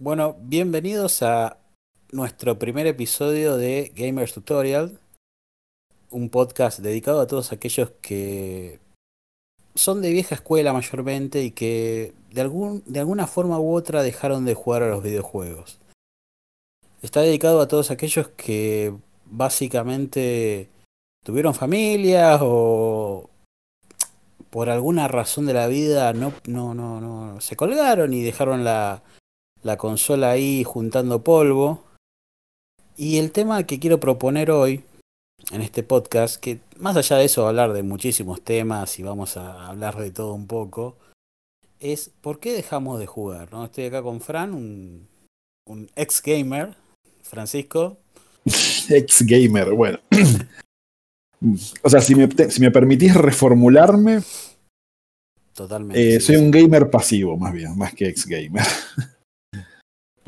Bueno, 0.00 0.36
bienvenidos 0.38 1.24
a 1.24 1.58
nuestro 2.12 2.56
primer 2.56 2.86
episodio 2.86 3.56
de 3.56 3.90
Gamers 3.96 4.32
Tutorial, 4.32 4.96
un 6.12 6.30
podcast 6.30 6.78
dedicado 6.78 7.20
a 7.20 7.26
todos 7.26 7.50
aquellos 7.50 7.90
que 8.00 8.78
son 9.74 10.00
de 10.00 10.12
vieja 10.12 10.36
escuela 10.36 10.72
mayormente 10.72 11.42
y 11.42 11.50
que 11.50 12.12
de, 12.30 12.40
algún, 12.40 12.84
de 12.86 13.00
alguna 13.00 13.26
forma 13.26 13.58
u 13.58 13.74
otra 13.74 14.04
dejaron 14.04 14.44
de 14.44 14.54
jugar 14.54 14.84
a 14.84 14.88
los 14.88 15.02
videojuegos. 15.02 15.80
Está 17.02 17.22
dedicado 17.22 17.60
a 17.60 17.66
todos 17.66 17.90
aquellos 17.90 18.28
que 18.28 18.94
básicamente 19.24 20.68
tuvieron 21.24 21.54
familia 21.54 22.38
o 22.40 23.28
por 24.50 24.70
alguna 24.70 25.08
razón 25.08 25.46
de 25.46 25.54
la 25.54 25.66
vida 25.66 26.12
no, 26.12 26.32
no, 26.46 26.72
no, 26.72 27.00
no 27.00 27.40
se 27.40 27.56
colgaron 27.56 28.14
y 28.14 28.22
dejaron 28.22 28.62
la, 28.62 29.02
la 29.62 29.76
consola 29.76 30.30
ahí 30.30 30.64
juntando 30.64 31.22
polvo. 31.22 31.82
Y 32.96 33.18
el 33.18 33.30
tema 33.30 33.64
que 33.64 33.78
quiero 33.78 34.00
proponer 34.00 34.50
hoy 34.50 34.82
en 35.52 35.62
este 35.62 35.82
podcast, 35.82 36.36
que 36.36 36.60
más 36.78 36.96
allá 36.96 37.16
de 37.16 37.26
eso 37.26 37.46
hablar 37.46 37.72
de 37.72 37.82
muchísimos 37.82 38.42
temas 38.42 38.98
y 38.98 39.02
vamos 39.02 39.36
a 39.36 39.68
hablar 39.68 39.96
de 39.96 40.10
todo 40.10 40.34
un 40.34 40.46
poco, 40.46 40.96
es 41.78 42.10
por 42.20 42.40
qué 42.40 42.52
dejamos 42.52 42.98
de 42.98 43.06
jugar. 43.06 43.52
¿no? 43.52 43.64
Estoy 43.64 43.84
acá 43.84 44.02
con 44.02 44.20
Fran, 44.20 44.52
un, 44.52 45.06
un 45.66 45.88
ex 45.94 46.20
gamer, 46.22 46.76
Francisco. 47.22 47.98
ex 48.88 49.22
gamer, 49.24 49.72
bueno. 49.72 50.00
o 51.82 51.88
sea, 51.88 52.00
si 52.00 52.16
me, 52.16 52.28
si 52.50 52.60
me 52.60 52.70
permitís 52.70 53.14
reformularme, 53.14 54.22
Totalmente. 55.58 56.14
Eh, 56.14 56.20
soy 56.20 56.36
un 56.36 56.52
gamer 56.52 56.88
pasivo, 56.88 57.36
más 57.36 57.52
bien, 57.52 57.76
más 57.76 57.92
que 57.92 58.06
ex 58.06 58.26
gamer. 58.26 58.62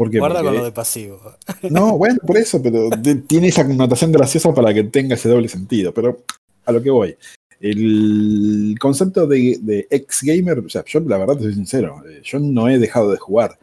Guarda 0.08 0.42
con 0.42 0.54
lo 0.54 0.64
de 0.64 0.72
pasivo. 0.72 1.20
No, 1.70 1.98
bueno, 1.98 2.18
por 2.26 2.38
eso, 2.38 2.62
pero 2.62 2.88
tiene 3.26 3.48
esa 3.48 3.66
connotación 3.66 4.12
graciosa 4.12 4.54
para 4.54 4.72
que 4.72 4.84
tenga 4.84 5.14
ese 5.14 5.28
doble 5.28 5.48
sentido. 5.48 5.92
Pero 5.92 6.24
a 6.64 6.72
lo 6.72 6.82
que 6.82 6.90
voy. 6.90 7.16
El 7.60 8.76
concepto 8.80 9.26
de, 9.26 9.86
ex 9.90 10.22
gamer, 10.22 10.60
o 10.60 10.68
sea, 10.68 10.82
yo 10.86 11.00
la 11.00 11.18
verdad 11.18 11.36
te 11.36 11.42
soy 11.42 11.54
sincero, 11.54 12.02
eh, 12.08 12.22
yo 12.24 12.38
no 12.38 12.68
he 12.68 12.78
dejado 12.78 13.10
de 13.10 13.18
jugar. 13.18 13.58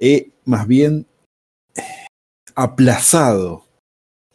He 0.00 0.30
más 0.46 0.66
bien 0.66 1.04
aplazado 2.54 3.64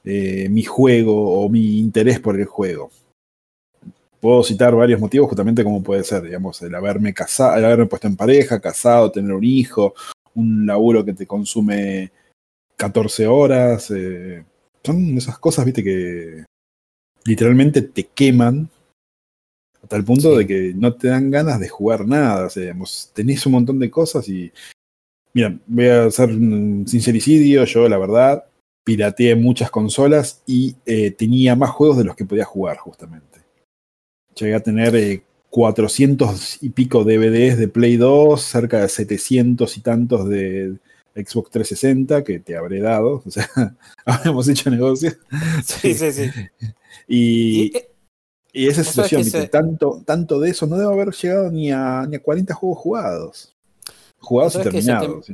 eh, 0.03 0.47
mi 0.49 0.63
juego 0.63 1.41
o 1.41 1.49
mi 1.49 1.79
interés 1.79 2.19
por 2.19 2.39
el 2.39 2.45
juego. 2.45 2.91
Puedo 4.19 4.43
citar 4.43 4.75
varios 4.75 4.99
motivos, 4.99 5.27
justamente 5.27 5.63
como 5.63 5.81
puede 5.81 6.03
ser, 6.03 6.21
digamos, 6.21 6.61
el 6.61 6.73
haberme 6.75 7.13
casado, 7.13 7.57
el 7.57 7.65
haberme 7.65 7.87
puesto 7.87 8.07
en 8.07 8.15
pareja, 8.15 8.61
casado, 8.61 9.11
tener 9.11 9.33
un 9.33 9.43
hijo, 9.43 9.95
un 10.35 10.65
laburo 10.65 11.03
que 11.03 11.13
te 11.13 11.27
consume 11.27 12.11
14 12.77 13.27
horas. 13.27 13.91
Eh, 13.91 14.43
son 14.83 15.17
esas 15.17 15.37
cosas, 15.39 15.65
viste, 15.65 15.83
que 15.83 16.45
literalmente 17.25 17.81
te 17.81 18.05
queman 18.05 18.69
a 19.81 19.87
tal 19.87 20.03
punto 20.03 20.37
de 20.37 20.47
que 20.47 20.73
no 20.75 20.93
te 20.93 21.09
dan 21.09 21.29
ganas 21.31 21.59
de 21.59 21.69
jugar 21.69 22.07
nada. 22.07 22.45
O 22.47 22.49
sea, 22.49 22.75
tenés 23.13 23.45
un 23.45 23.53
montón 23.53 23.79
de 23.79 23.91
cosas 23.91 24.27
y. 24.29 24.51
Mira, 25.33 25.57
voy 25.65 25.87
a 25.87 26.05
hacer 26.05 26.29
un 26.29 26.85
sincericidio. 26.87 27.65
Yo, 27.65 27.89
la 27.89 27.97
verdad, 27.97 28.45
pirateé 28.83 29.35
muchas 29.35 29.71
consolas 29.71 30.43
y 30.45 30.75
eh, 30.85 31.11
tenía 31.11 31.55
más 31.55 31.71
juegos 31.71 31.97
de 31.97 32.03
los 32.03 32.15
que 32.15 32.25
podía 32.25 32.45
jugar, 32.45 32.77
justamente. 32.77 33.39
Llegué 34.35 34.55
a 34.55 34.63
tener 34.63 34.95
eh, 34.95 35.23
400 35.53 36.63
y 36.63 36.69
pico 36.69 37.03
DVDs 37.03 37.59
de 37.59 37.67
Play 37.67 37.97
2, 37.97 38.41
cerca 38.41 38.81
de 38.81 38.89
700 38.89 39.77
y 39.77 39.81
tantos 39.81 40.27
de 40.27 40.77
Xbox 41.13 41.51
360 41.51 42.23
que 42.23 42.39
te 42.39 42.57
habré 42.57 42.81
dado. 42.81 43.21
O 43.23 43.29
sea, 43.29 43.47
habíamos 44.05 44.47
hecho 44.49 44.71
negocio. 44.71 45.13
Sí, 45.63 45.93
sí, 45.93 46.11
sí. 46.11 46.31
y, 47.07 47.71
y, 48.51 48.67
esa 48.67 48.83
situación, 48.83 49.47
tanto, 49.51 50.01
tanto 50.03 50.39
de 50.39 50.49
eso 50.49 50.65
no 50.65 50.75
debo 50.75 50.91
haber 50.91 51.11
llegado 51.11 51.51
ni 51.51 51.71
a, 51.71 52.07
ni 52.09 52.15
a 52.15 52.23
40 52.23 52.51
juegos 52.55 52.79
jugados. 52.79 53.55
Jugados 54.21 54.55
y 54.55 54.61
terminados. 54.63 55.31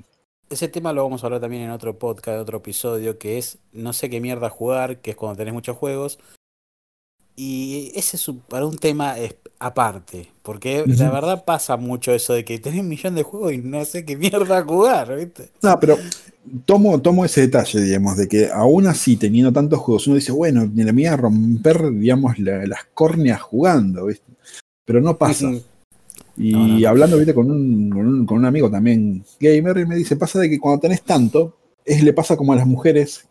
Ese, 0.49 0.67
tema 0.67 0.91
lo 0.91 1.03
vamos 1.03 1.23
a 1.23 1.27
hablar 1.27 1.39
también 1.39 1.63
en 1.63 1.71
otro 1.71 1.97
podcast, 1.97 2.41
otro 2.41 2.57
episodio, 2.57 3.17
que 3.17 3.37
es 3.37 3.57
no 3.71 3.93
sé 3.93 4.09
qué 4.09 4.19
mierda 4.19 4.49
jugar, 4.49 4.99
que 4.99 5.11
es 5.11 5.15
cuando 5.15 5.37
tenés 5.37 5.53
muchos 5.53 5.77
juegos. 5.77 6.19
Y 7.37 7.93
ese 7.95 8.17
es 8.17 8.31
para 8.49 8.65
un 8.65 8.77
tema 8.77 9.15
aparte, 9.59 10.31
porque 10.41 10.85
la 10.87 11.11
verdad 11.11 11.43
pasa 11.43 11.75
mucho 11.75 12.13
eso 12.13 12.33
de 12.33 12.45
que 12.45 12.59
tenés 12.59 12.79
un 12.79 12.87
millón 12.87 13.15
de 13.15 13.23
juegos 13.23 13.51
y 13.51 13.57
no 13.57 13.83
sé 13.83 14.05
qué 14.05 14.15
mierda 14.15 14.63
jugar, 14.63 15.15
¿viste? 15.17 15.49
No, 15.61 15.77
pero 15.79 15.97
tomo, 16.65 16.99
tomo 17.01 17.25
ese 17.25 17.41
detalle, 17.41 17.81
digamos, 17.81 18.15
de 18.15 18.27
que 18.27 18.49
aún 18.49 18.87
así 18.87 19.17
teniendo 19.17 19.51
tantos 19.51 19.79
juegos, 19.79 20.07
uno 20.07 20.15
dice, 20.15 20.31
bueno, 20.31 20.65
ni 20.65 20.83
la 20.83 20.93
mía 20.93 21.17
romper, 21.17 21.91
digamos, 21.91 22.39
las 22.39 22.85
córneas 22.93 23.41
jugando, 23.41 24.05
¿viste? 24.05 24.31
Pero 24.85 25.01
no 25.01 25.17
pasa. 25.17 25.51
Y 26.37 26.85
hablando, 26.85 27.17
¿viste? 27.17 27.33
Con 27.33 27.51
un, 27.51 28.25
con 28.25 28.37
un, 28.37 28.45
amigo 28.45 28.71
también 28.71 29.25
gamer, 29.41 29.77
y 29.79 29.85
me 29.85 29.97
dice, 29.97 30.15
pasa 30.15 30.39
de 30.39 30.49
que 30.49 30.57
cuando 30.57 30.79
tenés 30.79 31.01
tanto, 31.01 31.57
es, 31.83 32.01
le 32.01 32.13
pasa 32.13 32.37
como 32.37 32.53
a 32.53 32.55
las 32.55 32.65
mujeres 32.65 33.28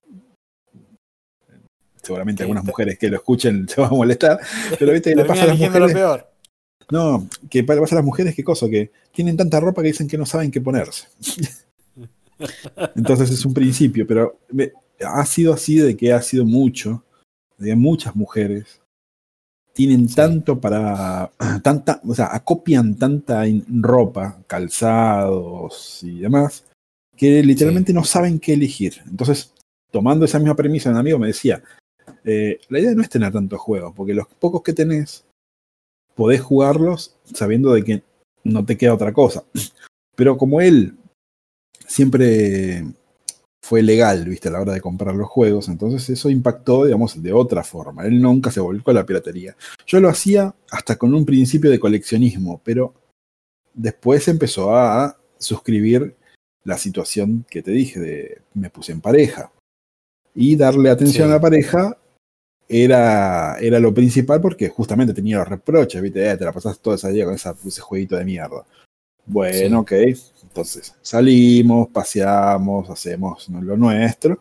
seguramente 2.09 2.43
algunas 2.43 2.65
mujeres 2.65 2.99
que 2.99 3.11
lo 3.11 3.17
escuchen 3.17 3.69
se 3.69 3.81
van 3.81 3.91
a 3.91 3.95
molestar, 3.95 4.41
pero 4.79 4.93
viste 4.93 5.11
que 5.11 5.17
le 5.23 5.25
pasa 5.27 5.43
a 5.45 5.47
las 5.49 5.59
mujeres. 5.59 5.93
peor. 5.93 6.31
No, 6.91 7.29
que 7.51 7.65
pasa 7.65 7.95
a 7.95 7.99
las 7.99 8.05
mujeres, 8.05 8.35
qué 8.35 8.43
cosa, 8.43 8.67
que 8.69 8.91
tienen 9.13 9.37
tanta 9.37 9.61
ropa 9.61 9.83
que 9.83 9.89
dicen 9.89 10.09
que 10.09 10.17
no 10.17 10.25
saben 10.25 10.51
qué 10.51 10.61
ponerse. 10.63 11.07
Entonces 12.97 13.31
es 13.31 13.45
un 13.45 13.53
principio, 13.53 14.07
pero 14.07 14.39
ha 15.05 15.27
sido 15.27 15.53
así 15.53 15.77
de 15.77 15.97
que 15.97 16.13
ha 16.15 16.23
sido 16.23 16.47
mucho, 16.47 17.05
de 17.59 17.77
muchas 17.77 18.17
mujeres 18.17 18.81
tienen 19.75 20.09
tanto 20.09 20.59
para, 20.59 21.31
tanta, 21.63 22.01
o 22.09 22.15
sea, 22.15 22.31
acopian 22.33 22.97
tanta 22.97 23.45
ropa, 23.69 24.43
calzados 24.47 26.01
y 26.03 26.21
demás, 26.21 26.65
que 27.17 27.43
literalmente 27.43 27.93
no 27.93 28.03
saben 28.03 28.41
qué 28.41 28.55
elegir. 28.55 28.95
Entonces, 29.09 29.53
tomando 29.91 30.25
esa 30.25 30.39
misma 30.39 30.57
premisa, 30.57 30.91
un 30.91 30.97
amigo 30.97 31.19
me 31.19 31.29
decía, 31.29 31.63
eh, 32.31 32.61
la 32.69 32.79
idea 32.79 32.95
no 32.95 33.01
es 33.01 33.09
tener 33.09 33.33
tantos 33.33 33.59
juegos, 33.59 33.95
porque 33.97 34.13
los 34.13 34.27
pocos 34.29 34.63
que 34.63 34.75
tenés, 34.75 35.25
podés 36.15 36.43
jugarlos 36.43 37.17
sabiendo 37.25 37.73
de 37.73 37.83
que 37.83 38.03
no 38.45 38.67
te 38.67 38.77
queda 38.77 38.93
otra 38.93 39.15
cosa. 39.15 39.45
Pero 40.15 40.37
como 40.37 40.61
él 40.61 40.95
siempre 41.87 42.85
fue 43.63 43.83
legal, 43.83 44.27
viste, 44.27 44.49
a 44.49 44.51
la 44.51 44.61
hora 44.61 44.75
de 44.75 44.83
comprar 44.83 45.15
los 45.15 45.29
juegos, 45.29 45.69
entonces 45.69 46.07
eso 46.11 46.29
impactó, 46.29 46.85
digamos, 46.85 47.23
de 47.23 47.33
otra 47.33 47.65
forma. 47.65 48.05
Él 48.05 48.21
nunca 48.21 48.51
se 48.51 48.61
volvió 48.61 48.83
a 48.87 48.93
la 48.93 49.07
piratería. 49.07 49.57
Yo 49.87 49.99
lo 49.99 50.11
hacía 50.11 50.55
hasta 50.71 50.97
con 50.97 51.15
un 51.15 51.25
principio 51.25 51.71
de 51.71 51.81
coleccionismo, 51.81 52.61
pero 52.63 52.93
después 53.73 54.29
empezó 54.29 54.77
a 54.77 55.17
suscribir 55.39 56.15
la 56.65 56.77
situación 56.77 57.47
que 57.49 57.63
te 57.63 57.71
dije 57.71 58.01
de 58.01 58.43
me 58.53 58.69
puse 58.69 58.93
en 58.93 59.01
pareja. 59.01 59.51
Y 60.35 60.57
darle 60.57 60.91
atención 60.91 61.31
a 61.31 61.35
la 61.35 61.41
pareja 61.41 61.97
era, 62.69 63.57
era 63.61 63.81
lo 63.81 63.95
principal 63.95 64.41
porque 64.41 64.69
justamente 64.69 65.15
tenía 65.15 65.39
los 65.39 65.49
reproches, 65.49 66.03
¿viste? 66.03 66.31
Eh, 66.31 66.37
te 66.37 66.45
la 66.45 66.53
pasas 66.53 66.79
todo 66.79 66.95
ese 66.95 67.11
día 67.11 67.25
con 67.25 67.35
ese 67.35 67.81
jueguito 67.81 68.17
de 68.17 68.25
mierda. 68.25 68.65
Bueno, 69.25 69.81
ok. 69.81 69.93
Entonces, 70.43 70.95
salimos, 71.03 71.89
paseamos, 71.89 72.89
hacemos 72.91 73.49
lo 73.49 73.77
nuestro. 73.77 74.39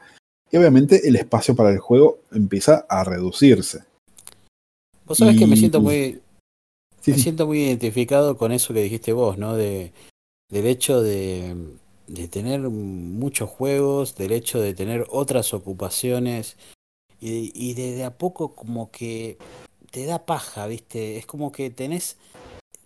Y 0.52 0.58
obviamente 0.58 1.08
el 1.08 1.16
espacio 1.16 1.56
para 1.56 1.72
el 1.72 1.80
juego 1.80 2.20
empieza 2.32 2.86
a 2.90 3.04
reducirse. 3.04 3.84
Vos 5.06 5.18
sabés 5.18 5.38
que 5.38 5.48
me 5.48 5.56
siento 5.56 5.82
muy. 5.82 6.22
me 7.06 7.18
siento 7.18 7.48
muy 7.48 7.64
identificado 7.64 8.38
con 8.38 8.52
eso 8.52 8.74
que 8.74 8.84
dijiste 8.84 9.14
vos, 9.14 9.38
¿no? 9.38 9.56
De, 9.56 9.92
del 10.50 10.66
hecho 10.66 11.02
de, 11.02 11.56
de 12.08 12.28
tener 12.28 12.62
muchos 12.62 13.50
juegos, 13.50 14.16
del 14.16 14.32
hecho 14.32 14.60
de 14.60 14.74
tener 14.74 15.06
otras 15.10 15.54
ocupaciones 15.54 16.58
y, 17.20 17.52
y 17.54 17.74
de, 17.74 18.04
a 18.04 18.18
poco 18.18 18.56
como 18.56 18.92
que 18.92 19.38
te 19.92 20.06
da 20.06 20.26
paja, 20.26 20.68
¿viste? 20.68 21.18
Es 21.18 21.26
como 21.26 21.52
que 21.52 21.70
tenés 21.70 22.18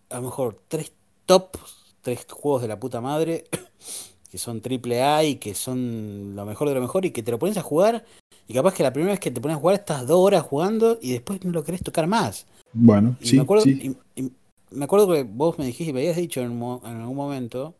a 0.09 0.17
lo 0.17 0.23
mejor 0.23 0.59
tres 0.67 0.91
top, 1.25 1.57
tres 2.01 2.25
juegos 2.29 2.61
de 2.61 2.67
la 2.67 2.79
puta 2.79 3.01
madre, 3.01 3.45
que 4.29 4.37
son 4.37 4.61
triple 4.61 5.03
A 5.03 5.23
y 5.23 5.35
que 5.35 5.55
son 5.55 6.35
lo 6.35 6.45
mejor 6.45 6.69
de 6.69 6.75
lo 6.75 6.81
mejor 6.81 7.05
y 7.05 7.11
que 7.11 7.23
te 7.23 7.31
lo 7.31 7.39
pones 7.39 7.57
a 7.57 7.61
jugar 7.61 8.05
y 8.47 8.53
capaz 8.53 8.73
que 8.73 8.83
la 8.83 8.91
primera 8.91 9.13
vez 9.13 9.19
que 9.19 9.31
te 9.31 9.39
pones 9.39 9.55
a 9.55 9.59
jugar 9.59 9.75
estás 9.75 10.05
dos 10.05 10.19
horas 10.19 10.43
jugando 10.43 10.99
y 11.01 11.13
después 11.13 11.43
no 11.45 11.51
lo 11.51 11.63
querés 11.63 11.81
tocar 11.81 12.07
más. 12.07 12.45
Bueno, 12.73 13.15
sí, 13.21 13.37
me 13.37 13.43
acuerdo, 13.43 13.63
sí. 13.63 13.95
Y, 14.15 14.31
me 14.71 14.85
acuerdo 14.85 15.13
que 15.13 15.23
vos 15.23 15.57
me 15.59 15.65
dijiste, 15.65 15.93
me 15.93 15.99
habías 15.99 16.15
dicho 16.15 16.41
en, 16.41 16.51
en 16.51 17.01
algún 17.01 17.15
momento 17.15 17.75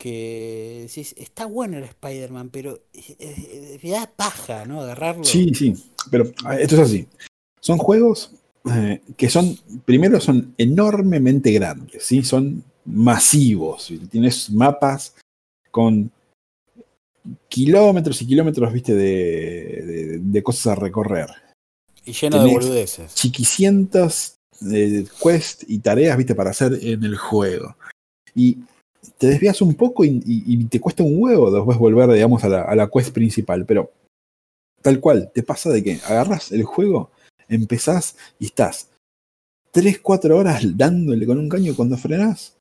que 0.00 0.86
decís, 0.88 1.14
está 1.18 1.44
bueno 1.44 1.76
el 1.76 1.84
Spider-Man, 1.84 2.48
pero 2.48 2.80
me 3.82 3.90
da 3.90 4.10
paja, 4.16 4.64
¿no? 4.64 4.80
Agarrarlo. 4.80 5.24
Sí, 5.24 5.52
sí, 5.54 5.74
pero 6.10 6.24
esto 6.58 6.76
es 6.76 6.80
así. 6.80 7.06
Son 7.60 7.76
juegos 7.76 8.32
eh, 8.64 9.02
que 9.18 9.28
son, 9.28 9.58
primero 9.84 10.18
son 10.18 10.54
enormemente 10.56 11.52
grandes, 11.52 12.02
¿sí? 12.02 12.22
Son 12.22 12.64
masivos. 12.86 13.92
Tienes 14.10 14.50
mapas 14.50 15.16
con 15.70 16.10
kilómetros 17.50 18.22
y 18.22 18.26
kilómetros, 18.26 18.72
viste, 18.72 18.94
de, 18.94 20.42
cosas 20.42 20.68
a 20.68 20.74
recorrer. 20.76 21.28
Y 22.06 22.12
lleno 22.12 22.42
de 22.42 22.50
boludeces. 22.50 23.14
Chiquicientas 23.14 24.38
eh, 24.72 25.04
quests 25.22 25.66
y 25.68 25.80
tareas, 25.80 26.16
viste, 26.16 26.34
para 26.34 26.50
hacer 26.50 26.78
en 26.80 27.04
el 27.04 27.18
juego. 27.18 27.76
Y 28.34 28.60
te 29.18 29.26
desvías 29.26 29.60
un 29.62 29.74
poco 29.74 30.04
y, 30.04 30.64
te 30.66 30.80
cuesta 30.80 31.02
un 31.02 31.14
huevo 31.20 31.50
después 31.50 31.78
volver, 31.78 32.10
digamos, 32.12 32.44
a 32.44 32.48
la, 32.48 32.62
a 32.62 32.74
la 32.74 32.88
quest 32.88 33.12
principal. 33.12 33.64
Pero 33.66 33.90
tal 34.82 35.00
cual, 35.00 35.30
te 35.34 35.42
pasa 35.42 35.70
de 35.70 35.82
que 35.82 36.00
agarras 36.06 36.52
el 36.52 36.64
juego, 36.64 37.10
empezás 37.48 38.16
y 38.38 38.46
estás 38.46 38.88
3, 39.72 40.00
4 40.00 40.36
horas 40.36 40.76
dándole 40.76 41.26
con 41.26 41.38
un 41.38 41.48
caño 41.48 41.74
cuando 41.76 41.96
frenás. 41.96 42.56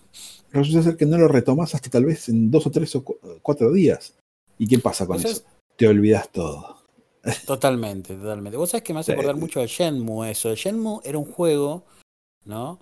Resulta 0.51 0.83
ser 0.83 0.97
que 0.97 1.06
no 1.06 1.18
lo 1.18 1.27
retomas 1.27 1.75
hasta 1.75 1.89
tal 1.89 2.06
vez 2.06 2.30
en 2.30 2.50
2 2.50 2.68
o 2.68 2.71
3 2.71 2.95
o 2.95 3.03
4 3.42 3.71
días. 3.71 4.13
¿Y 4.57 4.68
qué 4.68 4.80
pasa 4.80 5.06
con 5.06 5.18
eso? 5.18 5.42
Te 5.75 5.88
olvidas 5.88 6.30
todo. 6.30 6.80
Totalmente, 7.45 8.15
totalmente. 8.15 8.57
Vos 8.57 8.69
sabés 8.69 8.83
que 8.83 8.94
me 8.94 9.01
hace 9.01 9.12
acordar 9.12 9.35
mucho 9.35 9.59
de 9.59 9.68
Shenmue 9.68 10.31
eso. 10.31 10.56
Shenmue 10.56 11.01
era 11.03 11.18
un 11.18 11.25
juego, 11.25 11.83
¿no? 12.45 12.80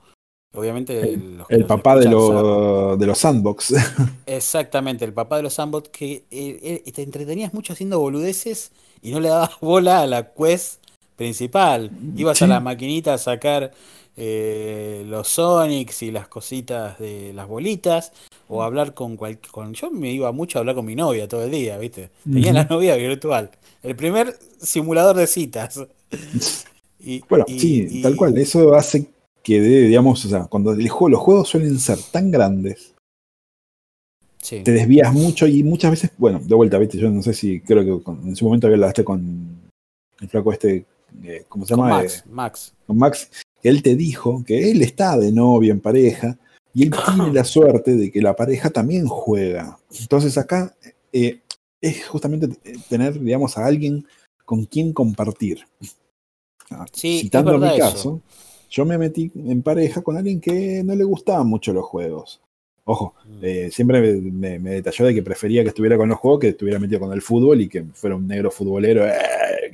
Obviamente 0.53 1.13
el, 1.49 1.65
papá 1.65 1.95
de, 1.97 2.05
de, 2.05 3.05
los 3.05 3.17
sandbox. 3.17 3.75
Exactamente, 4.25 5.05
el 5.05 5.13
papá 5.13 5.37
de 5.37 5.43
los 5.43 5.53
sandbox 5.53 5.89
que 5.89 6.23
eh, 6.31 6.83
eh, 6.85 6.91
te 6.91 7.03
entretenías 7.03 7.53
mucho 7.53 7.73
haciendo 7.73 7.99
boludeces 7.99 8.71
y 9.01 9.11
no 9.11 9.19
le 9.19 9.29
dabas 9.29 9.51
bola 9.61 10.01
a 10.01 10.07
la 10.07 10.31
quest 10.33 10.81
principal. 11.15 11.91
Ibas 12.15 12.41
a 12.41 12.47
la 12.47 12.59
maquinita 12.59 13.13
a 13.13 13.17
sacar 13.17 13.71
eh, 14.15 15.03
los 15.05 15.27
Sonics 15.27 16.01
y 16.01 16.11
las 16.11 16.27
cositas 16.27 16.97
de 16.97 17.33
las 17.33 17.47
bolitas, 17.47 18.13
o 18.47 18.63
hablar 18.63 18.93
con 18.95 19.15
cualquier. 19.15 19.51
Con, 19.51 19.73
yo 19.73 19.91
me 19.91 20.11
iba 20.11 20.31
mucho 20.31 20.57
a 20.57 20.61
hablar 20.61 20.75
con 20.75 20.85
mi 20.85 20.95
novia 20.95 21.27
todo 21.27 21.43
el 21.43 21.51
día, 21.51 21.77
¿viste? 21.77 22.09
Tenía 22.23 22.53
la 22.53 22.63
novia 22.63 22.95
virtual. 22.95 23.51
El 23.83 23.95
primer 23.95 24.35
simulador 24.59 25.15
de 25.17 25.27
citas. 25.27 25.79
y, 26.99 27.21
bueno, 27.29 27.45
sí, 27.47 28.01
tal 28.01 28.15
cual. 28.15 28.35
Eso 28.37 28.73
hace 28.73 29.07
que, 29.47 29.61
digamos, 29.61 30.25
o 30.25 30.27
sea, 30.27 30.43
cuando 30.43 30.73
el 30.73 30.89
juego, 30.89 31.07
los 31.07 31.21
juegos 31.21 31.47
suelen 31.47 31.79
ser 31.79 31.97
tan 32.11 32.29
grandes. 32.29 32.93
Te 34.41 34.71
desvías 34.73 35.13
mucho 35.13 35.47
y 35.47 35.63
muchas 35.63 35.91
veces, 35.91 36.11
bueno, 36.17 36.41
de 36.43 36.53
vuelta, 36.53 36.77
viste, 36.77 36.97
yo 36.97 37.09
no 37.09 37.21
sé 37.23 37.33
si 37.33 37.61
creo 37.61 38.03
que 38.03 38.11
en 38.27 38.35
su 38.35 38.43
momento 38.43 38.67
hablaste 38.67 39.05
con 39.05 39.71
el 40.19 40.27
flaco 40.27 40.51
este, 40.51 40.85
eh, 41.23 41.45
¿cómo 41.47 41.65
se 41.65 41.75
llama? 41.75 41.87
Max, 41.87 42.17
eh, 42.25 42.29
Max. 42.29 42.73
Con 42.85 42.97
Max, 42.97 43.29
él 43.63 43.81
te 43.81 43.95
dijo 43.95 44.43
que 44.45 44.69
él 44.69 44.81
está 44.81 45.17
de 45.17 45.31
novia 45.31 45.71
en 45.71 45.79
pareja 45.79 46.37
y 46.73 46.83
él 46.83 46.91
tiene 46.91 47.31
la 47.31 47.45
suerte 47.45 47.95
de 47.95 48.11
que 48.11 48.21
la 48.21 48.35
pareja 48.35 48.69
también 48.69 49.07
juega. 49.07 49.79
Entonces 49.97 50.37
acá 50.37 50.75
eh, 51.13 51.39
es 51.79 52.05
justamente 52.05 52.49
tener, 52.89 53.17
digamos, 53.17 53.57
a 53.57 53.65
alguien 53.65 54.05
con 54.43 54.65
quien 54.65 54.91
compartir. 54.91 55.65
Ah, 56.69 56.85
Citando 56.93 57.57
mi 57.57 57.77
caso, 57.77 58.21
yo 58.69 58.85
me 58.85 58.97
metí 58.97 59.31
en 59.35 59.61
pareja 59.61 60.01
con 60.01 60.17
alguien 60.17 60.39
que 60.41 60.83
no 60.83 60.95
le 60.95 61.03
gustaban 61.03 61.47
mucho 61.47 61.73
los 61.73 61.85
juegos. 61.85 62.41
Ojo, 62.85 63.15
mm. 63.25 63.39
eh, 63.41 63.69
siempre 63.71 64.01
me, 64.01 64.59
detalló 64.59 65.05
de 65.05 65.13
que 65.13 65.21
prefería 65.21 65.61
que 65.63 65.69
estuviera 65.69 65.97
con 65.97 66.07
los 66.07 66.17
juegos 66.17 66.39
que 66.39 66.49
estuviera 66.49 66.79
metido 66.79 67.01
con 67.01 67.11
el 67.11 67.21
fútbol 67.21 67.59
y 67.61 67.67
que 67.67 67.83
fuera 67.93 68.15
un 68.15 68.27
negro 68.27 68.49
futbolero. 68.49 69.05
Eh, 69.05 69.71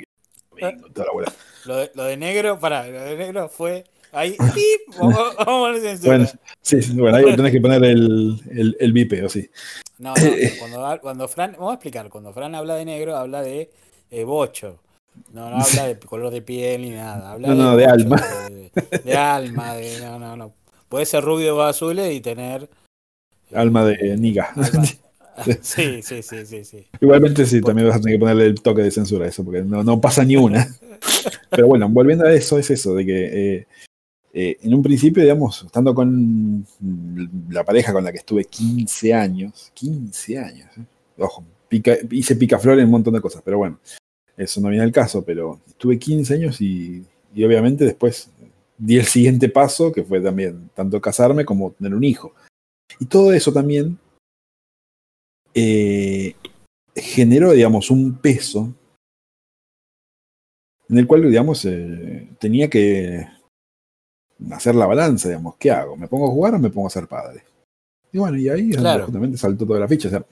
lo 1.65 1.77
de, 1.77 1.91
lo 1.93 2.03
de 2.05 2.17
negro, 2.17 2.59
para, 2.59 2.87
lo 2.87 3.01
de 3.01 3.17
negro 3.17 3.49
fue. 3.49 3.83
Ahí, 4.11 4.35
vamos, 4.99 5.35
a 5.37 5.45
poner 5.45 5.99
Bueno, 5.99 6.27
sí, 6.61 6.79
bueno, 6.93 7.17
ahí 7.17 7.35
tenés 7.35 7.51
que 7.51 7.61
poner 7.61 7.83
el, 7.83 8.39
el, 8.51 8.77
el 8.79 8.93
vipe, 8.93 9.23
o 9.23 9.29
sí. 9.29 9.49
No, 9.97 10.13
no, 10.13 10.15
cuando, 10.59 10.99
cuando 11.01 11.27
Fran, 11.27 11.53
vamos 11.53 11.71
a 11.71 11.75
explicar, 11.75 12.09
cuando 12.09 12.33
Fran 12.33 12.53
habla 12.55 12.75
de 12.75 12.85
negro, 12.85 13.15
habla 13.15 13.41
de 13.41 13.71
eh, 14.11 14.23
bocho. 14.23 14.79
No, 15.31 15.49
no 15.49 15.57
habla 15.57 15.87
de 15.87 15.99
color 15.99 16.31
de 16.31 16.41
piel 16.41 16.81
ni 16.81 16.91
nada. 16.91 17.31
Habla 17.31 17.47
no, 17.49 17.55
no, 17.55 17.77
de, 17.77 17.85
alma. 17.85 18.21
De, 19.03 19.15
alma, 19.15 19.73
de, 19.75 19.99
no, 19.99 20.19
no, 20.19 20.37
no. 20.37 20.53
Puede 20.89 21.05
ser 21.05 21.23
rubio 21.23 21.57
o 21.57 21.61
azules 21.61 22.13
y 22.13 22.21
tener. 22.21 22.69
Alma 23.53 23.85
de 23.85 24.17
niga. 24.17 24.51
Sí, 25.61 26.03
sí, 26.03 26.21
sí, 26.21 26.45
sí, 26.45 26.63
sí. 26.63 26.87
Igualmente 27.01 27.45
sí, 27.45 27.59
también 27.61 27.87
vas 27.87 27.97
a 27.97 28.01
tener 28.01 28.17
que 28.17 28.19
ponerle 28.19 28.45
el 28.45 28.61
toque 28.61 28.83
de 28.83 28.91
censura 28.91 29.25
a 29.25 29.29
eso, 29.29 29.43
porque 29.43 29.63
no, 29.63 29.83
no 29.83 29.99
pasa 29.99 30.23
ni 30.23 30.35
una. 30.35 30.67
Pero 31.49 31.67
bueno, 31.67 31.89
volviendo 31.89 32.25
a 32.25 32.31
eso, 32.31 32.59
es 32.59 32.69
eso, 32.69 32.93
de 32.93 33.05
que 33.05 33.55
eh, 33.55 33.67
eh, 34.33 34.57
en 34.61 34.73
un 34.73 34.81
principio, 34.81 35.21
digamos, 35.21 35.63
estando 35.63 35.93
con 35.93 36.65
la 37.49 37.63
pareja 37.63 37.93
con 37.93 38.03
la 38.03 38.11
que 38.11 38.19
estuve 38.19 38.45
15 38.45 39.13
años, 39.13 39.71
15 39.73 40.37
años, 40.39 40.69
eh, 40.77 40.85
ojo, 41.17 41.43
pica, 41.67 41.95
hice 42.11 42.35
picaflor 42.35 42.79
en 42.79 42.85
un 42.85 42.91
montón 42.91 43.13
de 43.13 43.21
cosas, 43.21 43.41
pero 43.43 43.57
bueno, 43.57 43.79
eso 44.37 44.61
no 44.61 44.69
viene 44.69 44.83
al 44.83 44.91
caso, 44.91 45.23
pero 45.23 45.59
estuve 45.67 45.99
15 45.99 46.33
años 46.33 46.61
y, 46.61 47.05
y 47.33 47.43
obviamente 47.43 47.85
después 47.85 48.29
di 48.77 48.97
el 48.97 49.05
siguiente 49.05 49.49
paso, 49.49 49.91
que 49.91 50.03
fue 50.03 50.19
también 50.21 50.69
tanto 50.73 50.99
casarme 50.99 51.45
como 51.45 51.71
tener 51.71 51.93
un 51.93 52.03
hijo. 52.03 52.33
Y 52.99 53.05
todo 53.05 53.33
eso 53.33 53.51
también 53.51 53.97
eh, 55.53 56.35
generó, 56.95 57.51
digamos, 57.51 57.91
un 57.91 58.15
peso 58.15 58.73
en 60.89 60.97
el 60.97 61.07
cual, 61.07 61.23
digamos, 61.23 61.65
eh, 61.65 62.29
tenía 62.39 62.69
que 62.69 63.27
hacer 64.51 64.75
la 64.75 64.85
balanza, 64.85 65.29
digamos, 65.29 65.55
¿qué 65.57 65.71
hago? 65.71 65.95
¿Me 65.95 66.07
pongo 66.07 66.27
a 66.27 66.31
jugar 66.31 66.55
o 66.55 66.59
me 66.59 66.69
pongo 66.69 66.87
a 66.87 66.91
ser 66.91 67.07
padre? 67.07 67.43
Y 68.11 68.19
bueno, 68.19 68.37
y 68.37 68.49
ahí 68.49 68.71
justamente 68.73 69.37
saltó 69.37 69.65
toda 69.65 69.79
la 69.79 69.87
ficha. 69.87 70.07
O 70.09 70.11
sea, 70.11 70.25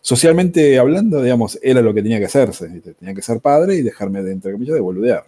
socialmente 0.00 0.78
hablando, 0.78 1.22
digamos, 1.22 1.58
era 1.62 1.82
lo 1.82 1.94
que 1.94 2.02
tenía 2.02 2.18
que 2.18 2.26
hacerse. 2.26 2.68
Tenía 2.98 3.14
que 3.14 3.22
ser 3.22 3.40
padre 3.40 3.76
y 3.76 3.82
dejarme 3.82 4.22
de, 4.22 4.32
entre 4.32 4.52
comillas, 4.52 4.74
de 4.74 4.80
boludear. 4.80 5.26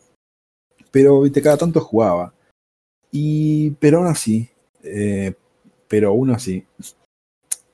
Pero, 0.91 1.21
viste, 1.23 1.43
cada 1.43 1.57
tanto 1.57 1.81
jugaba. 1.81 2.35
Y, 3.13 3.71
pero 3.73 3.99
aún 3.99 4.07
así, 4.07 4.49
eh, 4.83 5.35
pero 5.89 6.09
aún 6.11 6.31
así, 6.31 6.65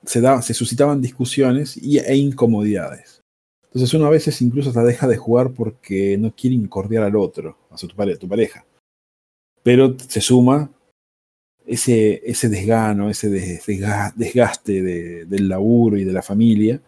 se, 0.05 0.23
se 0.43 0.55
suscitaban 0.55 1.03
discusiones 1.03 1.77
y, 1.77 1.99
e 1.99 2.17
incomodidades. 2.17 3.21
Entonces 3.65 3.93
uno 3.93 4.07
a 4.07 4.11
veces 4.11 4.41
incluso 4.41 4.71
hasta 4.71 4.83
deja 4.85 5.07
de 5.07 5.19
jugar 5.19 5.53
porque 5.53 6.17
no 6.17 6.35
quiere 6.35 6.57
incordiar 6.57 7.03
al 7.03 7.17
otro, 7.17 7.59
a 7.71 7.77
tu, 7.77 7.89
tu 7.89 8.29
pareja. 8.29 8.65
Pero 9.63 9.97
se 9.99 10.23
suma 10.23 10.71
ese, 11.67 12.23
ese 12.25 12.49
desgano, 12.49 13.11
ese 13.11 13.29
desgaste 13.29 14.83
del 14.83 15.49
laburo 15.49 15.97
y 15.97 16.05
de 16.05 16.13
la 16.13 16.23
familia. 16.23 16.81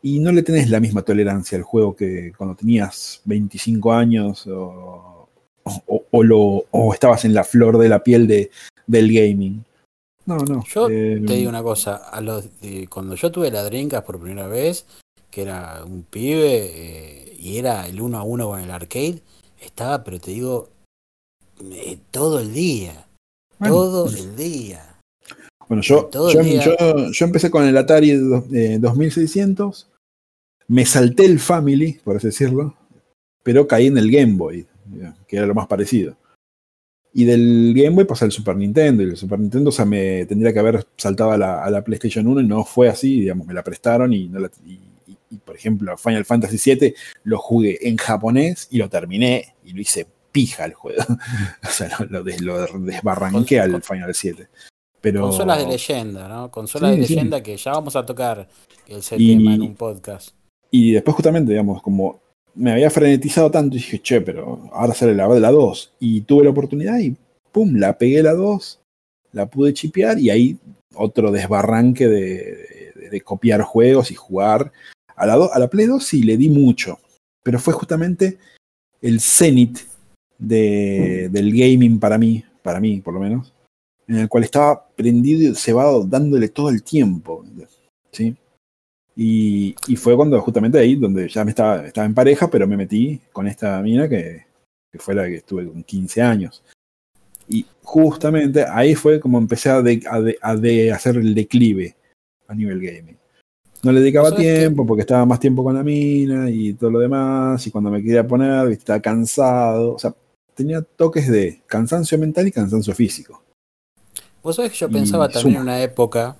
Y 0.00 0.18
no 0.18 0.32
le 0.32 0.42
tenés 0.42 0.68
la 0.68 0.80
misma 0.80 1.02
tolerancia 1.02 1.56
al 1.56 1.62
juego 1.62 1.94
que 1.94 2.32
cuando 2.36 2.56
tenías 2.56 3.20
25 3.24 3.92
años 3.92 4.46
o, 4.48 5.28
lo, 6.12 6.64
o 6.70 6.92
estabas 6.92 7.24
en 7.24 7.34
la 7.34 7.44
flor 7.44 7.78
de 7.78 7.88
la 7.88 8.02
piel 8.02 8.26
de, 8.26 8.50
del 8.86 9.12
gaming. 9.12 9.64
No, 10.26 10.38
no. 10.38 10.64
Yo 10.64 10.86
te 10.86 11.14
eh, 11.14 11.16
digo 11.18 11.48
una 11.48 11.62
cosa, 11.62 11.96
a 11.96 12.20
los, 12.20 12.48
cuando 12.88 13.14
yo 13.14 13.30
tuve 13.30 13.50
la 13.50 13.64
Drinkas 13.64 14.02
por 14.02 14.20
primera 14.20 14.46
vez, 14.46 14.86
que 15.30 15.42
era 15.42 15.84
un 15.84 16.04
pibe 16.04 16.70
eh, 16.74 17.36
y 17.38 17.58
era 17.58 17.86
el 17.86 18.00
uno 18.00 18.18
a 18.18 18.22
uno 18.22 18.48
con 18.48 18.60
el 18.60 18.70
arcade, 18.70 19.22
estaba, 19.60 20.04
pero 20.04 20.20
te 20.20 20.32
digo, 20.32 20.68
eh, 21.60 21.98
todo 22.10 22.40
el 22.40 22.52
día. 22.52 23.06
Todo 23.68 24.08
el 24.08 24.36
día. 24.36 24.92
Bueno, 25.68 25.82
yo, 25.82 26.10
yo, 27.12 27.24
empecé 27.24 27.50
con 27.50 27.64
el 27.64 27.76
Atari 27.76 28.10
2600, 28.12 29.88
me 30.68 30.84
salté 30.84 31.24
el 31.24 31.38
Family, 31.38 31.98
por 32.04 32.16
así 32.16 32.26
decirlo, 32.26 32.76
pero 33.42 33.66
caí 33.66 33.86
en 33.86 33.96
el 33.96 34.10
Game 34.10 34.34
Boy, 34.34 34.66
que 35.26 35.36
era 35.36 35.46
lo 35.46 35.54
más 35.54 35.66
parecido. 35.66 36.16
Y 37.14 37.24
del 37.24 37.72
Game 37.74 37.94
Boy 37.96 38.04
pasé 38.04 38.24
al 38.24 38.32
Super 38.32 38.56
Nintendo. 38.56 39.02
Y 39.02 39.06
el 39.06 39.16
Super 39.16 39.38
Nintendo, 39.38 39.68
o 39.68 39.72
sea, 39.72 39.84
me 39.84 40.24
tendría 40.26 40.52
que 40.52 40.58
haber 40.58 40.86
saltado 40.96 41.32
a 41.32 41.36
la, 41.38 41.84
PlayStation 41.84 42.26
1 42.26 42.40
y 42.40 42.46
no 42.46 42.64
fue 42.64 42.88
así, 42.88 43.20
digamos, 43.20 43.46
me 43.46 43.54
la 43.54 43.62
prestaron 43.62 44.12
y, 44.12 44.30
por 45.44 45.56
ejemplo, 45.56 45.96
Final 45.96 46.24
Fantasy 46.24 46.74
VII 46.74 46.94
lo 47.24 47.38
jugué 47.38 47.78
en 47.88 47.96
japonés 47.96 48.68
y 48.70 48.78
lo 48.78 48.88
terminé 48.88 49.54
y 49.64 49.72
lo 49.72 49.80
hice 49.80 50.06
pija 50.32 50.64
el 50.64 50.74
juego. 50.74 51.02
o 51.62 51.68
sea, 51.68 51.90
lo, 52.08 52.24
desbarranqué 52.24 53.60
al 53.60 53.82
Final 53.82 54.14
7. 54.14 54.48
Pero... 55.00 55.22
Consolas 55.22 55.58
de 55.58 55.66
leyenda, 55.66 56.28
¿no? 56.28 56.50
Consolas 56.50 56.92
de 56.92 56.98
leyenda 56.98 57.42
que 57.42 57.56
ya 57.56 57.72
vamos 57.72 57.94
a 57.96 58.04
tocar 58.06 58.48
el 58.88 59.02
tema 59.02 59.54
en 59.54 59.62
un 59.62 59.74
podcast. 59.74 60.30
Y 60.70 60.92
después 60.92 61.16
justamente, 61.16 61.52
digamos, 61.52 61.82
como 61.82 62.20
me 62.54 62.72
había 62.72 62.90
frenetizado 62.90 63.50
tanto 63.50 63.76
y 63.76 63.78
dije, 63.78 64.00
che, 64.00 64.20
pero 64.20 64.68
ahora 64.72 64.94
sale 64.94 65.14
la, 65.14 65.28
la 65.28 65.50
2. 65.50 65.92
Y 66.00 66.22
tuve 66.22 66.44
la 66.44 66.50
oportunidad 66.50 66.98
y 66.98 67.16
pum, 67.50 67.76
la 67.76 67.98
pegué 67.98 68.22
la 68.22 68.32
2, 68.32 68.80
la 69.32 69.46
pude 69.46 69.74
chipear 69.74 70.18
y 70.18 70.30
ahí 70.30 70.58
otro 70.94 71.30
desbarranque 71.30 72.08
de, 72.08 73.20
copiar 73.24 73.60
juegos 73.62 74.10
y 74.10 74.14
jugar. 74.14 74.72
A 75.14 75.26
la, 75.26 75.34
a 75.34 75.58
la 75.58 75.68
Play 75.68 75.86
2 75.86 76.02
sí 76.02 76.22
le 76.22 76.38
di 76.38 76.48
mucho, 76.48 76.98
pero 77.42 77.58
fue 77.58 77.74
justamente 77.74 78.38
el 79.02 79.20
cenit 79.20 79.80
de, 80.42 81.28
del 81.30 81.52
gaming 81.52 81.98
para 81.98 82.18
mí, 82.18 82.44
para 82.62 82.80
mí 82.80 83.00
por 83.00 83.14
lo 83.14 83.20
menos, 83.20 83.52
en 84.06 84.16
el 84.16 84.28
cual 84.28 84.44
estaba 84.44 84.86
prendido 84.94 85.50
y 85.50 85.54
cebado 85.54 86.04
dándole 86.04 86.48
todo 86.48 86.68
el 86.68 86.82
tiempo. 86.82 87.44
¿sí? 88.10 88.36
Y, 89.16 89.74
y, 89.86 89.96
fue 89.96 90.16
cuando 90.16 90.40
justamente 90.40 90.78
ahí, 90.78 90.96
donde 90.96 91.28
ya 91.28 91.44
me 91.44 91.50
estaba, 91.50 91.86
estaba 91.86 92.06
en 92.06 92.14
pareja, 92.14 92.48
pero 92.48 92.66
me 92.66 92.76
metí 92.76 93.20
con 93.30 93.46
esta 93.46 93.80
mina 93.82 94.08
que, 94.08 94.46
que 94.90 94.98
fue 94.98 95.14
la 95.14 95.26
que 95.26 95.36
estuve 95.36 95.66
con 95.66 95.82
15 95.82 96.22
años. 96.22 96.62
Y 97.48 97.66
justamente 97.82 98.64
ahí 98.66 98.94
fue 98.94 99.20
como 99.20 99.38
empecé 99.38 99.68
a, 99.68 99.82
de, 99.82 100.02
a, 100.08 100.20
de, 100.20 100.38
a 100.40 100.56
de 100.56 100.92
hacer 100.92 101.16
el 101.16 101.34
declive 101.34 101.94
a 102.48 102.54
nivel 102.54 102.80
gaming. 102.80 103.18
No 103.82 103.90
le 103.90 104.00
dedicaba 104.00 104.34
tiempo 104.34 104.86
porque 104.86 105.00
estaba 105.00 105.26
más 105.26 105.40
tiempo 105.40 105.64
con 105.64 105.74
la 105.74 105.82
mina 105.82 106.48
y 106.48 106.74
todo 106.74 106.90
lo 106.90 107.00
demás. 107.00 107.66
Y 107.66 107.70
cuando 107.70 107.90
me 107.90 108.00
quería 108.00 108.26
poner, 108.26 108.70
estaba 108.70 109.00
cansado. 109.00 109.94
O 109.94 109.98
sea, 109.98 110.14
tenía 110.62 110.82
toques 110.82 111.28
de 111.28 111.60
cansancio 111.66 112.16
mental 112.18 112.46
y 112.46 112.52
cansancio 112.52 112.94
físico. 112.94 113.42
Vos 114.42 114.56
sabés 114.56 114.72
que 114.72 114.78
yo 114.78 114.88
pensaba 114.88 115.28
también 115.28 115.56
en 115.56 115.62
una 115.62 115.82
época 115.82 116.36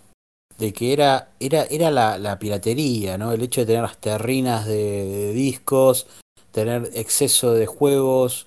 de 0.59 0.73
que 0.73 0.93
era, 0.93 1.31
era, 1.41 1.65
era 1.65 1.91
la, 1.91 2.19
la, 2.19 2.39
piratería, 2.39 3.19
¿no? 3.19 3.33
El 3.33 3.43
hecho 3.43 3.63
de 3.63 3.67
tener 3.67 3.83
las 3.83 3.99
terrinas 3.99 4.67
de, 4.67 4.75
de, 4.75 5.33
discos, 5.33 6.07
tener 6.53 6.91
exceso 6.95 7.53
de 7.53 7.67
juegos. 7.67 8.47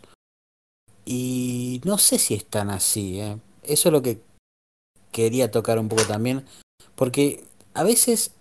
Y 1.06 1.82
no 1.84 1.98
sé 1.98 2.20
si 2.20 2.36
es 2.36 2.46
tan 2.46 2.70
así, 2.70 3.20
¿eh? 3.20 3.38
Eso 3.64 3.90
es 3.90 3.94
lo 3.94 4.02
que 4.02 4.20
quería 5.12 5.52
tocar 5.52 5.78
un 5.78 5.90
poco 5.90 6.04
también. 6.04 6.46
Porque 6.96 7.44
a 7.74 7.84
veces, 7.84 8.32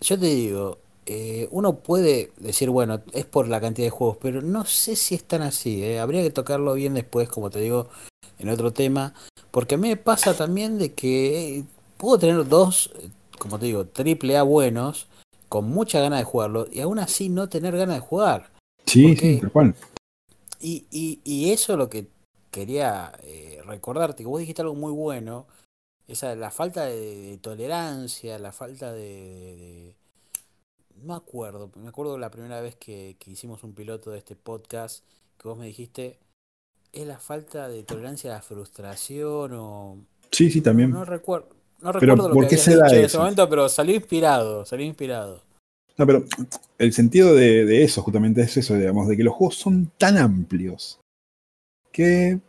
yo 0.00 0.18
te 0.18 0.26
digo, 0.26 0.78
eh, 1.06 1.48
uno 1.50 1.76
puede 1.76 2.32
decir, 2.38 2.70
bueno, 2.70 3.02
es 3.12 3.24
por 3.24 3.48
la 3.48 3.60
cantidad 3.60 3.86
de 3.86 3.90
juegos, 3.90 4.18
pero 4.20 4.42
no 4.42 4.64
sé 4.64 4.96
si 4.96 5.14
es 5.14 5.24
tan 5.24 5.42
así. 5.42 5.84
¿eh? 5.84 6.00
Habría 6.00 6.22
que 6.22 6.30
tocarlo 6.30 6.74
bien 6.74 6.94
después, 6.94 7.28
como 7.28 7.50
te 7.50 7.60
digo, 7.60 7.88
en 8.38 8.48
otro 8.48 8.72
tema. 8.72 9.14
Porque 9.50 9.74
a 9.74 9.78
mí 9.78 9.88
me 9.88 9.96
pasa 9.96 10.34
también 10.34 10.78
de 10.78 10.94
que 10.94 11.64
puedo 11.96 12.18
tener 12.18 12.48
dos, 12.48 12.90
como 13.38 13.58
te 13.58 13.66
digo, 13.66 13.86
triple 13.86 14.36
A 14.36 14.42
buenos, 14.42 15.06
con 15.48 15.68
mucha 15.68 16.00
ganas 16.00 16.18
de 16.18 16.24
jugarlo, 16.24 16.66
y 16.72 16.80
aún 16.80 16.98
así 16.98 17.28
no 17.28 17.48
tener 17.48 17.76
ganas 17.76 17.96
de 17.96 18.00
jugar. 18.00 18.50
Sí, 18.86 19.08
Porque, 19.08 19.34
sí, 19.34 19.40
tal 19.40 19.52
cual. 19.52 19.74
Y, 20.60 20.86
y, 20.90 21.20
y, 21.24 21.52
eso 21.52 21.72
es 21.72 21.78
lo 21.78 21.90
que 21.90 22.08
quería 22.50 23.12
eh, 23.22 23.60
recordarte, 23.66 24.22
que 24.22 24.28
vos 24.28 24.40
dijiste 24.40 24.62
algo 24.62 24.74
muy 24.74 24.92
bueno, 24.92 25.46
esa 26.08 26.34
la 26.34 26.50
falta 26.50 26.86
de, 26.86 27.16
de 27.22 27.38
tolerancia, 27.38 28.38
la 28.38 28.52
falta 28.52 28.92
de, 28.92 29.00
de, 29.00 29.94
No 31.04 31.12
me 31.12 31.18
acuerdo, 31.18 31.70
me 31.76 31.88
acuerdo 31.88 32.16
la 32.16 32.30
primera 32.30 32.62
vez 32.62 32.76
que, 32.76 33.16
que 33.18 33.30
hicimos 33.30 33.62
un 33.62 33.74
piloto 33.74 34.10
de 34.10 34.16
este 34.16 34.36
podcast, 34.36 35.04
que 35.36 35.48
vos 35.48 35.58
me 35.58 35.66
dijiste, 35.66 36.18
es 36.94 37.06
la 37.06 37.18
falta 37.18 37.68
de 37.68 37.82
tolerancia 37.82 38.30
a 38.30 38.36
la 38.36 38.42
frustración 38.42 39.52
o... 39.52 39.98
Sí, 40.30 40.50
sí, 40.50 40.62
también. 40.62 40.92
No, 40.92 41.04
recuerdo. 41.04 41.48
No 41.82 41.92
recuerdo 41.92 42.16
pero, 42.16 42.28
lo 42.28 42.34
¿por 42.34 42.44
que 42.44 42.50
qué 42.50 42.56
se 42.56 42.76
da 42.76 42.88
en 42.88 43.04
ese 43.04 43.18
momento, 43.18 43.46
pero 43.50 43.68
salió 43.68 43.94
inspirado, 43.94 44.64
salió 44.64 44.86
inspirado. 44.86 45.42
No, 45.98 46.06
pero 46.06 46.24
el 46.78 46.92
sentido 46.94 47.34
de, 47.34 47.66
de, 47.66 47.84
eso 47.84 48.00
justamente 48.00 48.40
es 48.40 48.56
eso, 48.56 48.74
digamos, 48.74 49.06
de 49.06 49.18
que 49.18 49.24
los 49.24 49.34
juegos 49.34 49.56
son 49.56 49.92
tan 49.98 50.16
amplios 50.16 51.00
que, 51.92 52.40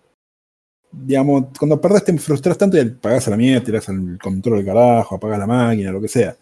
digamos, 0.94 1.48
cuando 1.60 1.82
perdés 1.82 2.06
te 2.06 2.18
frustras 2.20 2.58
tanto 2.58 2.78
y 2.78 2.80
apagás 2.80 3.28
a 3.28 3.32
la 3.32 3.38
mierda, 3.38 3.66
tirás 3.66 3.90
el 3.90 4.18
control 4.18 4.60
del 4.60 4.66
carajo, 4.66 5.16
apagás 5.16 5.40
la 5.40 5.48
máquina, 5.48 5.92
lo 5.92 6.00
que 6.00 6.08
sea. 6.08 6.38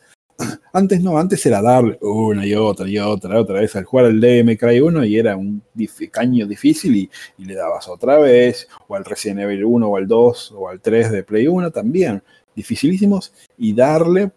Antes 0.76 1.04
no, 1.04 1.20
antes 1.20 1.46
era 1.46 1.62
darle 1.62 2.00
una 2.02 2.48
y 2.48 2.56
otra 2.56 2.90
y 2.90 2.98
otra, 2.98 3.40
otra 3.40 3.62
vez 3.62 3.76
al 3.76 3.84
jugar 3.84 4.08
al 4.08 4.20
DM 4.20 4.58
Cry 4.58 4.80
1 4.80 5.06
y 5.06 5.18
era 5.18 5.38
un 5.38 5.62
caño 6.10 6.48
difícil 6.48 6.96
y, 6.96 7.12
le 7.38 7.54
dabas 7.54 7.88
otra 7.88 8.18
vez, 8.18 8.68
o 8.88 8.96
al 8.96 9.06
Resident 9.06 9.42
Evil 9.42 9.66
1 9.66 9.88
o 9.88 9.98
al 9.98 10.08
2 10.08 10.52
o 10.58 10.70
al 10.70 10.82
3 10.82 11.12
de 11.12 11.24
Play 11.24 11.48
1 11.48 11.70
también, 11.70 12.24
dificilísimos, 12.56 13.34
y 13.56 13.74
darle, 13.76 14.32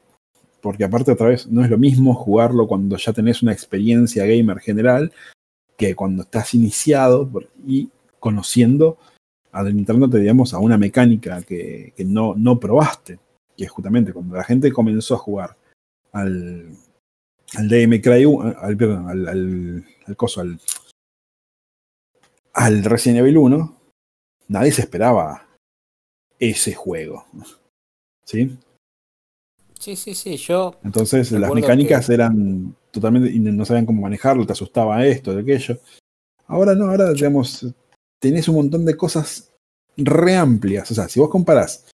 porque 0.60 0.84
aparte 0.84 1.12
otra 1.12 1.28
vez 1.28 1.46
no 1.46 1.64
es 1.64 1.70
lo 1.70 1.78
mismo 1.78 2.12
jugarlo 2.12 2.68
cuando 2.68 2.98
ya 2.98 3.14
tenés 3.14 3.40
una 3.42 3.52
experiencia 3.52 4.26
gamer 4.26 4.58
general 4.58 5.12
que 5.78 5.94
cuando 5.94 6.24
estás 6.24 6.52
iniciado 6.52 7.30
y 7.66 7.88
conociendo, 8.20 8.98
adentrándote, 9.52 10.18
digamos, 10.18 10.52
a 10.52 10.58
una 10.58 10.76
mecánica 10.76 11.40
que, 11.40 11.94
que 11.96 12.04
no, 12.04 12.34
no 12.36 12.60
probaste, 12.60 13.20
que 13.56 13.64
es 13.64 13.70
justamente 13.70 14.12
cuando 14.12 14.36
la 14.36 14.44
gente 14.44 14.70
comenzó 14.70 15.14
a 15.14 15.18
jugar 15.18 15.56
al, 16.16 16.76
al 17.54 17.68
DM 17.68 18.00
Cry 18.00 18.24
1, 18.24 18.54
al, 18.58 18.76
perdón, 18.76 19.08
al, 19.08 19.28
al, 19.28 19.84
al, 20.06 20.16
coso, 20.16 20.40
al, 20.40 20.58
al 22.54 22.84
Resident 22.84 23.20
Evil 23.20 23.38
1, 23.38 23.80
nadie 24.48 24.72
se 24.72 24.82
esperaba 24.82 25.46
ese 26.38 26.74
juego. 26.74 27.26
¿Sí? 28.24 28.58
Sí, 29.78 29.94
sí, 29.94 30.14
sí, 30.14 30.36
yo. 30.36 30.78
Entonces 30.82 31.30
las 31.32 31.52
mecánicas 31.52 32.06
que... 32.06 32.14
eran 32.14 32.74
totalmente. 32.90 33.30
y 33.30 33.38
no 33.38 33.64
sabían 33.64 33.86
cómo 33.86 34.02
manejarlo, 34.02 34.46
te 34.46 34.52
asustaba 34.52 35.04
esto, 35.06 35.34
de 35.34 35.42
aquello. 35.42 35.78
Ahora 36.46 36.74
no, 36.74 36.86
ahora, 36.86 37.12
digamos, 37.12 37.66
tenés 38.18 38.48
un 38.48 38.56
montón 38.56 38.84
de 38.84 38.96
cosas 38.96 39.52
re 39.96 40.36
amplias. 40.36 40.90
O 40.90 40.94
sea, 40.94 41.08
si 41.08 41.20
vos 41.20 41.28
comparás 41.28 41.90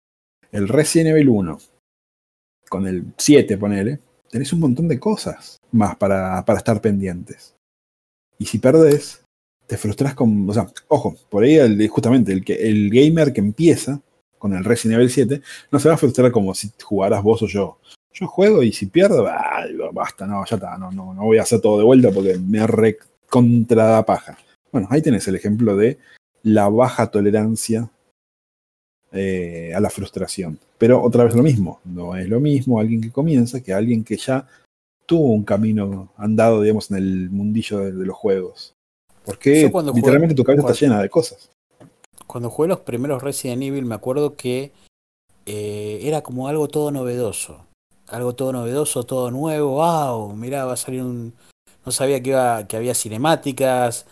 el 0.50 0.68
Resident 0.68 1.10
Evil 1.10 1.28
1 1.28 1.58
con 2.68 2.86
el 2.86 3.14
7, 3.16 3.56
ponele, 3.56 4.00
tenés 4.30 4.52
un 4.52 4.60
montón 4.60 4.88
de 4.88 4.98
cosas 4.98 5.58
más 5.72 5.96
para, 5.96 6.44
para 6.44 6.58
estar 6.58 6.80
pendientes. 6.80 7.54
Y 8.38 8.46
si 8.46 8.58
perdés, 8.58 9.22
te 9.66 9.76
frustras 9.76 10.14
con. 10.14 10.48
O 10.48 10.52
sea, 10.52 10.66
ojo, 10.88 11.16
por 11.28 11.44
ahí 11.44 11.86
justamente 11.88 12.32
el, 12.32 12.44
que, 12.44 12.54
el 12.54 12.90
gamer 12.90 13.32
que 13.32 13.40
empieza 13.40 14.00
con 14.38 14.54
el 14.54 14.64
Resident 14.64 14.98
Evil 14.98 15.10
7 15.10 15.42
no 15.70 15.78
se 15.78 15.88
va 15.88 15.94
a 15.94 15.98
frustrar 15.98 16.32
como 16.32 16.54
si 16.54 16.70
jugaras 16.82 17.22
vos 17.22 17.42
o 17.42 17.46
yo. 17.46 17.78
Yo 18.12 18.26
juego 18.26 18.62
y 18.62 18.72
si 18.72 18.86
pierdo, 18.86 19.28
basta, 19.92 20.26
no, 20.26 20.44
ya 20.44 20.56
está, 20.56 20.76
no, 20.78 20.90
no, 20.90 21.14
no 21.14 21.24
voy 21.24 21.38
a 21.38 21.42
hacer 21.42 21.60
todo 21.60 21.78
de 21.78 21.84
vuelta 21.84 22.10
porque 22.10 22.38
me 22.38 22.66
re 22.66 22.98
contra 23.28 23.92
la 23.92 24.06
paja. 24.06 24.38
Bueno, 24.72 24.88
ahí 24.90 25.02
tenés 25.02 25.28
el 25.28 25.36
ejemplo 25.36 25.76
de 25.76 25.98
la 26.42 26.68
baja 26.68 27.08
tolerancia 27.10 27.90
eh, 29.12 29.72
a 29.74 29.80
la 29.80 29.90
frustración. 29.90 30.58
Pero 30.78 31.02
otra 31.02 31.24
vez 31.24 31.34
lo 31.34 31.42
mismo, 31.42 31.80
no 31.84 32.16
es 32.16 32.28
lo 32.28 32.40
mismo 32.40 32.78
alguien 32.78 33.00
que 33.00 33.10
comienza 33.10 33.60
que 33.60 33.72
alguien 33.72 34.04
que 34.04 34.16
ya 34.16 34.46
tuvo 35.06 35.32
un 35.32 35.44
camino 35.44 36.10
andado, 36.16 36.62
digamos, 36.62 36.90
en 36.90 36.98
el 36.98 37.30
mundillo 37.30 37.78
de, 37.78 37.92
de 37.92 38.06
los 38.06 38.16
juegos. 38.16 38.74
Porque 39.24 39.70
literalmente 39.94 40.28
jugué, 40.28 40.34
tu 40.34 40.44
cabeza 40.44 40.62
cuando, 40.62 40.72
está 40.72 40.86
llena 40.86 41.02
de 41.02 41.10
cosas. 41.10 41.50
Cuando 42.26 42.48
jugué 42.48 42.68
los 42.68 42.80
primeros 42.80 43.22
Resident 43.22 43.62
Evil 43.62 43.84
me 43.84 43.94
acuerdo 43.94 44.36
que 44.36 44.72
eh, 45.44 46.00
era 46.02 46.22
como 46.22 46.48
algo 46.48 46.68
todo 46.68 46.90
novedoso. 46.90 47.66
Algo 48.06 48.34
todo 48.34 48.52
novedoso, 48.52 49.04
todo 49.04 49.30
nuevo. 49.30 49.72
¡Wow! 49.72 50.34
Mirá, 50.34 50.64
va 50.64 50.72
a 50.72 50.76
salir 50.76 51.02
un... 51.02 51.34
No 51.84 51.92
sabía 51.92 52.22
que, 52.22 52.30
iba, 52.30 52.66
que 52.66 52.76
había 52.78 52.94
cinemáticas, 52.94 54.06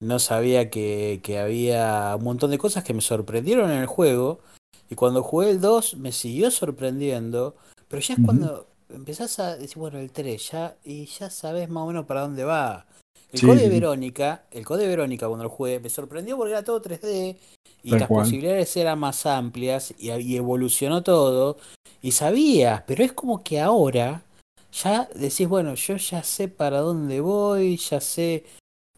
no 0.00 0.18
sabía 0.18 0.70
que, 0.70 1.20
que, 1.22 1.38
había 1.38 2.14
un 2.16 2.24
montón 2.24 2.50
de 2.50 2.58
cosas 2.58 2.84
que 2.84 2.94
me 2.94 3.02
sorprendieron 3.02 3.70
en 3.70 3.78
el 3.78 3.86
juego. 3.86 4.40
Y 4.88 4.94
cuando 4.94 5.22
jugué 5.22 5.50
el 5.50 5.60
2 5.60 5.96
me 5.98 6.10
siguió 6.12 6.50
sorprendiendo. 6.50 7.54
Pero 7.88 8.00
ya 8.00 8.14
es 8.14 8.18
uh 8.18 8.22
-huh. 8.22 8.26
cuando 8.26 8.66
empezás 8.88 9.38
a 9.38 9.56
decir, 9.56 9.78
bueno, 9.78 9.98
el 9.98 10.10
3, 10.10 10.50
ya, 10.50 10.76
y 10.84 11.06
ya 11.06 11.30
sabes 11.30 11.68
más 11.68 11.84
o 11.84 11.86
menos 11.86 12.06
para 12.06 12.22
dónde 12.22 12.44
va. 12.44 12.86
El 13.32 13.38
sí, 13.38 13.46
Code 13.46 13.60
sí. 13.60 13.68
Verónica, 13.68 14.44
el 14.50 14.64
Code 14.64 14.88
Verónica 14.88 15.28
cuando 15.28 15.44
lo 15.44 15.50
jugué, 15.50 15.78
me 15.78 15.88
sorprendió 15.88 16.36
porque 16.36 16.52
era 16.52 16.64
todo 16.64 16.82
3D 16.82 17.36
y 17.82 17.90
Tal 17.90 18.00
las 18.00 18.08
cual. 18.08 18.24
posibilidades 18.24 18.76
eran 18.76 18.98
más 18.98 19.24
amplias 19.26 19.94
y, 19.98 20.10
y 20.10 20.36
evolucionó 20.36 21.02
todo. 21.02 21.58
Y 22.02 22.12
sabías, 22.12 22.82
pero 22.86 23.04
es 23.04 23.12
como 23.12 23.44
que 23.44 23.60
ahora 23.60 24.24
ya 24.72 25.08
decís, 25.14 25.48
bueno, 25.48 25.74
yo 25.74 25.96
ya 25.96 26.22
sé 26.22 26.48
para 26.48 26.80
dónde 26.80 27.20
voy, 27.20 27.76
ya 27.76 28.00
sé 28.00 28.44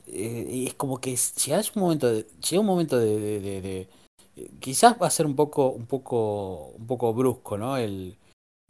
eh, 0.06 0.64
es 0.66 0.74
como 0.74 1.00
que 1.00 1.16
llega 1.44 1.62
un 1.74 1.82
momento 1.82 2.12
de, 2.12 2.26
llega 2.48 2.60
un 2.60 2.66
momento 2.66 2.98
de, 2.98 3.20
de, 3.20 3.40
de, 3.40 3.60
de, 3.60 3.88
quizás 4.60 4.96
va 5.00 5.06
a 5.06 5.10
ser 5.10 5.26
un 5.26 5.36
poco 5.36 5.70
un 5.70 5.86
poco 5.86 6.72
un 6.78 6.86
poco 6.86 7.12
brusco 7.14 7.58
no 7.58 7.76
el, 7.76 8.16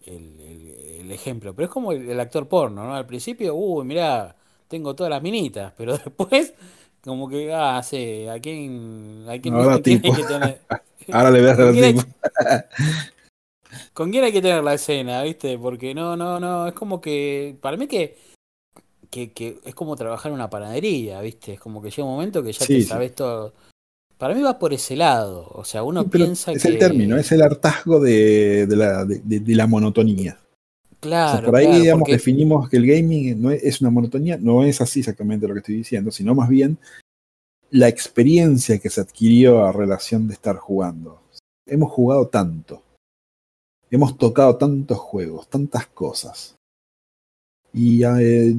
el, 0.05 0.41
el, 0.41 1.01
el 1.01 1.13
ejemplo 1.13 1.55
pero 1.55 1.67
es 1.67 1.73
como 1.73 1.93
el, 1.93 2.19
actor 2.21 2.49
porno 2.49 2.85
no 2.85 2.95
al 2.95 3.07
principio 3.07 3.55
uy 3.55 3.85
mira 3.85 4.37
tengo 4.69 4.95
todas 4.95 5.11
las 5.11 5.23
minitas 5.23 5.73
pero 5.77 5.97
después 5.97 6.55
como 7.03 7.29
que 7.29 7.53
ah 7.53 7.83
sí 7.83 8.27
a 8.29 8.39
quién 8.41 9.25
a 9.29 9.39
quién, 9.41 9.83
que 9.83 10.25
tener 10.25 10.61
Ahora 11.11 11.31
le 11.31 11.41
voy 11.41 11.49
a 11.49 11.53
hacer. 11.53 11.95
¿Con 13.93 14.11
quién 14.11 14.25
hay 14.25 14.33
que 14.33 14.43
tener 14.43 14.63
la 14.63 14.75
escena, 14.75 15.23
viste? 15.23 15.59
Porque 15.59 15.95
no, 15.95 16.17
no, 16.17 16.39
no, 16.39 16.69
es 16.69 16.75
como 16.75 17.01
que, 17.01 17.57
para 17.61 17.77
mí 17.77 17.87
que 17.87 18.17
que, 19.13 19.31
que, 19.31 19.59
es 19.63 19.75
como 19.75 19.95
trabajar 19.95 20.31
en 20.31 20.37
una 20.37 20.49
panadería, 20.49 21.21
¿viste? 21.21 21.53
Es 21.53 21.61
como 21.61 21.83
que 21.83 21.91
llega 21.91 22.05
un 22.05 22.15
momento 22.15 22.43
que 22.43 22.53
ya 22.53 22.65
sí, 22.65 22.79
te 22.79 22.83
sabes 22.85 23.11
sí. 23.11 23.17
todo. 23.17 23.53
Para 24.17 24.35
mí 24.35 24.41
va 24.41 24.59
por 24.59 24.73
ese 24.73 24.97
lado. 24.97 25.51
O 25.53 25.65
sea, 25.65 25.83
uno 25.83 26.03
sí, 26.05 26.09
piensa 26.09 26.51
es 26.51 26.63
que. 26.63 26.69
Es 26.69 26.75
el 26.75 26.79
término, 26.79 27.19
es 27.19 27.31
el 27.31 27.43
hartazgo 27.43 28.01
de, 28.01 28.67
de, 28.67 28.75
la, 28.75 29.05
de, 29.05 29.21
de 29.23 29.55
la, 29.55 29.67
monotonía. 29.67 30.39
Claro. 30.99 31.29
O 31.29 31.33
sea, 31.33 31.45
por 31.45 31.57
ahí, 31.57 31.67
claro, 31.67 31.81
digamos, 31.83 32.01
porque... 32.01 32.13
definimos 32.13 32.71
que 32.71 32.79
el 32.79 32.87
gaming 32.87 33.43
no 33.43 33.51
es, 33.51 33.63
es, 33.63 33.81
una 33.83 33.91
monotonía. 33.91 34.39
No 34.39 34.65
es 34.65 34.81
así 34.81 35.01
exactamente 35.01 35.47
lo 35.47 35.53
que 35.53 35.61
estoy 35.61 35.77
diciendo, 35.77 36.11
sino 36.11 36.35
más 36.35 36.49
bien 36.49 36.79
la 37.71 37.89
experiencia 37.89 38.79
que 38.79 38.89
se 38.89 39.03
adquirió 39.03 39.67
a 39.67 39.73
relación 39.73 40.27
de 40.27 40.35
estar 40.35 40.57
jugando. 40.57 41.21
Hemos 41.67 41.93
jugado 41.93 42.29
tanto. 42.29 42.83
Hemos 43.91 44.17
tocado 44.17 44.57
tantos 44.57 44.97
juegos, 44.97 45.49
tantas 45.49 45.87
cosas 45.89 46.55
Y 47.75 48.05
eh, 48.05 48.55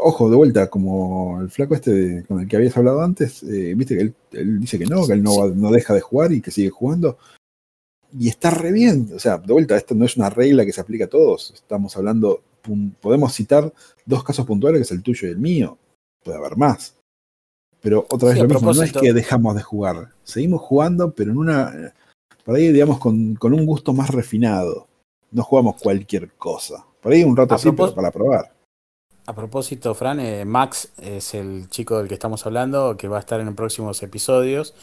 ojo, 0.00 0.28
de 0.28 0.36
vuelta, 0.36 0.68
como 0.68 1.40
el 1.40 1.50
flaco 1.50 1.74
este 1.74 2.24
con 2.26 2.40
el 2.40 2.48
que 2.48 2.56
habías 2.56 2.76
hablado 2.76 3.02
antes, 3.02 3.42
eh, 3.44 3.74
viste 3.76 3.96
que 3.96 4.12
él, 4.38 4.60
dice 4.60 4.78
que 4.78 4.86
no, 4.86 5.06
que 5.06 5.12
él 5.12 5.22
no, 5.22 5.48
no 5.48 5.70
deja 5.70 5.94
de 5.94 6.00
jugar 6.00 6.32
y 6.32 6.40
que 6.40 6.50
sigue 6.50 6.70
jugando. 6.70 7.18
Y 8.18 8.28
está 8.28 8.50
re 8.50 8.72
bien, 8.72 9.10
o 9.14 9.18
sea, 9.18 9.38
de 9.38 9.52
vuelta, 9.52 9.76
esto 9.76 9.94
no 9.94 10.04
es 10.04 10.16
una 10.16 10.28
regla 10.28 10.66
que 10.66 10.72
se 10.72 10.80
aplica 10.80 11.04
a 11.04 11.08
todos. 11.08 11.52
Estamos 11.54 11.96
hablando, 11.96 12.42
podemos 13.00 13.32
citar 13.32 13.72
dos 14.04 14.24
casos 14.24 14.44
puntuales, 14.44 14.80
que 14.80 14.82
es 14.82 14.90
el 14.90 15.02
tuyo 15.02 15.28
y 15.28 15.30
el 15.30 15.38
mío. 15.38 15.78
Puede 16.22 16.36
haber 16.36 16.56
más. 16.56 16.96
Pero 17.80 18.06
otra 18.10 18.30
vez 18.30 18.38
lo 18.38 18.48
mismo, 18.48 18.74
no 18.74 18.82
es 18.82 18.92
que 18.92 19.12
dejamos 19.12 19.54
de 19.54 19.62
jugar. 19.62 20.10
Seguimos 20.24 20.60
jugando, 20.60 21.12
pero 21.12 21.30
en 21.30 21.38
una. 21.38 21.94
Por 22.44 22.56
ahí, 22.56 22.72
digamos, 22.72 22.98
con, 22.98 23.34
con 23.36 23.54
un 23.54 23.64
gusto 23.64 23.92
más 23.92 24.10
refinado. 24.10 24.88
No 25.32 25.42
jugamos 25.42 25.76
cualquier 25.80 26.30
cosa. 26.34 26.84
Por 27.00 27.12
ahí 27.12 27.24
un 27.24 27.36
rato 27.36 27.54
así, 27.54 27.70
para 27.72 28.10
probar. 28.10 28.52
A 29.26 29.34
propósito, 29.34 29.94
Fran, 29.94 30.20
eh, 30.20 30.44
Max 30.44 30.92
es 31.00 31.34
el 31.34 31.68
chico 31.68 31.98
del 31.98 32.08
que 32.08 32.14
estamos 32.14 32.44
hablando, 32.44 32.96
que 32.96 33.08
va 33.08 33.16
a 33.16 33.20
estar 33.20 33.40
en 33.40 33.46
los 33.46 33.54
próximos 33.54 34.02
episodios. 34.02 34.74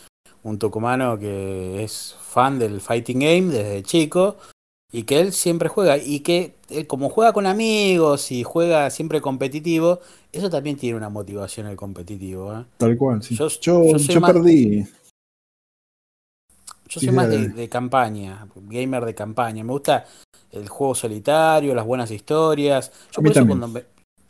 Un 0.44 0.58
tucumano 0.58 1.20
que 1.20 1.84
es 1.84 2.16
fan 2.22 2.60
del 2.60 2.82
fighting 2.82 3.20
game 3.20 3.52
desde 3.52 3.84
chico 3.84 4.38
y 4.92 5.04
que 5.04 5.20
él 5.20 5.34
siempre 5.34 5.70
juega. 5.70 5.98
Y 5.98 6.22
que 6.22 6.56
él, 6.70 6.88
como 6.88 7.10
juega 7.10 7.34
con 7.34 7.46
amigos 7.46 8.32
y 8.32 8.44
juega 8.44 8.90
siempre 8.90 9.22
competitivo, 9.22 10.00
eso 10.32 10.50
también 10.50 10.78
tiene 10.78 10.98
una 10.98 11.10
motivación 11.10 11.68
el 11.68 11.76
competitivo. 11.76 12.54
¿eh? 12.54 12.66
Tal 12.78 12.98
cual, 12.98 13.22
sí. 13.22 13.36
Yo, 13.36 13.48
yo, 13.48 14.22
perdí. 14.22 14.86
Yo 16.88 17.00
soy 17.00 17.12
más 17.12 17.30
de, 17.30 17.70
campaña, 17.70 18.48
gamer 18.56 19.06
de 19.06 19.14
campaña. 19.14 19.64
Me 19.64 19.74
gusta 19.74 20.06
el 20.52 20.68
juego 20.68 20.96
solitario, 20.96 21.76
las 21.76 21.86
buenas 21.86 22.12
historias. 22.12 22.92
Yo, 23.12 23.22
por, 23.22 23.32
eso 23.32 23.48
cuando 23.48 23.82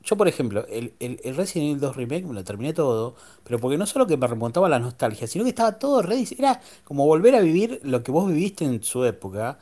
yo 0.03 0.15
por 0.17 0.27
ejemplo, 0.27 0.65
el, 0.67 0.93
el, 0.99 1.35
Resident 1.35 1.69
Evil 1.69 1.79
2 1.79 1.95
Remake 1.95 2.25
me 2.25 2.33
lo 2.33 2.43
terminé 2.43 2.73
todo, 2.73 3.15
pero 3.43 3.59
porque 3.59 3.77
no 3.77 3.85
solo 3.85 4.07
que 4.07 4.17
me 4.17 4.27
remontaba 4.27 4.69
la 4.69 4.79
nostalgia, 4.79 5.27
sino 5.27 5.43
que 5.43 5.49
estaba 5.49 5.73
todo 5.77 6.01
ready. 6.01 6.27
Era 6.38 6.61
como 6.83 7.05
volver 7.05 7.35
a 7.35 7.41
vivir 7.41 7.79
lo 7.83 8.01
que 8.01 8.11
vos 8.11 8.27
viviste 8.27 8.65
en 8.65 8.81
su 8.81 9.03
época, 9.03 9.59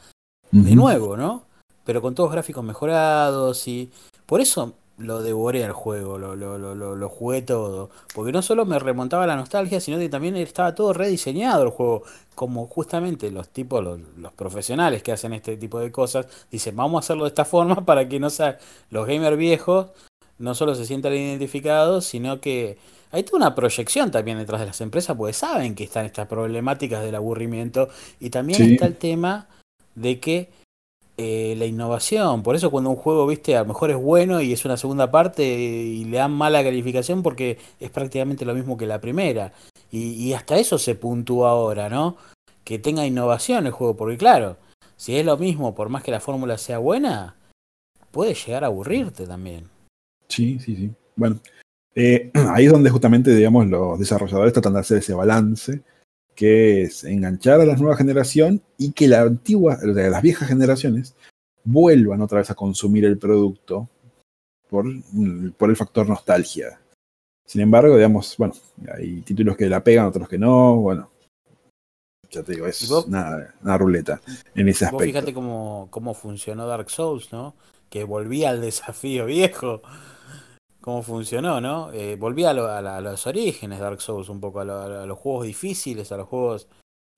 de 0.51 0.75
nuevo, 0.75 1.17
¿no? 1.17 1.45
Pero 1.83 2.01
con 2.01 2.15
todos 2.15 2.31
gráficos 2.31 2.63
mejorados 2.63 3.67
y. 3.67 3.89
Por 4.25 4.41
eso 4.41 4.75
lo 4.97 5.21
devoré 5.21 5.63
al 5.63 5.73
juego, 5.73 6.17
lo, 6.17 6.35
lo, 6.35 6.57
lo, 6.57 6.75
lo, 6.75 7.09
jugué 7.09 7.41
todo. 7.41 7.89
Porque 8.15 8.31
no 8.31 8.41
solo 8.41 8.65
me 8.65 8.79
remontaba 8.79 9.27
la 9.27 9.35
nostalgia, 9.35 9.79
sino 9.79 9.97
que 9.99 10.09
también 10.09 10.35
estaba 10.35 10.73
todo 10.75 10.93
rediseñado 10.93 11.63
el 11.63 11.69
juego. 11.69 12.03
Como 12.35 12.67
justamente 12.67 13.31
los 13.31 13.49
tipos, 13.49 13.83
los, 13.83 13.99
los 14.17 14.33
profesionales 14.33 15.03
que 15.03 15.11
hacen 15.11 15.33
este 15.33 15.57
tipo 15.57 15.79
de 15.79 15.91
cosas, 15.91 16.27
dicen, 16.51 16.75
vamos 16.75 16.97
a 16.97 16.99
hacerlo 17.05 17.23
de 17.23 17.29
esta 17.29 17.45
forma 17.45 17.75
para 17.85 18.07
que 18.07 18.19
no 18.19 18.29
sea 18.29 18.57
los 18.89 19.07
gamers 19.07 19.37
viejos 19.37 19.87
no 20.39 20.55
solo 20.55 20.75
se 20.75 20.85
sientan 20.85 21.13
identificados, 21.13 22.05
sino 22.05 22.39
que 22.39 22.77
hay 23.11 23.23
toda 23.23 23.37
una 23.37 23.55
proyección 23.55 24.11
también 24.11 24.37
detrás 24.37 24.59
de 24.59 24.67
las 24.67 24.81
empresas, 24.81 25.15
porque 25.17 25.33
saben 25.33 25.75
que 25.75 25.83
están 25.83 26.05
estas 26.05 26.27
problemáticas 26.27 27.03
del 27.03 27.15
aburrimiento 27.15 27.89
y 28.19 28.29
también 28.29 28.61
está 28.73 28.85
el 28.85 28.95
tema 28.95 29.47
de 29.95 30.19
que 30.19 30.49
eh, 31.19 31.55
la 31.57 31.65
innovación. 31.65 32.43
Por 32.43 32.55
eso 32.55 32.69
cuando 32.69 32.91
un 32.91 32.95
juego, 32.95 33.25
viste, 33.25 33.55
a 33.55 33.61
lo 33.61 33.69
mejor 33.69 33.89
es 33.89 33.97
bueno 33.97 34.39
y 34.39 34.53
es 34.53 34.65
una 34.65 34.77
segunda 34.77 35.09
parte 35.09 35.43
y 35.43 36.05
le 36.05 36.17
dan 36.17 36.31
mala 36.31 36.63
calificación 36.63 37.23
porque 37.23 37.57
es 37.79 37.89
prácticamente 37.89 38.45
lo 38.45 38.53
mismo 38.53 38.77
que 38.77 38.85
la 38.85 39.01
primera. 39.01 39.51
Y, 39.91 40.33
hasta 40.33 40.57
eso 40.57 40.77
se 40.77 40.93
puntúa 40.93 41.51
ahora, 41.51 41.89
¿no? 41.89 42.17
Que 42.63 42.77
tenga 42.77 43.05
innovación 43.05 43.65
el 43.65 43.71
juego, 43.71 43.97
porque 43.97 44.17
claro, 44.17 44.57
si 44.95 45.15
es 45.15 45.25
lo 45.25 45.37
mismo, 45.37 45.73
por 45.73 45.89
más 45.89 46.03
que 46.03 46.11
la 46.11 46.19
fórmula 46.19 46.57
sea 46.59 46.77
buena, 46.77 47.35
puede 48.11 48.35
llegar 48.35 48.63
a 48.63 48.67
aburrirte 48.67 49.25
también. 49.25 49.69
Sí, 50.27 50.59
sí, 50.59 50.75
sí. 50.75 50.91
Bueno, 51.15 51.39
eh, 51.95 52.29
ahí 52.53 52.65
es 52.65 52.71
donde 52.71 52.91
justamente, 52.91 53.33
digamos, 53.33 53.65
los 53.65 53.97
desarrolladores 53.97 54.53
tratan 54.53 54.73
de 54.73 54.81
hacer 54.81 54.97
ese 54.99 55.15
balance 55.15 55.81
que 56.37 56.83
es 56.83 57.03
enganchar 57.03 57.59
a 57.61 57.65
la 57.65 57.75
nueva 57.75 57.97
generación 57.97 58.61
y 58.77 58.91
que 58.91 59.07
la 59.07 59.21
antigua, 59.21 59.79
las 59.81 60.21
viejas 60.21 60.47
generaciones 60.47 61.15
vuelvan 61.63 62.21
otra 62.21 62.37
vez 62.37 62.51
a 62.51 62.55
consumir 62.55 63.05
el 63.05 63.17
producto 63.17 63.89
por, 64.69 64.85
por 65.57 65.71
el 65.71 65.75
factor 65.75 66.07
nostalgia. 66.07 66.79
Sin 67.43 67.61
embargo, 67.61 67.95
digamos, 67.95 68.35
bueno, 68.37 68.53
hay 68.93 69.21
títulos 69.21 69.57
que 69.57 69.67
la 69.67 69.83
pegan, 69.83 70.05
otros 70.05 70.29
que 70.29 70.37
no, 70.37 70.75
bueno, 70.75 71.09
ya 72.29 72.43
te 72.43 72.51
digo, 72.51 72.67
es 72.67 72.87
una, 72.91 73.55
ruleta 73.75 74.21
en 74.53 74.69
ese 74.69 74.85
aspecto. 74.85 75.05
fíjate 75.05 75.33
cómo, 75.33 75.87
cómo 75.89 76.13
funcionó 76.13 76.67
Dark 76.67 76.91
Souls, 76.91 77.31
¿no? 77.31 77.55
Que 77.89 78.03
volvía 78.03 78.51
al 78.51 78.61
desafío 78.61 79.25
viejo 79.25 79.81
cómo 80.87 81.03
funcionó, 81.03 81.59
¿no? 81.59 81.91
Eh, 81.91 82.15
volví 82.15 82.45
a, 82.45 82.53
los 82.53 83.27
orígenes 83.27 83.77
de 83.77 83.83
Dark 83.83 83.99
Souls 83.99 84.29
un 84.29 84.39
poco, 84.39 84.61
a, 84.61 85.05
los 85.05 85.19
juegos 85.19 85.45
difíciles, 85.45 86.13
a 86.13 86.17
los 86.17 86.29
juegos 86.29 86.69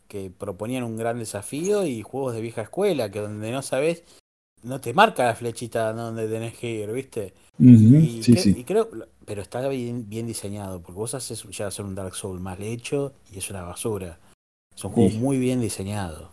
que 0.07 0.31
proponían 0.31 0.83
un 0.83 0.97
gran 0.97 1.19
desafío 1.19 1.85
y 1.85 2.01
juegos 2.01 2.33
de 2.33 2.41
vieja 2.41 2.63
escuela, 2.63 3.11
que 3.11 3.19
donde 3.19 3.51
no 3.51 3.61
sabes, 3.61 4.03
no 4.63 4.81
te 4.81 4.91
marca 4.95 5.23
la 5.23 5.35
flechita 5.35 5.93
donde 5.93 6.27
tenés 6.27 6.57
que 6.57 6.67
ir, 6.67 6.91
¿viste? 6.91 7.35
y, 7.59 8.23
sí, 8.23 8.35
sí. 8.37 8.55
y, 8.57 8.63
creo, 8.63 8.89
pero 9.23 9.43
está 9.43 9.67
bien, 9.67 10.09
bien, 10.09 10.25
diseñado, 10.25 10.81
porque 10.81 10.97
vos 10.97 11.13
haces 11.13 11.43
ya 11.51 11.67
hacer 11.67 11.85
un 11.85 11.93
Dark 11.93 12.15
Souls 12.15 12.41
mal 12.41 12.59
hecho 12.63 13.13
y 13.31 13.37
es 13.37 13.51
una 13.51 13.61
basura. 13.61 14.17
Son 14.73 14.91
juegos 14.91 15.13
muy 15.13 15.37
bien 15.37 15.61
diseñados. 15.61 16.27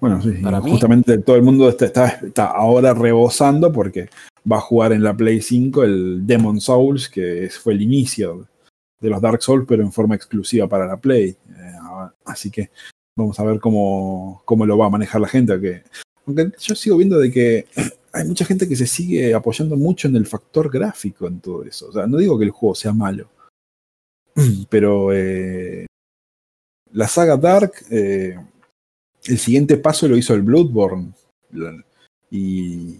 Bueno, 0.00 0.20
sí, 0.20 0.42
justamente 0.62 1.18
todo 1.18 1.36
el 1.36 1.42
mundo 1.42 1.68
está, 1.68 2.06
está, 2.06 2.46
ahora 2.46 2.94
rebosando 2.94 3.72
porque 3.72 4.08
va 4.50 4.56
a 4.56 4.60
jugar 4.60 4.92
en 4.92 5.02
la 5.02 5.16
Play 5.16 5.40
5 5.40 5.84
el 5.84 6.26
Demon 6.26 6.60
Souls, 6.60 7.08
que 7.08 7.50
fue 7.50 7.74
el 7.74 7.82
inicio 7.82 8.48
de 9.00 9.10
los 9.10 9.20
Dark 9.20 9.42
Souls, 9.42 9.64
pero 9.66 9.82
en 9.82 9.92
forma 9.92 10.14
exclusiva 10.14 10.68
para 10.68 10.86
la 10.86 10.96
Play. 10.96 11.30
Eh, 11.30 11.72
así 12.24 12.50
que 12.50 12.70
vamos 13.16 13.38
a 13.38 13.44
ver 13.44 13.60
cómo, 13.60 14.42
cómo 14.44 14.66
lo 14.66 14.78
va 14.78 14.86
a 14.86 14.90
manejar 14.90 15.20
la 15.20 15.28
gente. 15.28 15.52
Aunque 16.26 16.52
yo 16.58 16.74
sigo 16.74 16.96
viendo 16.96 17.18
de 17.18 17.30
que 17.30 17.66
hay 18.12 18.26
mucha 18.26 18.44
gente 18.44 18.68
que 18.68 18.76
se 18.76 18.86
sigue 18.86 19.34
apoyando 19.34 19.76
mucho 19.76 20.08
en 20.08 20.16
el 20.16 20.26
factor 20.26 20.70
gráfico 20.70 21.26
en 21.26 21.40
todo 21.40 21.64
eso. 21.64 21.88
O 21.88 21.92
sea, 21.92 22.06
no 22.06 22.18
digo 22.18 22.38
que 22.38 22.44
el 22.44 22.50
juego 22.50 22.74
sea 22.74 22.92
malo, 22.92 23.28
pero 24.68 25.12
eh, 25.12 25.86
la 26.92 27.08
saga 27.08 27.36
Dark... 27.36 27.72
Eh, 27.90 28.36
el 29.28 29.38
siguiente 29.38 29.76
paso 29.76 30.08
lo 30.08 30.16
hizo 30.16 30.34
el 30.34 30.42
Bloodborne. 30.42 31.12
Y, 32.30 32.98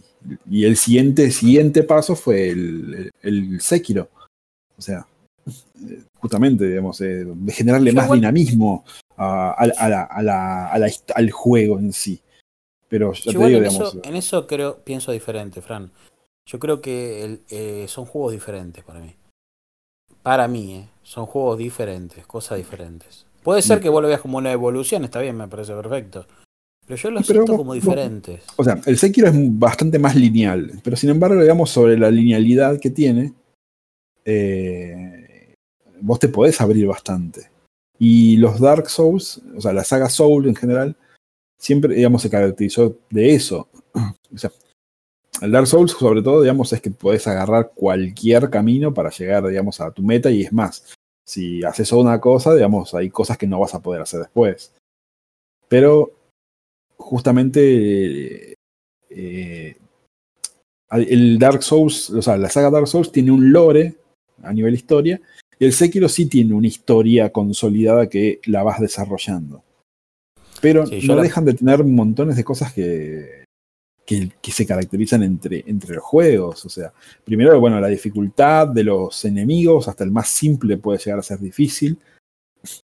el 0.51 0.77
siguiente, 0.77 1.31
siguiente 1.31 1.83
paso 1.83 2.17
fue 2.17 2.51
el, 2.51 3.11
el, 3.23 3.61
Sekiro. 3.61 4.09
O 4.77 4.83
sea, 4.83 5.07
justamente, 6.15 6.67
digamos, 6.67 7.01
eh, 7.01 7.25
de 7.27 7.53
generarle 7.53 7.93
más 7.93 8.11
dinamismo 8.11 8.85
al 9.17 9.71
juego 11.31 11.79
en 11.79 11.93
sí. 11.93 12.21
Pero 12.89 13.13
ya 13.13 13.33
te 13.33 13.39
digo, 13.39 13.59
en, 13.59 13.67
eso, 13.67 14.01
en 14.03 14.17
eso 14.17 14.47
creo, 14.47 14.79
pienso 14.79 15.13
diferente, 15.13 15.61
Fran. 15.61 15.91
Yo 16.47 16.59
creo 16.59 16.81
que 16.81 17.41
eh, 17.51 17.85
son 17.89 18.07
juegos 18.07 18.33
diferentes 18.33 18.83
para 18.83 19.01
mí. 19.01 19.15
Para 20.23 20.49
mí, 20.49 20.77
eh, 20.77 20.89
son 21.03 21.27
juegos 21.27 21.59
diferentes, 21.59 22.27
cosas 22.27 22.57
diferentes. 22.57 23.27
Puede 23.43 23.63
ser 23.63 23.81
que 23.81 23.89
vos 23.89 24.03
lo 24.03 24.09
veas 24.09 24.21
como 24.21 24.39
una 24.39 24.53
evolución, 24.53 25.05
está 25.05 25.21
bien, 25.21 25.37
me 25.37 25.49
parece 25.49 25.75
perfecto. 25.75 26.27
Pero 26.89 26.97
yo 26.97 27.11
lo 27.11 27.23
siento 27.23 27.57
como 27.59 27.75
diferentes. 27.75 28.41
o 28.57 28.65
sea, 28.65 28.81
el 28.87 28.97
Sekiro 28.97 29.29
es 29.29 29.35
bastante 29.37 29.99
más 29.99 30.17
lineal, 30.17 30.81
pero 30.83 30.97
sin 30.97 31.11
embargo, 31.11 31.39
digamos, 31.39 31.69
sobre 31.69 31.99
la 31.99 32.11
linealidad 32.11 32.81
que 32.81 32.89
tiene, 32.89 33.35
eh, 34.25 35.55
vos 36.01 36.19
te 36.19 36.29
podés 36.29 36.59
abrir 36.63 36.87
bastante. 36.87 37.51
Y 37.99 38.39
los 38.39 38.59
Dark 38.59 38.89
Souls, 38.89 39.43
o 39.55 39.61
sea, 39.61 39.75
la 39.75 39.85
saga 39.85 40.09
Soul 40.09 40.49
en 40.49 40.57
general, 40.57 40.97
siempre, 41.59 41.95
digamos, 41.95 42.23
se 42.23 42.31
caracterizó 42.31 42.97
de 43.11 43.35
eso. 43.35 43.69
O 44.31 44.37
sea, 44.37 44.53
el 45.41 45.53
Dark 45.53 45.67
Souls, 45.67 45.93
sobre 45.93 46.21
todo, 46.21 46.43
digamos, 46.43 46.71
es 46.73 46.83
que 46.83 46.91
podés 46.91 47.27
agarrar 47.27 47.73
cualquier 47.75 48.51
camino 48.51 48.93
para 48.93 49.09
llegar, 49.11 49.47
digamos, 49.47 49.81
a 49.81 49.91
tu 49.91 50.03
meta 50.03 50.31
y 50.31 50.43
es 50.43 50.53
más, 50.53 50.85
si 51.27 51.65
haces 51.65 51.91
una 51.93 52.21
cosa, 52.21 52.55
digamos, 52.55 52.95
hay 52.95 53.09
cosas 53.09 53.39
que 53.39 53.47
no 53.47 53.61
vas 53.61 53.75
a 53.75 53.81
poder 53.81 54.03
hacer 54.03 54.21
después. 54.21 54.75
Pero 55.69 56.18
justamente 56.99 58.55
eh, 59.11 59.77
el 60.91 61.39
Dark 61.39 61.63
Souls, 61.63 62.11
o 62.11 62.23
sea, 62.23 62.37
la 62.37 62.51
saga 62.51 62.71
Dark 62.71 62.89
Souls 62.89 63.13
tiene 63.13 63.31
un 63.31 63.53
lore 63.53 63.97
a 64.43 64.53
nivel 64.53 64.75
historia, 64.75 65.21
y 65.59 65.65
el 65.65 65.73
Sekiro 65.73 66.09
sí 66.09 66.27
tiene 66.27 66.55
una 66.55 66.67
historia 66.67 67.31
consolidada 67.31 68.09
que 68.09 68.41
la 68.47 68.63
vas 68.63 68.81
desarrollando. 68.81 69.63
Pero 70.61 70.85
no 71.05 71.17
dejan 71.17 71.45
de 71.45 71.55
tener 71.55 71.85
montones 71.85 72.37
de 72.37 72.45
cosas 72.45 72.73
que, 72.73 73.45
que, 74.05 74.53
se 74.53 74.67
caracterizan 74.67 75.23
entre, 75.23 75.65
entre 75.67 75.97
los 75.97 76.05
juegos. 76.05 76.65
O 76.65 76.69
sea, 76.69 76.93
primero, 77.25 77.61
bueno, 77.61 77.81
la 77.81 77.89
dificultad 77.89 78.69
de 78.69 78.85
los 78.85 79.25
enemigos, 79.25 79.87
hasta 79.87 80.05
el 80.05 80.11
más 80.11 80.29
simple 80.29 80.77
puede 80.79 80.99
llegar 80.99 81.19
a 81.19 81.23
ser 81.23 81.39
difícil. 81.39 81.99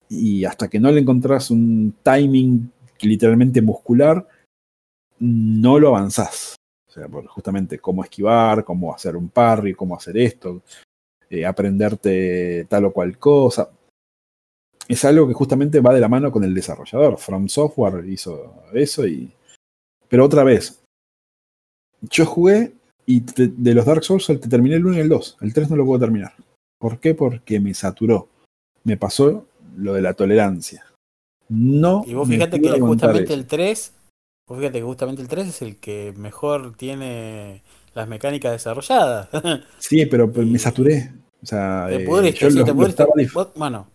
Y 0.10 0.44
hasta 0.44 0.68
que 0.68 0.80
no 0.80 0.92
le 0.92 1.00
encontrás 1.00 1.52
un 1.52 1.94
timing 2.04 2.72
literalmente 3.04 3.62
muscular, 3.62 4.28
no 5.20 5.80
lo 5.80 5.90
avanzás. 5.90 6.56
O 6.88 6.92
sea, 6.92 7.08
justamente 7.28 7.80
cómo 7.80 8.04
esquivar, 8.04 8.66
cómo 8.66 8.94
hacer 8.94 9.16
un 9.16 9.30
parry, 9.30 9.74
cómo 9.74 9.96
hacer 9.96 10.18
esto, 10.18 10.62
eh, 11.30 11.46
aprenderte 11.46 12.66
tal 12.66 12.86
o 12.86 12.94
cual 12.94 13.18
cosa. 13.18 13.70
Es 14.88 15.06
algo 15.06 15.28
que 15.28 15.34
justamente 15.34 15.80
va 15.80 15.94
de 15.94 16.02
la 16.02 16.10
mano 16.10 16.32
con 16.32 16.44
el 16.44 16.54
desarrollador. 16.54 17.18
From 17.18 17.48
Software 17.48 18.06
hizo 18.10 18.66
eso 18.74 19.08
y... 19.08 19.32
Pero 20.10 20.26
otra 20.26 20.44
vez, 20.44 20.84
yo 22.02 22.26
jugué 22.26 22.74
y 23.06 23.22
de 23.22 23.74
los 23.74 23.86
Dark 23.86 24.04
Souls 24.04 24.26
te 24.26 24.38
terminé 24.38 24.76
el 24.76 24.86
1 24.86 24.98
y 24.98 25.00
el 25.00 25.10
2. 25.10 25.38
El 25.42 25.54
3 25.54 25.70
no 25.70 25.78
lo 25.78 25.86
puedo 25.86 26.00
terminar. 26.02 26.34
¿Por 26.78 27.00
qué? 27.00 27.14
Porque 27.14 27.60
me 27.60 27.74
saturó. 27.74 28.28
Me 28.84 28.98
pasó 28.98 29.46
lo 29.78 29.94
de 29.94 30.02
la 30.02 30.14
tolerancia. 30.14 30.86
No. 31.54 32.06
Y 32.08 32.14
vos 32.14 32.30
fíjate 32.30 32.62
que 32.62 32.80
justamente 32.80 33.34
el 33.34 33.46
3, 33.46 33.94
vos 34.48 34.58
fíjate 34.58 34.80
que 34.80 34.86
justamente 34.86 35.22
el 35.22 35.28
3 35.28 35.48
es 35.48 35.62
el 35.62 35.76
que 35.76 36.14
mejor 36.16 36.78
tiene 36.78 37.62
las 37.94 38.08
mecánicas 38.08 38.54
desarrolladas. 38.54 39.28
sí, 39.80 40.06
pero, 40.06 40.28
me 40.28 40.58
saturé. 40.58 41.12
O 41.44 41.46
sea, 41.46 41.88
te 41.90 42.06
pudriste, 42.06 42.48
eh, 42.48 42.52
sí, 42.52 42.64
te 42.64 42.74
pudriste. 42.74 43.06
Bueno, 43.56 43.88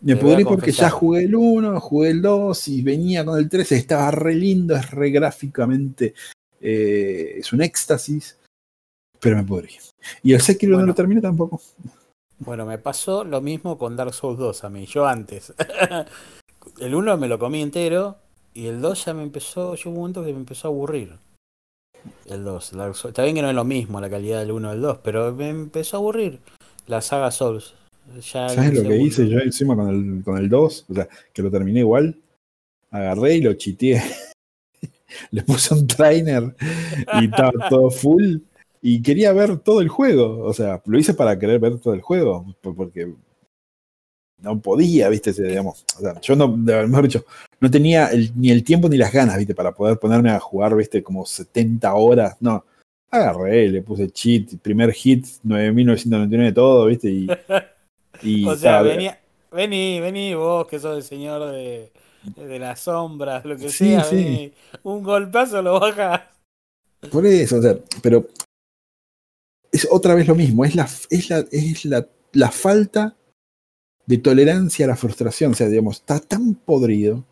me 0.00 0.16
pudrí 0.16 0.44
porque 0.44 0.72
ya 0.72 0.90
jugué 0.90 1.24
el 1.24 1.36
1, 1.36 1.80
jugué 1.80 2.10
el 2.10 2.22
2 2.22 2.68
y 2.68 2.82
venía 2.82 3.24
con 3.24 3.38
el 3.38 3.48
3, 3.48 3.70
estaba 3.72 4.10
re 4.10 4.34
lindo, 4.34 4.74
es 4.74 4.90
re 4.90 5.10
gráficamente, 5.10 6.12
eh, 6.60 7.34
es 7.36 7.52
un 7.52 7.62
éxtasis, 7.62 8.36
pero 9.20 9.36
me 9.36 9.44
pudrí. 9.44 9.76
Y 10.24 10.32
el 10.32 10.40
Sekiro 10.40 10.76
no 10.76 10.86
lo 10.86 10.94
terminé 10.94 11.20
tampoco. 11.20 11.60
Bueno, 12.38 12.66
me 12.66 12.78
pasó 12.78 13.22
lo 13.22 13.40
mismo 13.40 13.78
con 13.78 13.94
Dark 13.94 14.12
Souls 14.12 14.38
2 14.38 14.64
a 14.64 14.70
mí, 14.70 14.86
yo 14.86 15.06
antes. 15.06 15.54
el 16.78 16.94
1 16.94 17.16
me 17.16 17.28
lo 17.28 17.38
comí 17.38 17.62
entero 17.62 18.16
y 18.54 18.66
el 18.66 18.80
2 18.80 19.04
ya 19.04 19.14
me 19.14 19.22
empezó, 19.22 19.74
llegó 19.74 19.90
un 19.90 19.96
momento 19.96 20.24
que 20.24 20.32
me 20.32 20.38
empezó 20.38 20.68
a 20.68 20.70
aburrir. 20.70 21.12
El 22.26 22.44
2, 22.44 22.72
Dark 22.72 22.94
Souls. 22.94 23.12
Está 23.12 23.24
bien 23.24 23.34
que 23.34 23.42
no 23.42 23.48
es 23.48 23.54
lo 23.54 23.64
mismo 23.64 24.00
la 24.00 24.10
calidad 24.10 24.40
del 24.40 24.52
1 24.52 24.70
del 24.70 24.80
2, 24.80 24.98
pero 25.02 25.34
me 25.34 25.48
empezó 25.48 25.96
a 25.96 26.00
aburrir 26.00 26.40
la 26.86 27.00
saga 27.00 27.30
Souls. 27.30 27.74
¿Sabes 28.20 28.74
lo 28.74 28.88
que 28.88 28.96
hice 28.96 29.28
yo 29.28 29.38
encima 29.40 29.74
con 29.74 29.88
el, 29.88 30.24
con 30.24 30.38
el 30.38 30.48
2? 30.48 30.86
O 30.88 30.94
sea, 30.94 31.08
que 31.32 31.42
lo 31.42 31.50
terminé 31.50 31.80
igual. 31.80 32.16
Agarré 32.90 33.36
y 33.36 33.40
lo 33.40 33.54
chiteé. 33.54 34.00
Le 35.30 35.42
puse 35.42 35.74
un 35.74 35.86
trainer 35.86 36.54
y 37.20 37.24
estaba 37.24 37.52
todo 37.68 37.90
full 37.90 38.38
y 38.80 39.02
quería 39.02 39.32
ver 39.32 39.58
todo 39.58 39.80
el 39.80 39.88
juego. 39.88 40.44
O 40.44 40.52
sea, 40.52 40.80
lo 40.86 40.98
hice 40.98 41.14
para 41.14 41.38
querer 41.38 41.58
ver 41.58 41.78
todo 41.78 41.94
el 41.94 42.00
juego, 42.00 42.54
porque 42.62 43.12
no 44.38 44.60
podía, 44.60 45.08
viste, 45.08 45.32
digamos. 45.32 45.84
O 45.96 46.00
sea, 46.00 46.20
yo 46.20 46.36
no, 46.36 46.48
mejor 46.48 47.04
dicho, 47.04 47.24
no 47.60 47.70
tenía 47.70 48.10
ni 48.34 48.50
el 48.50 48.64
tiempo 48.64 48.88
ni 48.88 48.96
las 48.96 49.12
ganas, 49.12 49.36
viste, 49.38 49.54
para 49.54 49.72
poder 49.72 49.98
ponerme 49.98 50.30
a 50.30 50.40
jugar, 50.40 50.76
viste, 50.76 51.02
como 51.02 51.24
70 51.24 51.94
horas. 51.94 52.36
No, 52.40 52.64
agarré, 53.10 53.68
le 53.68 53.82
puse 53.82 54.10
cheat, 54.10 54.56
primer 54.60 54.92
hit, 54.92 55.26
9999 55.42 56.52
todo, 56.52 56.86
viste, 56.86 57.10
y. 57.10 57.26
y 58.22 58.44
o 58.48 58.56
sea, 58.56 58.82
venía, 58.82 59.18
vení, 59.50 60.00
vení 60.00 60.34
vos 60.34 60.66
que 60.66 60.78
sos 60.78 60.96
el 60.96 61.02
señor 61.02 61.50
de, 61.50 61.90
de 62.36 62.58
las 62.58 62.80
sombras, 62.80 63.44
lo 63.44 63.56
que 63.56 63.70
sea, 63.70 64.04
Vení, 64.10 64.52
un 64.82 65.02
golpazo 65.02 65.62
lo 65.62 65.80
bajas. 65.80 66.22
Por 67.10 67.24
eso, 67.26 67.58
o 67.58 67.62
sea, 67.62 67.76
pero 68.02 68.26
es 69.70 69.86
otra 69.90 70.14
vez 70.14 70.26
lo 70.26 70.34
mismo, 70.34 70.64
es 70.64 70.74
la, 70.74 70.88
es 71.10 71.30
la, 71.30 71.44
es 71.50 71.84
la, 71.84 72.06
la 72.32 72.50
falta 72.50 73.14
de 74.06 74.18
tolerancia 74.18 74.86
a 74.86 74.88
la 74.88 74.96
frustración, 74.96 75.52
o 75.52 75.54
sea, 75.54 75.68
digamos, 75.68 75.96
está 75.96 76.20
tan 76.20 76.54
podrido, 76.54 77.24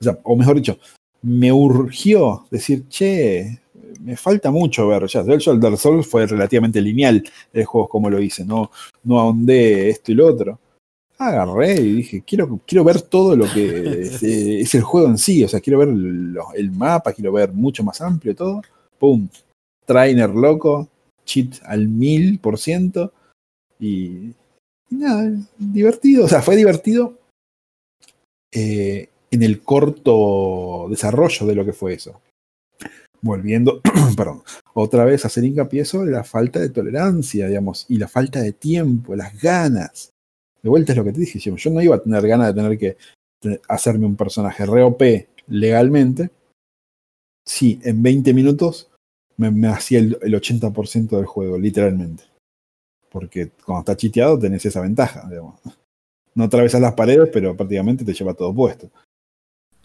o, 0.00 0.04
sea, 0.04 0.18
o 0.24 0.36
mejor 0.36 0.56
dicho, 0.56 0.78
me 1.22 1.52
urgió 1.52 2.46
decir, 2.50 2.88
che, 2.88 3.60
me 4.00 4.16
falta 4.16 4.50
mucho 4.50 4.86
ver, 4.88 5.06
ya, 5.06 5.20
el 5.20 5.60
Dark 5.60 5.78
Souls 5.78 6.06
fue 6.06 6.26
relativamente 6.26 6.80
lineal 6.80 7.22
el 7.52 7.64
juego 7.64 7.88
como 7.88 8.10
lo 8.10 8.20
hice, 8.20 8.44
no, 8.44 8.70
no 9.04 9.18
ahondé 9.18 9.90
esto 9.90 10.12
y 10.12 10.14
lo 10.14 10.26
otro. 10.26 10.58
Agarré 11.18 11.80
y 11.80 11.92
dije, 11.94 12.22
quiero, 12.26 12.60
quiero 12.66 12.84
ver 12.84 13.00
todo 13.00 13.34
lo 13.34 13.46
que 13.50 14.02
es, 14.60 14.74
el 14.74 14.82
juego 14.82 15.08
en 15.08 15.16
sí, 15.16 15.42
o 15.44 15.48
sea, 15.48 15.60
quiero 15.60 15.78
ver 15.78 15.88
el 15.88 16.70
mapa, 16.72 17.12
quiero 17.12 17.32
ver 17.32 17.52
mucho 17.52 17.82
más 17.82 18.00
amplio 18.02 18.34
todo. 18.34 18.60
¡Pum! 18.98 19.26
Trainer 19.86 20.30
loco, 20.30 20.88
cheat 21.24 21.62
al 21.64 21.88
mil 21.88 22.38
por 22.38 22.58
ciento. 22.58 23.12
Y, 24.90 24.96
nada, 24.96 25.30
divertido. 25.58 26.24
O 26.24 26.28
sea, 26.28 26.42
fue 26.42 26.56
divertido 26.56 27.18
eh, 28.52 29.08
en 29.30 29.42
el 29.42 29.60
corto 29.62 30.86
desarrollo 30.88 31.46
de 31.46 31.54
lo 31.54 31.64
que 31.64 31.72
fue 31.72 31.94
eso. 31.94 32.20
Volviendo, 33.20 33.80
perdón, 34.16 34.42
otra 34.74 35.04
vez 35.04 35.24
a 35.24 35.28
hacer 35.28 35.44
hincapié 35.44 35.84
sobre 35.84 36.10
la 36.10 36.24
falta 36.24 36.60
de 36.60 36.70
tolerancia, 36.70 37.48
digamos, 37.48 37.86
y 37.88 37.98
la 37.98 38.08
falta 38.08 38.40
de 38.40 38.52
tiempo, 38.52 39.16
las 39.16 39.40
ganas. 39.40 40.10
De 40.62 40.68
vuelta 40.68 40.92
es 40.92 40.98
lo 40.98 41.04
que 41.04 41.12
te 41.12 41.20
dije, 41.20 41.38
yo 41.38 41.70
no 41.70 41.82
iba 41.82 41.96
a 41.96 42.02
tener 42.02 42.26
ganas 42.26 42.48
de 42.48 42.62
tener 42.62 42.78
que 42.78 42.96
hacerme 43.68 44.06
un 44.06 44.16
personaje 44.16 44.66
ROP 44.66 45.02
legalmente. 45.48 46.30
Si 47.46 47.80
en 47.84 48.02
20 48.02 48.34
minutos 48.34 48.90
me, 49.36 49.68
hacía 49.68 49.98
el, 50.00 50.18
80% 50.18 51.16
del 51.16 51.26
juego, 51.26 51.58
literalmente. 51.58 52.24
Porque 53.16 53.48
cuando 53.64 53.80
está 53.80 53.96
chiteado 53.96 54.38
tenés 54.38 54.66
esa 54.66 54.82
ventaja, 54.82 55.26
digamos. 55.26 55.58
No 56.34 56.44
atravesas 56.44 56.82
las 56.82 56.92
paredes, 56.92 57.30
pero 57.32 57.56
prácticamente 57.56 58.04
te 58.04 58.12
lleva 58.12 58.34
todo 58.34 58.54
puesto. 58.54 58.90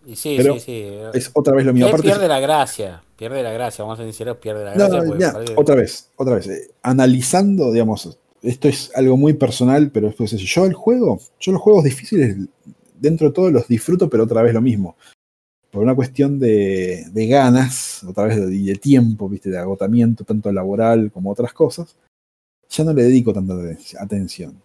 Y 0.05 0.17
sí, 0.17 0.37
sí, 0.37 0.59
sí. 0.59 0.87
Es 1.13 1.31
otra 1.33 1.55
vez 1.55 1.65
lo 1.65 1.73
mío. 1.73 1.89
pierde 2.01 2.27
la 2.27 2.41
gracia, 2.41 3.01
pierde 3.15 3.41
la 3.41 3.53
gracia, 3.53 3.85
vamos 3.85 4.01
a 4.01 4.03
decir, 4.03 4.27
pierde 4.35 4.65
la 4.65 4.73
gracia. 4.73 5.33
Otra 5.55 5.75
vez, 5.75 6.09
otra 6.17 6.35
vez. 6.35 6.47
Eh, 6.47 6.71
analizando, 6.81 7.71
digamos, 7.71 8.19
esto 8.41 8.67
es 8.67 8.91
algo 8.95 9.15
muy 9.15 9.31
personal, 9.31 9.91
pero 9.91 10.07
después 10.07 10.31
yo 10.31 10.65
el 10.65 10.73
juego, 10.73 11.21
yo 11.39 11.53
los 11.53 11.61
juegos 11.61 11.85
difíciles, 11.85 12.35
dentro 12.99 13.27
de 13.29 13.33
todo 13.33 13.49
los 13.49 13.69
disfruto, 13.69 14.09
pero 14.09 14.25
otra 14.25 14.41
vez 14.41 14.53
lo 14.53 14.61
mismo 14.61 14.97
por 15.71 15.81
una 15.81 15.95
cuestión 15.95 16.37
de, 16.37 17.09
ganas, 17.29 18.03
otra 18.03 18.25
vez 18.25 18.35
de, 18.35 18.47
de, 18.49 18.75
tiempo, 18.75 19.29
¿viste? 19.29 19.49
de 19.49 19.57
agotamiento, 19.57 20.25
tanto 20.25 20.51
laboral 20.51 21.11
como 21.11 21.31
otras 21.31 21.53
cosas, 21.53 21.95
ya 22.71 22.83
no 22.83 22.93
le 22.93 23.03
dedico 23.03 23.33
tanta 23.33 23.53
atención. 23.99 24.61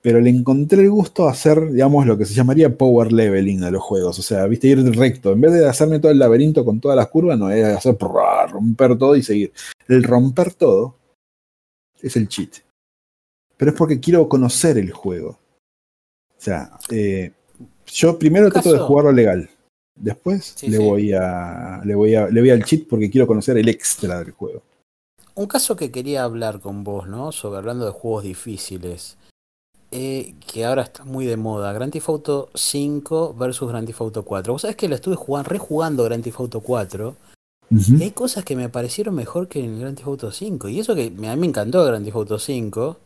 Pero 0.00 0.20
le 0.20 0.30
encontré 0.30 0.82
el 0.82 0.90
gusto 0.90 1.26
a 1.26 1.32
hacer, 1.32 1.72
digamos, 1.72 2.06
lo 2.06 2.16
que 2.16 2.24
se 2.24 2.32
llamaría 2.32 2.78
power 2.78 3.12
leveling 3.12 3.64
a 3.64 3.70
los 3.70 3.82
juegos. 3.82 4.18
O 4.18 4.22
sea, 4.22 4.46
viste, 4.46 4.68
ir 4.68 4.78
recto. 4.96 5.32
En 5.32 5.40
vez 5.40 5.52
de 5.52 5.68
hacerme 5.68 5.98
todo 5.98 6.12
el 6.12 6.20
laberinto 6.20 6.64
con 6.64 6.80
todas 6.80 6.96
las 6.96 7.08
curvas, 7.08 7.36
no, 7.36 7.50
es 7.50 7.64
hacer 7.64 7.96
romper 7.98 8.96
todo 8.96 9.16
y 9.16 9.22
seguir. 9.24 9.52
El 9.88 10.04
romper 10.04 10.54
todo 10.54 10.96
es 12.00 12.16
el 12.16 12.28
cheat. 12.28 12.58
Pero 13.56 13.72
es 13.72 13.76
porque 13.76 13.98
quiero 13.98 14.28
conocer 14.28 14.78
el 14.78 14.92
juego. 14.92 15.30
O 15.30 16.40
sea, 16.40 16.78
eh, 16.90 17.32
yo 17.86 18.16
primero 18.16 18.50
trato 18.50 18.72
de 18.72 18.78
jugarlo 18.78 19.10
legal. 19.10 19.50
Después 19.96 20.62
le, 20.62 20.78
Voy 20.78 21.12
a, 21.12 21.80
le, 21.84 21.96
voy 21.96 22.14
a, 22.14 22.28
le 22.28 22.40
voy 22.40 22.50
al 22.50 22.64
cheat 22.64 22.86
porque 22.86 23.10
quiero 23.10 23.26
conocer 23.26 23.58
el 23.58 23.68
extra 23.68 24.20
del 24.20 24.30
juego. 24.30 24.62
Un 25.38 25.46
caso 25.46 25.76
que 25.76 25.92
quería 25.92 26.24
hablar 26.24 26.58
con 26.58 26.82
vos, 26.82 27.06
¿no? 27.06 27.30
Sobre 27.30 27.58
hablando 27.58 27.84
de 27.84 27.92
juegos 27.92 28.24
difíciles. 28.24 29.16
Eh, 29.92 30.34
que 30.44 30.64
ahora 30.64 30.82
está 30.82 31.04
muy 31.04 31.26
de 31.26 31.36
moda. 31.36 31.72
Grand 31.72 31.92
Theft 31.92 32.08
Auto 32.08 32.50
5 32.54 33.34
versus 33.34 33.68
Grand 33.68 33.86
Theft 33.86 34.00
Auto 34.00 34.24
4. 34.24 34.52
Vos 34.52 34.62
sabés 34.62 34.76
que 34.76 34.88
lo 34.88 34.96
estuve 34.96 35.14
jugando, 35.14 35.48
rejugando 35.48 36.02
Grand 36.02 36.24
Theft 36.24 36.40
Auto 36.40 36.60
4. 36.60 37.14
y 37.70 38.02
hay 38.02 38.10
cosas 38.10 38.44
que 38.44 38.56
me 38.56 38.68
parecieron 38.68 39.14
mejor 39.14 39.46
que 39.46 39.62
en 39.62 39.78
Grand 39.78 39.96
Theft 39.96 40.08
Auto 40.08 40.32
5. 40.32 40.70
Y 40.70 40.80
eso 40.80 40.96
que 40.96 41.06
a 41.06 41.10
mí 41.10 41.36
me 41.36 41.46
encantó 41.46 41.84
Grand 41.84 42.04
Theft 42.04 42.16
Auto 42.16 42.40
5. 42.40 42.96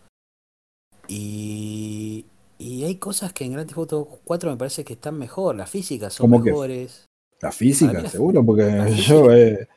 Y, 1.09 2.25
y 2.57 2.85
hay 2.85 2.95
cosas 2.95 3.35
que 3.35 3.45
en 3.45 3.53
Grand 3.53 3.68
Theft 3.68 3.79
Auto 3.79 4.09
4 4.25 4.51
me 4.53 4.57
parece 4.57 4.85
que 4.85 4.95
están 4.95 5.18
mejor, 5.18 5.55
las 5.55 5.68
físicas 5.68 6.14
son 6.14 6.31
mejores. 6.31 7.05
La 7.42 7.53
física, 7.53 8.09
seguro, 8.09 8.42
porque 8.42 8.95
yo... 9.07 9.31
Eh, 9.31 9.68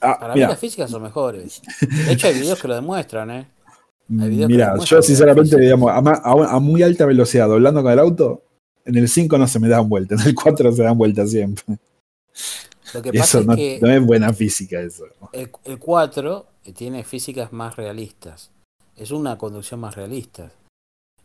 ah, 0.00 0.18
para 0.18 0.34
mí 0.34 0.40
las 0.40 0.58
físicas 0.58 0.90
son 0.90 1.02
mejores. 1.02 1.62
De 2.06 2.12
hecho 2.12 2.28
hay 2.28 2.34
videos 2.34 2.60
que 2.60 2.68
lo 2.68 2.74
demuestran, 2.74 3.30
¿eh? 3.30 3.48
Mira, 4.08 4.76
yo 4.78 5.00
sinceramente, 5.00 5.58
digamos, 5.58 5.90
a, 5.92 6.58
muy 6.58 6.82
alta 6.82 7.06
velocidad, 7.06 7.48
doblando 7.48 7.82
con 7.82 7.92
el 7.92 7.98
auto, 7.98 8.42
en 8.84 8.96
el 8.96 9.08
5 9.08 9.38
no 9.38 9.46
se 9.46 9.58
me 9.58 9.68
dan 9.68 9.88
vueltas, 9.88 10.20
en 10.22 10.28
el 10.28 10.34
4 10.34 10.72
se 10.72 10.82
dan 10.82 10.98
vueltas 10.98 11.30
siempre. 11.30 11.64
Lo 12.92 13.00
que 13.00 13.12
pasa 13.12 13.40
es 13.40 13.46
que 13.46 13.78
no 13.80 13.90
es 13.90 14.04
buena 14.04 14.32
física 14.34 14.80
eso. 14.80 15.06
El, 15.32 15.50
el 15.64 15.78
4 15.78 16.46
tiene 16.74 17.04
físicas 17.04 17.52
más 17.52 17.76
realistas. 17.76 18.50
Es 18.96 19.10
una 19.10 19.38
conducción 19.38 19.80
más 19.80 19.94
realista. 19.94 20.52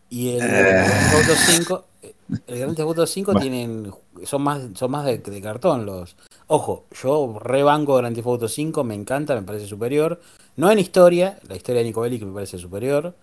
Y 0.09 0.29
el 0.29 0.47
Grand 0.47 1.13
Auto 1.13 1.33
5, 1.35 1.85
el 2.47 2.59
Grand 2.59 2.79
Auto 2.79 3.05
5 3.05 3.35
tienen, 3.35 3.91
son 4.23 4.41
más, 4.41 4.61
son 4.75 4.91
más 4.91 5.05
de, 5.05 5.41
cartón 5.41 5.85
los. 5.85 6.15
Ojo, 6.49 6.85
yo 7.03 7.39
rebanco 7.39 7.95
Grand 7.95 8.15
Theft 8.15 8.27
Auto 8.27 8.47
5, 8.47 8.83
me 8.85 8.95
encanta, 8.95 9.35
me 9.35 9.41
parece 9.41 9.67
superior. 9.67 10.21
No 10.55 10.71
en 10.71 10.79
historia, 10.79 11.39
la 11.47 11.57
historia 11.57 11.81
de 11.81 11.87
Nico 11.87 12.01
Bellic 12.01 12.23
me 12.23 12.33
parece 12.33 12.57
superior. 12.57 13.15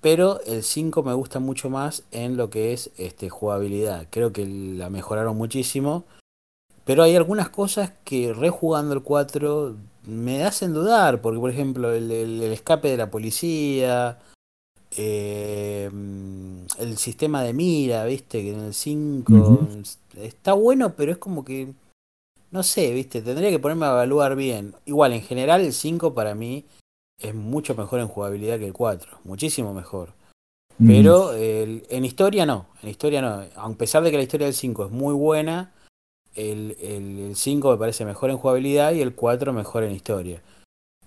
Pero 0.00 0.40
el 0.42 0.62
5 0.64 1.02
me 1.02 1.14
gusta 1.14 1.38
mucho 1.38 1.70
más 1.70 2.04
en 2.10 2.36
lo 2.36 2.50
que 2.50 2.72
es 2.72 2.90
este, 2.98 3.28
jugabilidad. 3.30 4.06
Creo 4.10 4.32
que 4.32 4.46
la 4.46 4.90
mejoraron 4.90 5.36
muchísimo. 5.36 6.04
Pero 6.84 7.02
hay 7.02 7.14
algunas 7.14 7.48
cosas 7.48 7.92
que 8.04 8.32
rejugando 8.32 8.94
el 8.94 9.02
4 9.02 9.76
me 10.06 10.44
hacen 10.44 10.72
dudar, 10.72 11.20
porque 11.20 11.38
por 11.38 11.50
ejemplo 11.50 11.92
el, 11.92 12.42
escape 12.42 12.88
de 12.88 12.96
la 12.96 13.10
policía, 13.10 14.18
eh, 14.98 15.88
el 16.78 16.96
sistema 16.98 17.42
de 17.42 17.52
mira, 17.52 18.04
viste, 18.04 18.42
que 18.42 18.52
en 18.52 18.60
el 18.60 18.74
5 18.74 19.32
Ujú. 19.32 19.82
está 20.20 20.52
bueno, 20.54 20.94
pero 20.96 21.12
es 21.12 21.18
como 21.18 21.44
que, 21.44 21.72
no 22.50 22.62
sé, 22.62 22.92
viste, 22.92 23.22
tendría 23.22 23.50
que 23.50 23.58
ponerme 23.60 23.86
a 23.86 23.90
evaluar 23.92 24.34
bien. 24.34 24.74
Igual, 24.86 25.12
en 25.12 25.22
general 25.22 25.60
el 25.60 25.72
5 25.72 26.14
para 26.14 26.34
mí 26.34 26.64
es 27.20 27.34
mucho 27.34 27.74
mejor 27.74 28.00
en 28.00 28.08
jugabilidad 28.08 28.58
que 28.58 28.66
el 28.66 28.72
4, 28.72 29.18
muchísimo 29.24 29.72
mejor. 29.72 30.12
Mm. 30.78 30.86
Pero 30.88 31.32
el- 31.32 31.84
en 31.90 32.04
historia 32.04 32.44
no, 32.44 32.66
en 32.82 32.88
historia 32.88 33.22
no. 33.22 33.44
A 33.56 33.70
pesar 33.74 34.02
de 34.02 34.10
que 34.10 34.16
la 34.16 34.22
historia 34.24 34.46
del 34.46 34.54
5 34.54 34.84
es 34.86 34.90
muy 34.90 35.14
buena, 35.14 35.72
el, 36.34 36.76
el, 36.80 37.18
el 37.20 37.36
5 37.36 37.70
me 37.70 37.76
parece 37.78 38.04
mejor 38.04 38.30
en 38.30 38.36
jugabilidad 38.38 38.92
y 38.92 39.00
el 39.00 39.14
4 39.14 39.52
mejor 39.52 39.84
en 39.84 39.92
historia. 39.92 40.42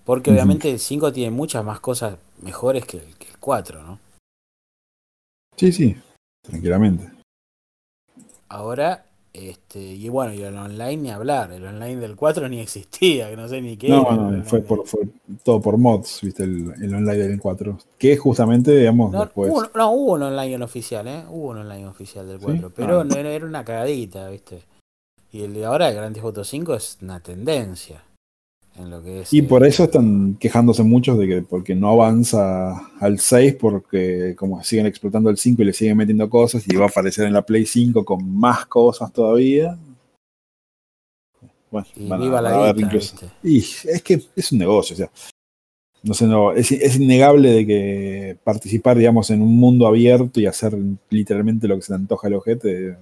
Porque 0.04 0.30
obviamente 0.32 0.70
el 0.70 0.78
5 0.78 1.12
tiene 1.12 1.30
muchas 1.30 1.64
más 1.64 1.80
cosas 1.80 2.16
mejores 2.42 2.84
que 2.86 2.96
el, 2.98 3.16
que 3.16 3.28
el 3.28 3.38
4, 3.38 3.82
¿no? 3.82 3.98
Sí, 5.56 5.70
sí, 5.72 5.96
tranquilamente. 6.42 7.10
Ahora, 8.48 9.06
este, 9.32 9.80
y 9.80 10.08
bueno, 10.08 10.34
y 10.34 10.42
el 10.42 10.56
online 10.56 10.96
ni 10.96 11.10
hablar, 11.10 11.52
el 11.52 11.64
online 11.64 11.96
del 11.96 12.16
4 12.16 12.48
ni 12.48 12.60
existía, 12.60 13.30
que 13.30 13.36
no 13.36 13.48
sé 13.48 13.60
ni 13.62 13.76
qué. 13.76 13.88
No, 13.88 14.02
era 14.02 14.16
no, 14.16 14.44
fue, 14.44 14.60
por, 14.60 14.86
fue 14.86 15.02
todo 15.44 15.60
por 15.60 15.78
mods, 15.78 16.20
viste, 16.22 16.42
el, 16.44 16.72
el 16.82 16.94
online 16.94 17.28
del 17.28 17.40
4. 17.40 17.78
Que 17.96 18.16
justamente, 18.16 18.76
digamos, 18.76 19.12
No, 19.12 19.20
después. 19.20 19.50
hubo, 19.52 19.70
no, 19.74 19.90
hubo 19.92 20.12
un 20.14 20.22
online 20.24 20.62
oficial, 20.64 21.06
¿eh? 21.06 21.24
Hubo 21.28 21.50
un 21.50 21.58
online 21.58 21.86
oficial 21.86 22.26
del 22.26 22.40
¿Sí? 22.40 22.44
4, 22.44 22.72
pero 22.74 23.00
Ah. 23.00 23.04
no 23.04 23.14
era, 23.14 23.30
era 23.30 23.46
una 23.46 23.64
cagadita, 23.64 24.28
¿viste? 24.28 24.62
Y 25.32 25.42
el 25.44 25.54
de 25.54 25.64
ahora, 25.64 25.88
el 25.88 25.94
Grand 25.94 26.14
Theft 26.14 26.26
Auto 26.26 26.44
5, 26.44 26.74
es 26.74 26.98
una 27.02 27.20
tendencia 27.20 28.02
en 28.76 28.90
lo 28.90 29.02
que 29.02 29.20
es. 29.20 29.32
Y 29.32 29.40
eh, 29.40 29.42
por 29.42 29.64
eso 29.66 29.84
están 29.84 30.36
quejándose 30.40 30.82
muchos 30.82 31.18
de 31.18 31.26
que 31.28 31.42
porque 31.42 31.74
no 31.74 31.90
avanza 31.90 32.88
al 33.00 33.18
6, 33.18 33.56
porque 33.60 34.34
como 34.36 34.62
siguen 34.64 34.86
explotando 34.86 35.30
el 35.30 35.36
5 35.36 35.62
y 35.62 35.64
le 35.66 35.72
siguen 35.72 35.96
metiendo 35.96 36.28
cosas, 36.30 36.64
y 36.66 36.76
va 36.76 36.86
a 36.86 36.88
aparecer 36.88 37.26
en 37.26 37.32
la 37.34 37.42
Play 37.42 37.66
5 37.66 38.04
con 38.04 38.28
más 38.36 38.66
cosas 38.66 39.12
todavía. 39.12 39.76
Bueno, 41.70 41.86
Y 41.96 42.06
van 42.08 42.20
a- 42.20 42.24
viva 42.24 42.42
la 42.42 42.68
a 42.68 42.72
guita. 42.72 42.90
Y 43.42 43.58
es 43.58 44.02
que 44.02 44.22
es 44.36 44.52
un 44.52 44.58
negocio, 44.58 44.94
o 44.94 44.96
sea. 44.96 45.10
No 46.04 46.14
sé, 46.14 46.26
no, 46.26 46.50
es, 46.52 46.72
es 46.72 46.96
innegable 46.96 47.48
de 47.52 47.64
que 47.66 48.36
participar, 48.42 48.98
digamos, 48.98 49.30
en 49.30 49.40
un 49.40 49.56
mundo 49.56 49.86
abierto 49.86 50.40
y 50.40 50.46
hacer 50.46 50.76
literalmente 51.10 51.68
lo 51.68 51.76
que 51.76 51.82
se 51.82 51.92
le 51.92 51.96
antoja 51.96 52.26
al 52.26 52.34
ojete, 52.34 52.96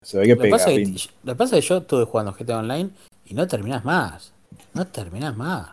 se 0.00 0.18
ve 0.18 0.24
que 0.26 0.36
Lo 0.36 0.40
pega. 0.42 0.56
pasa 0.56 0.70
que, 0.70 0.84
lo 0.86 1.32
que 1.32 1.36
pasa 1.36 1.58
es 1.58 1.64
que 1.64 1.68
yo 1.68 1.76
estuve 1.78 2.04
jugando 2.04 2.32
GTA 2.32 2.58
Online 2.60 2.90
y 3.26 3.34
no 3.34 3.46
terminás 3.48 3.84
más. 3.84 4.32
No 4.74 4.86
terminás 4.86 5.36
más. 5.36 5.70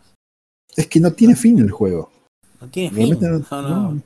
Es 0.76 0.88
que 0.88 1.00
no 1.00 1.12
tiene 1.14 1.36
fin 1.36 1.60
el 1.60 1.72
juego. 1.72 2.12
No 2.62 2.68
tiene 2.68 2.90
fin. 2.90 2.98
Realmente 3.20 3.28
No, 3.52 3.62
no- 3.62 3.70
no. 3.70 3.92
no. 3.94 4.02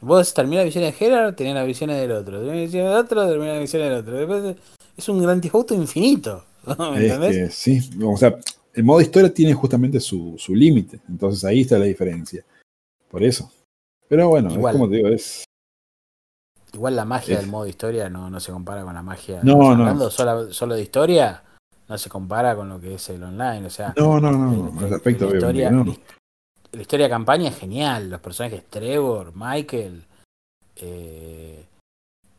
Vos 0.00 0.34
terminás 0.34 0.60
la 0.62 0.64
visión 0.66 0.84
de 0.84 0.92
Gerard, 0.92 1.34
tenés 1.34 1.54
las 1.54 1.66
visiones 1.66 1.96
del 2.00 2.12
otro. 2.12 2.38
Tenés 2.40 2.54
la 2.54 2.60
visión 2.62 2.84
del 2.86 2.96
otro, 2.96 3.26
terminás 3.28 3.54
la 3.54 3.60
visión 3.60 3.82
del 3.82 3.92
otro. 3.94 4.12
Después 4.14 4.56
es 4.96 5.08
un 5.08 5.40
Theft 5.40 5.54
Auto 5.54 5.74
infinito. 5.74 6.44
¿Me 6.78 7.06
entendés? 7.06 7.54
sí, 7.54 7.80
o 8.04 8.16
sea, 8.16 8.36
el 8.74 8.84
modo 8.84 9.00
historia 9.00 9.32
tiene 9.32 9.54
justamente 9.54 10.00
su, 10.00 10.34
su 10.38 10.54
límite, 10.54 11.00
entonces 11.08 11.44
ahí 11.44 11.62
está 11.62 11.78
la 11.78 11.86
diferencia. 11.86 12.44
Por 13.10 13.22
eso. 13.24 13.50
Pero 14.08 14.28
bueno, 14.28 14.52
Igual. 14.52 14.74
es 14.74 14.78
como 14.80 14.90
te 14.90 14.96
digo, 14.96 15.08
es. 15.08 15.44
Igual 16.72 16.94
la 16.96 17.04
magia 17.04 17.34
Es- 17.36 17.40
del 17.40 17.50
modo 17.50 17.66
historia 17.66 18.10
no, 18.10 18.28
no 18.28 18.38
se 18.40 18.52
compara 18.52 18.82
con 18.84 18.94
la 18.94 19.02
magia. 19.02 19.40
No, 19.42 19.56
no. 19.56 19.70
Hablando 19.70 20.10
solo, 20.10 20.52
solo 20.52 20.74
de 20.74 20.82
historia, 20.82 21.42
no 21.88 21.98
se 21.98 22.08
compara 22.08 22.56
con 22.56 22.68
lo 22.68 22.80
que 22.80 22.94
es 22.94 23.08
el 23.10 23.22
online. 23.22 23.66
O 23.66 23.70
sea, 23.70 23.94
No, 23.96 24.20
no, 24.20 24.32
no, 24.32 24.80
el- 24.80 24.90
respecto, 24.90 25.28
la, 25.30 25.34
historia, 25.36 25.70
no. 25.70 25.84
la 26.72 26.80
historia 26.80 27.06
de 27.06 27.10
campaña 27.10 27.48
es 27.50 27.58
genial. 27.58 28.10
Los 28.10 28.20
personajes 28.20 28.64
Trevor, 28.68 29.32
Michael, 29.34 30.02
eh, 30.76 31.64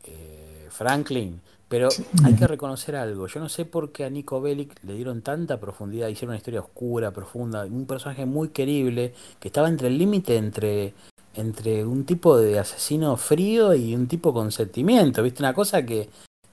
eh, 0.04 0.68
Franklin. 0.70 1.40
Pero 1.68 1.90
hay 2.24 2.34
que 2.34 2.46
reconocer 2.46 2.96
algo. 2.96 3.26
Yo 3.26 3.40
no 3.40 3.50
sé 3.50 3.66
por 3.66 3.92
qué 3.92 4.04
a 4.06 4.10
Nico 4.10 4.40
Bellic 4.40 4.82
le 4.84 4.94
dieron 4.94 5.20
tanta 5.20 5.60
profundidad. 5.60 6.08
Hicieron 6.08 6.30
una 6.30 6.38
historia 6.38 6.60
oscura, 6.60 7.10
profunda. 7.10 7.66
Un 7.66 7.84
personaje 7.84 8.24
muy 8.24 8.48
querible 8.48 9.12
que 9.38 9.48
estaba 9.48 9.68
entre 9.68 9.88
el 9.88 9.98
límite 9.98 10.38
entre, 10.38 10.94
entre 11.34 11.84
un 11.84 12.06
tipo 12.06 12.38
de 12.38 12.58
asesino 12.58 13.14
frío 13.18 13.74
y 13.74 13.94
un 13.94 14.06
tipo 14.08 14.32
con 14.32 14.50
sentimiento. 14.50 15.22
¿Viste? 15.22 15.42
Una 15.42 15.52
cosa 15.52 15.84
que, 15.84 16.08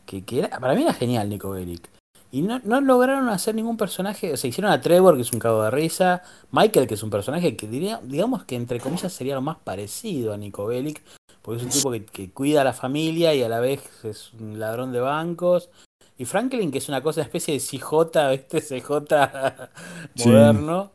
que, 0.05 0.25
que 0.25 0.39
era, 0.39 0.59
para 0.59 0.75
mí 0.75 0.81
era 0.81 0.93
genial 0.93 1.29
Nico 1.29 1.51
Bellic. 1.51 1.87
Y 2.35 2.41
no, 2.41 2.59
no 2.65 2.81
lograron 2.81 3.29
hacer 3.29 3.55
ningún 3.55 3.77
personaje. 3.77 4.33
O 4.33 4.37
sea, 4.37 4.49
hicieron 4.49 4.71
a 4.71 4.81
Trevor, 4.81 5.15
que 5.15 5.21
es 5.21 5.31
un 5.31 5.39
cago 5.39 5.63
de 5.63 5.71
risa. 5.71 6.21
Michael, 6.51 6.85
que 6.85 6.95
es 6.95 7.03
un 7.03 7.09
personaje 7.09 7.55
que 7.55 7.65
diría, 7.67 8.01
digamos 8.03 8.43
que 8.43 8.55
entre 8.57 8.79
comillas 8.81 9.13
sería 9.13 9.35
lo 9.35 9.41
más 9.41 9.57
parecido 9.63 10.33
a 10.33 10.37
Nico 10.37 10.65
Bellic. 10.65 11.01
Porque 11.41 11.59
es 11.61 11.63
un 11.65 11.71
tipo 11.71 11.91
que, 11.91 12.03
que 12.03 12.31
cuida 12.31 12.61
a 12.61 12.63
la 12.65 12.73
familia 12.73 13.33
y 13.33 13.41
a 13.43 13.47
la 13.47 13.59
vez 13.61 13.81
es 14.03 14.33
un 14.33 14.59
ladrón 14.59 14.91
de 14.91 14.99
bancos. 14.99 15.69
Y 16.17 16.25
Franklin, 16.25 16.71
que 16.71 16.79
es 16.79 16.89
una 16.89 17.01
cosa, 17.01 17.21
una 17.21 17.25
especie 17.27 17.53
de 17.53 17.59
CJ, 17.61 18.31
¿viste? 18.31 18.59
CJ 18.61 18.89
Sí. 20.15 20.27
moderno. 20.29 20.91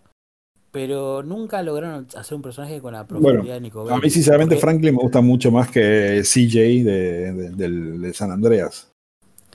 Pero 0.73 1.23
nunca 1.23 1.63
lograron 1.63 2.07
hacer 2.17 2.37
un 2.37 2.43
personaje 2.43 2.81
con 2.81 2.93
la 2.93 3.07
profundidad 3.07 3.55
de 3.55 3.61
Nico 3.61 3.81
A 3.81 3.85
Bellic. 3.85 4.05
mí, 4.05 4.11
sinceramente, 4.11 4.55
Porque- 4.57 4.61
Franklin 4.61 4.95
me 4.95 5.03
gusta 5.03 5.21
mucho 5.21 5.51
más 5.51 5.71
que 5.71 6.23
CJ 6.23 6.85
de, 6.85 7.33
de- 7.33 7.51
del- 7.51 8.01
de 8.01 8.13
San 8.15 8.31
Andreas. 8.31 8.90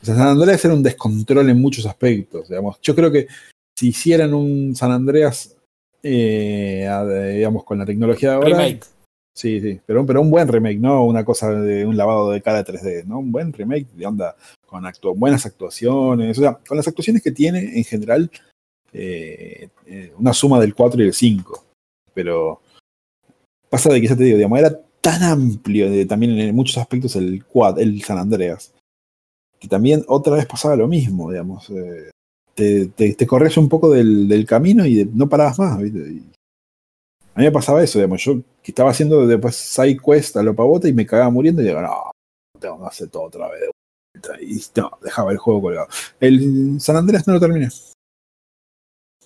O 0.06 0.14
sea, 0.14 0.16
San 0.16 0.28
Andreas 0.28 0.64
era 0.64 0.76
un 0.76 0.84
descontrol 0.84 1.50
en 1.50 1.60
muchos 1.60 1.86
aspectos. 1.88 2.48
Digamos. 2.48 2.80
Yo 2.82 2.94
creo 2.94 3.12
que 3.12 3.28
si 3.76 3.88
hicieran 3.88 4.36
un 4.36 4.76
San 4.76 4.92
Andreas, 4.92 5.58
eh, 6.04 6.88
digamos, 7.34 7.64
con 7.64 7.80
la 7.80 7.86
tecnología 7.86 8.30
de 8.30 8.36
ahora. 8.36 8.50
Remake. 8.50 8.86
Sí, 9.36 9.60
sí, 9.60 9.82
pero, 9.86 10.06
pero 10.06 10.22
un 10.22 10.30
buen 10.30 10.48
remake, 10.48 10.80
no 10.80 11.04
una 11.06 11.26
cosa 11.26 11.52
de 11.52 11.86
un 11.86 11.98
lavado 11.98 12.32
de 12.32 12.42
cara 12.42 12.64
3D, 12.64 13.04
¿no? 13.06 13.20
Un 13.20 13.32
buen 13.34 13.52
remake 13.52 13.88
de 13.94 14.06
onda 14.06 14.36
con 14.66 14.84
actu- 14.84 15.14
buenas 15.18 15.46
actuaciones, 15.46 16.38
o 16.38 16.42
sea, 16.42 16.60
con 16.66 16.78
las 16.78 16.88
actuaciones 16.88 17.22
que 17.22 17.32
tiene 17.32 17.78
en 17.78 17.84
general, 17.84 18.32
eh, 18.94 19.68
eh, 19.88 20.14
una 20.18 20.32
suma 20.32 20.60
del 20.62 20.74
4 20.74 21.04
y 21.04 21.08
el 21.08 21.14
5. 21.14 21.66
Pero 22.14 22.62
pasa 23.70 23.92
de 23.92 24.00
que 24.00 24.08
ya 24.08 24.16
te 24.16 24.24
digo, 24.24 24.38
digamos, 24.38 24.60
era 24.60 24.80
tan 25.02 25.22
amplio 25.22 25.90
de, 25.92 26.06
también 26.06 26.40
en 26.40 26.56
muchos 26.56 26.78
aspectos 26.78 27.18
el 27.18 27.44
quad, 27.44 27.78
el 27.80 28.02
San 28.04 28.18
Andreas, 28.18 28.74
que 29.66 29.70
también 29.70 30.06
otra 30.08 30.36
vez 30.36 30.46
pasaba 30.46 30.76
lo 30.76 30.88
mismo, 30.88 31.32
digamos. 31.32 31.68
eh, 31.72 32.12
te, 32.54 32.86
te, 32.88 33.16
te 33.16 33.28
corrías 33.28 33.58
un 33.58 33.68
poco 33.68 33.90
del, 33.90 34.28
del 34.28 34.46
camino 34.46 34.86
y 34.86 34.96
de- 34.96 35.06
no 35.12 35.28
parabas 35.28 35.58
más, 35.58 35.80
¿viste? 35.82 36.00
Y 36.00 36.24
a 37.34 37.40
mí 37.40 37.46
me 37.46 37.52
pasaba 37.52 37.84
eso, 37.84 37.98
digamos, 37.98 38.24
yo 38.24 38.36
que 38.62 38.72
estaba 38.72 38.92
haciendo 38.92 39.26
después 39.26 39.56
side 39.56 39.98
quest 39.98 40.38
a 40.38 40.44
lo 40.44 40.56
pavota 40.56 40.88
y 40.88 40.94
me 40.94 41.06
cagaba 41.06 41.32
muriendo 41.32 41.62
y 41.62 41.66
digo, 41.66 41.82
no, 41.82 42.12
tengo 42.60 42.80
que 42.80 42.86
hacer 42.86 43.10
todo 43.10 43.24
otra 43.24 43.50
vez. 43.50 43.62
de 43.62 43.70
vuelta", 44.14 44.42
Y 44.42 44.62
no, 44.80 44.92
dejaba 45.02 45.32
el 45.32 45.38
juego 45.40 45.62
colgado. 45.64 45.88
El 46.20 46.80
San 46.80 46.96
Andreas 46.96 47.28
no 47.28 47.34
lo 47.34 47.40
terminé. 47.40 47.70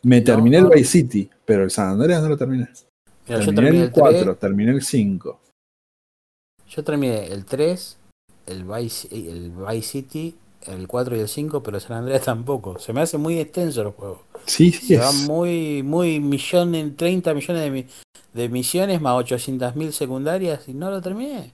Me 0.03 0.19
No, 0.19 0.25
terminé 0.25 0.61
no. 0.61 0.69
el 0.71 0.73
Vice 0.77 0.89
City, 0.91 1.29
pero 1.45 1.63
el 1.63 1.69
San 1.71 1.89
Andreas 1.89 2.23
no 2.23 2.29
lo 2.29 2.37
terminé. 2.37 2.69
Mira, 3.27 3.41
yo 3.41 3.45
terminé 3.53 3.53
terminé 3.53 3.77
el 3.81 3.83
el 3.83 3.91
4, 3.91 4.19
3, 4.25 4.39
terminé 4.39 4.71
el 4.71 4.81
5. 4.81 5.39
yo 6.67 6.83
terminé 6.83 7.27
el 7.27 7.45
3, 7.45 7.98
el 8.47 8.63
Vice, 8.63 9.07
el 9.11 9.51
Vice 9.51 9.81
City, 9.87 10.35
el 10.67 10.87
4 10.87 11.15
y 11.15 11.19
el 11.21 11.27
5, 11.29 11.63
pero 11.63 11.79
San 11.79 11.97
Andreas 11.97 12.21
tampoco. 12.25 12.79
Se 12.79 12.93
me 12.93 13.01
hace 13.01 13.17
muy 13.17 13.39
extenso 13.39 13.81
el 13.81 13.89
juego. 13.89 14.23
Sí, 14.45 14.71
sí, 14.71 14.87
Se 14.87 14.95
es. 14.95 15.01
va 15.01 15.11
muy, 15.11 15.83
muy 15.83 16.19
millones, 16.19 16.95
30 16.97 17.33
millones 17.33 17.63
de, 17.63 17.71
mi- 17.71 17.85
de 18.33 18.49
misiones 18.49 19.01
más 19.01 19.13
800.000 19.15 19.91
secundarias 19.91 20.67
y 20.67 20.73
no 20.73 20.89
lo 20.89 21.01
terminé. 21.01 21.51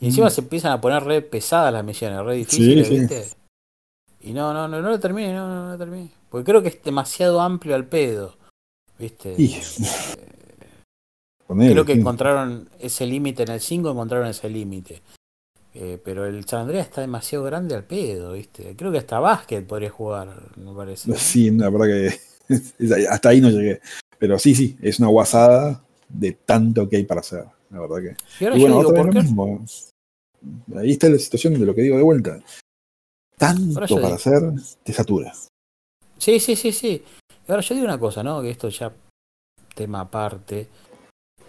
Y 0.00 0.06
encima 0.06 0.28
Mm. 0.28 0.30
se 0.30 0.40
empiezan 0.42 0.72
a 0.72 0.80
poner 0.80 1.02
re 1.04 1.22
pesadas 1.22 1.72
las 1.72 1.84
misiones, 1.84 2.20
re 2.24 2.36
difíciles, 2.36 2.86
sí. 2.88 2.98
¿viste? 3.00 3.26
Y 4.20 4.32
no, 4.32 4.52
no, 4.52 4.68
no, 4.68 4.80
no 4.82 4.90
lo 4.90 5.00
terminé, 5.00 5.32
no, 5.32 5.48
no, 5.48 5.64
no 5.66 5.72
lo 5.72 5.78
terminé. 5.78 6.10
Porque 6.28 6.44
creo 6.44 6.62
que 6.62 6.68
es 6.68 6.82
demasiado 6.82 7.40
amplio 7.40 7.74
al 7.74 7.86
pedo, 7.86 8.36
¿viste? 8.98 9.34
Y- 9.38 9.58
Ponele, 11.46 11.72
Creo 11.72 11.84
que 11.86 11.94
sí. 11.94 12.00
encontraron 12.00 12.68
ese 12.78 13.06
límite 13.06 13.42
en 13.44 13.50
el 13.52 13.60
5, 13.60 13.90
encontraron 13.90 14.26
ese 14.28 14.50
límite. 14.50 15.00
Eh, 15.80 15.96
pero 16.04 16.26
el 16.26 16.44
San 16.44 16.62
Andreas 16.62 16.88
está 16.88 17.02
demasiado 17.02 17.44
grande 17.44 17.76
al 17.76 17.84
pedo, 17.84 18.32
¿viste? 18.32 18.74
Creo 18.74 18.90
que 18.90 18.98
hasta 18.98 19.20
básquet 19.20 19.64
podría 19.64 19.90
jugar, 19.90 20.28
me 20.56 20.74
parece. 20.74 21.14
Sí, 21.14 21.52
la 21.52 21.70
verdad 21.70 21.86
que 21.86 23.06
hasta 23.08 23.28
ahí 23.28 23.40
no 23.40 23.48
llegué. 23.48 23.80
Pero 24.18 24.40
sí, 24.40 24.56
sí, 24.56 24.76
es 24.82 24.98
una 24.98 25.06
guasada 25.06 25.84
de 26.08 26.32
tanto 26.32 26.88
que 26.88 26.96
hay 26.96 27.04
para 27.04 27.20
hacer. 27.20 27.44
La 27.70 27.78
verdad 27.78 27.98
que. 27.98 28.16
Y 28.40 28.44
ahora 28.44 28.56
Y 28.56 28.60
yo 28.60 28.66
bueno, 28.66 28.78
digo, 28.80 28.94
¿por 28.94 29.10
qué? 29.10 29.14
lo 29.18 29.22
mismo. 29.22 29.64
Ahí 30.76 30.90
está 30.90 31.08
la 31.08 31.18
situación 31.18 31.54
de 31.54 31.64
lo 31.64 31.72
que 31.76 31.82
digo 31.82 31.96
de 31.96 32.02
vuelta. 32.02 32.40
Tanto 33.36 34.00
para 34.00 34.16
hacer, 34.16 34.42
te 34.82 34.92
satura. 34.92 35.32
Sí, 36.18 36.40
sí, 36.40 36.56
sí, 36.56 36.72
sí. 36.72 37.04
Y 37.46 37.52
ahora 37.52 37.62
yo 37.62 37.76
digo 37.76 37.86
una 37.86 38.00
cosa, 38.00 38.24
¿no? 38.24 38.42
Que 38.42 38.50
esto 38.50 38.68
ya 38.68 38.92
tema 39.76 40.00
aparte. 40.00 40.66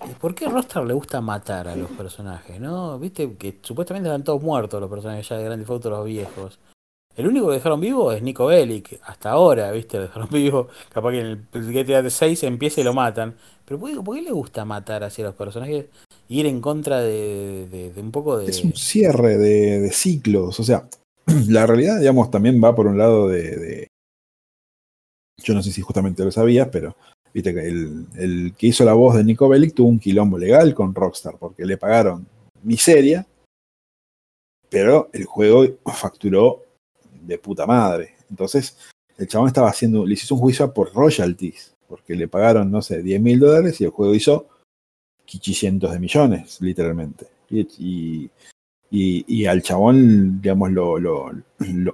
¿Y 0.10 0.14
¿Por 0.14 0.34
qué 0.34 0.46
a 0.46 0.50
Rockstar 0.50 0.86
le 0.86 0.94
gusta 0.94 1.22
matar 1.22 1.68
a 1.68 1.76
los 1.76 1.90
personajes, 1.92 2.60
no? 2.60 2.98
Viste 2.98 3.36
que 3.36 3.60
supuestamente 3.62 4.10
están 4.10 4.24
todos 4.24 4.42
muertos 4.42 4.82
los 4.82 4.90
personajes 4.90 5.28
ya 5.28 5.38
de 5.38 5.44
Grand 5.44 5.66
Theft 5.66 5.86
los 5.86 6.06
viejos. 6.06 6.60
El 7.16 7.28
único 7.28 7.48
que 7.48 7.56
dejaron 7.56 7.82
vivo 7.82 8.12
es 8.12 8.24
Nico 8.24 8.46
Bellic, 8.46 9.00
hasta 9.04 9.32
ahora, 9.32 9.72
¿viste? 9.72 9.98
Lo 9.98 10.04
dejaron 10.04 10.30
vivo. 10.32 10.70
Capaz 10.92 11.12
que 11.12 11.20
en 11.20 11.48
el 11.54 11.74
GTA 11.74 12.10
6 12.10 12.44
empieza 12.44 12.82
y 12.82 12.84
lo 12.84 12.94
matan. 12.94 13.36
Pero 13.66 13.80
¿por 13.80 14.16
qué, 14.16 14.22
le 14.22 14.32
gusta 14.32 14.66
matar 14.66 15.04
así 15.04 15.22
a 15.22 15.26
los 15.26 15.36
personajes? 15.36 15.86
Ir 16.30 16.46
en 16.46 16.62
contra 16.62 17.02
de, 17.02 17.92
un 17.98 18.12
poco 18.12 18.38
de. 18.38 18.50
Es 18.50 18.64
un 18.64 18.74
cierre 18.74 19.38
de, 19.38 19.80
de 19.80 19.92
ciclos. 19.92 20.60
O 20.60 20.64
sea, 20.64 20.88
la 21.48 21.68
realidad, 21.68 22.00
digamos, 22.00 22.32
también 22.32 22.64
va 22.64 22.76
por 22.76 22.88
un 22.88 22.98
lado 22.98 23.28
de- 23.28 23.88
Yo 25.44 25.54
no 25.54 25.62
sé 25.62 25.72
si 25.72 25.82
justamente 25.82 26.24
lo 26.24 26.32
sabías, 26.32 26.70
pero 26.72 26.96
viste 27.34 27.54
que 27.54 27.68
el, 27.68 28.54
que 28.58 28.68
hizo 28.68 28.84
la 28.84 28.94
voz 28.94 29.16
de 29.16 29.24
Nico 29.24 29.48
Bellic 29.48 29.74
tuvo 29.76 29.90
un 29.90 30.00
quilombo 30.00 30.38
legal 30.38 30.74
con 30.74 30.94
Rockstar 30.94 31.38
porque 31.38 31.66
le 31.66 31.78
pagaron 31.78 32.28
miseria, 32.64 33.26
pero 34.70 35.10
el 35.14 35.26
juego 35.26 35.66
facturó 35.94 36.64
de 37.22 37.38
puta 37.38 37.66
madre. 37.66 38.16
Entonces, 38.30 38.78
el 39.18 39.28
chabón 39.28 39.48
estaba 39.48 39.70
haciendo, 39.70 40.06
le 40.06 40.14
hizo 40.14 40.36
un 40.36 40.42
juicio 40.42 40.74
por 40.74 40.94
royalties, 40.94 41.76
porque 41.88 42.16
le 42.16 42.28
pagaron, 42.28 42.72
no 42.72 42.82
sé, 42.82 43.02
10 43.02 43.22
mil 43.22 43.40
dólares 43.40 43.80
y 43.82 43.86
el 43.86 43.90
juego 43.90 44.14
hizo 44.16 44.48
cientos 45.38 45.92
de 45.92 46.00
millones, 46.00 46.60
literalmente. 46.62 47.28
Y, 47.50 48.30
y, 48.92 49.26
y- 49.28 49.46
al 49.46 49.62
chabón, 49.62 50.42
digamos, 50.42 50.72
lo, 50.72 50.98
lo, 51.00 51.32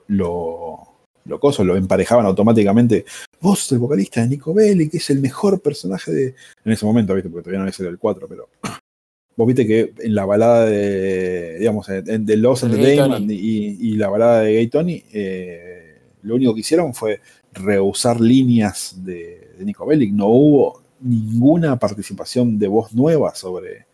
lo, 0.07 0.94
lo 1.25 1.39
coso, 1.39 1.63
lo 1.63 1.75
emparejaban 1.75 2.25
automáticamente. 2.25 3.05
Vos, 3.41 3.71
el 3.71 3.79
vocalista 3.79 4.21
de 4.21 4.27
Nico 4.29 4.53
Bellic, 4.53 4.91
que 4.91 4.97
es 4.97 5.09
el 5.09 5.19
mejor 5.21 5.59
personaje 5.61 6.11
de. 6.11 6.35
En 6.63 6.71
ese 6.71 6.85
momento, 6.85 7.13
¿viste? 7.13 7.29
Porque 7.29 7.43
todavía 7.43 7.59
no 7.59 7.63
había 7.63 7.73
salido 7.73 7.91
el 7.91 7.99
4, 7.99 8.27
pero. 8.27 8.49
Vos 9.37 9.47
viste 9.47 9.67
que 9.67 9.93
en 9.99 10.15
la 10.15 10.25
balada 10.25 10.65
de. 10.65 11.57
digamos, 11.59 11.89
en, 11.89 12.09
El 12.09 12.25
Gay 12.25 12.35
Entertainment 12.61 13.31
y, 13.31 13.77
y 13.81 13.95
la 13.97 14.07
balada 14.07 14.41
de 14.41 14.53
Gay 14.53 14.67
Tony, 14.67 15.03
eh, 15.11 16.01
lo 16.21 16.35
único 16.35 16.53
que 16.53 16.61
hicieron 16.61 16.93
fue 16.93 17.19
rehusar 17.53 18.21
líneas 18.21 18.95
de, 19.03 19.51
de 19.57 19.65
Nico 19.65 19.85
Bellic. 19.85 20.13
No 20.13 20.27
hubo 20.27 20.81
ninguna 21.01 21.77
participación 21.77 22.57
de 22.57 22.67
voz 22.67 22.93
nueva 22.93 23.35
sobre 23.35 23.85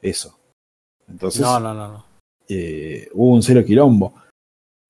eso. 0.00 0.38
Entonces, 1.08 1.40
No, 1.40 1.58
no, 1.58 1.74
no, 1.74 1.88
no. 1.88 2.04
eh, 2.48 3.08
hubo 3.12 3.34
un 3.34 3.42
cero 3.42 3.64
quilombo. 3.64 4.14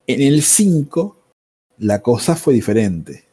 En 0.06 0.20
el 0.22 0.42
5, 0.42 1.15
la 1.78 2.00
cosa 2.02 2.36
fue 2.36 2.54
diferente. 2.54 3.24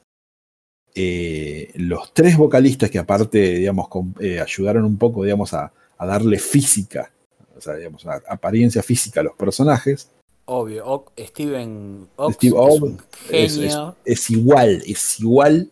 Eh, 0.96 1.72
los 1.76 2.14
tres 2.14 2.38
vocalistas 2.38 2.92
que 2.92 3.00
aparte, 3.00 3.40
digamos, 3.56 3.88
eh, 4.20 4.40
ayudaron 4.40 4.86
un 4.86 4.98
poco, 4.98 5.24
digamos, 5.24 5.54
a, 5.54 5.74
a 5.98 6.06
darle 6.06 6.38
física, 6.38 7.12
o 7.58 7.62
sea, 7.62 7.76
digamos, 7.76 8.06
a- 8.06 8.22
apariencia 8.28 8.84
física 8.84 9.22
a 9.22 9.24
los 9.24 9.34
personajes, 9.36 10.10
Obvio. 10.46 11.06
Steven 11.18 12.10
Ox 12.18 12.36
Steve 12.36 12.56
es 12.58 12.62
Ock 12.62 12.84
un 12.84 13.02
es- 13.32 13.56
genio. 13.56 13.96
es 14.04 14.30
igual, 14.30 14.84
es 14.86 15.20
igual 15.22 15.72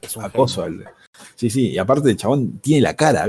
Es, 0.00 0.16
un 0.16 0.22
al- 0.24 0.84
Sí, 1.34 1.50
sí, 1.50 1.70
y 1.70 1.78
aparte 1.78 2.10
el 2.10 2.16
chabón 2.16 2.58
tiene 2.60 2.80
la 2.82 2.94
cara, 2.94 3.26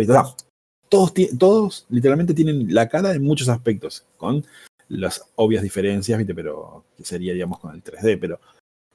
todos, 0.87 1.11
todos 1.39 1.85
literalmente 1.89 2.33
tienen 2.35 2.71
la 2.73 2.87
cara 2.87 3.13
en 3.13 3.23
muchos 3.23 3.49
aspectos, 3.49 4.05
con 4.17 4.45
las 4.87 5.25
obvias 5.35 5.63
diferencias, 5.63 6.17
¿viste? 6.19 6.35
Pero 6.35 6.85
que 6.95 7.03
sería, 7.03 7.33
digamos, 7.33 7.59
con 7.59 7.73
el 7.73 7.81
3D, 7.83 8.17
pero 8.21 8.39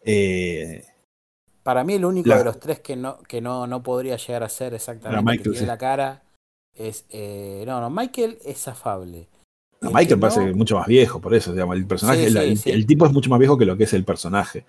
eh, 0.04 0.84
Para 1.62 1.84
mí 1.84 1.94
el 1.94 2.04
único 2.04 2.28
La- 2.28 2.38
de 2.38 2.44
los 2.44 2.58
tres 2.60 2.80
que 2.80 2.96
no, 2.96 3.18
que 3.22 3.40
no, 3.40 3.66
no 3.66 3.82
podría 3.82 4.16
llegar 4.16 4.42
a 4.42 4.48
ser 4.48 4.74
exactamente 4.74 5.14
Era 5.14 5.22
Michael, 5.22 5.38
que 5.38 5.42
tiene 5.50 5.58
sí. 5.58 5.66
la 5.66 5.78
cara 5.78 6.22
es 6.74 7.04
eh, 7.10 7.64
no, 7.66 7.80
no, 7.80 7.90
Michael 7.90 8.38
es 8.44 8.66
afable. 8.68 9.28
no, 9.80 9.88
El 9.88 9.94
Michael 9.94 10.08
que 10.08 10.16
parece 10.16 10.46
no- 10.46 10.56
mucho 10.56 10.76
más 10.76 10.86
viejo, 10.86 11.20
por 11.20 11.34
eso, 11.34 11.52
digamos, 11.52 11.76
el 11.76 11.86
personaje, 11.86 12.20
Sí, 12.20 12.26
el, 12.26 12.32
sí, 12.32 12.38
el- 12.50 12.58
sí. 12.58 12.70
el 12.70 12.86
tipo 12.86 13.06
es 13.06 13.12
mucho 13.12 13.28
más 13.30 13.38
viejo 13.38 13.58
que 13.58 13.64
lo 13.66 13.76
que 13.76 13.84
es 13.84 13.92
el 13.92 14.04
personaje. 14.04 14.64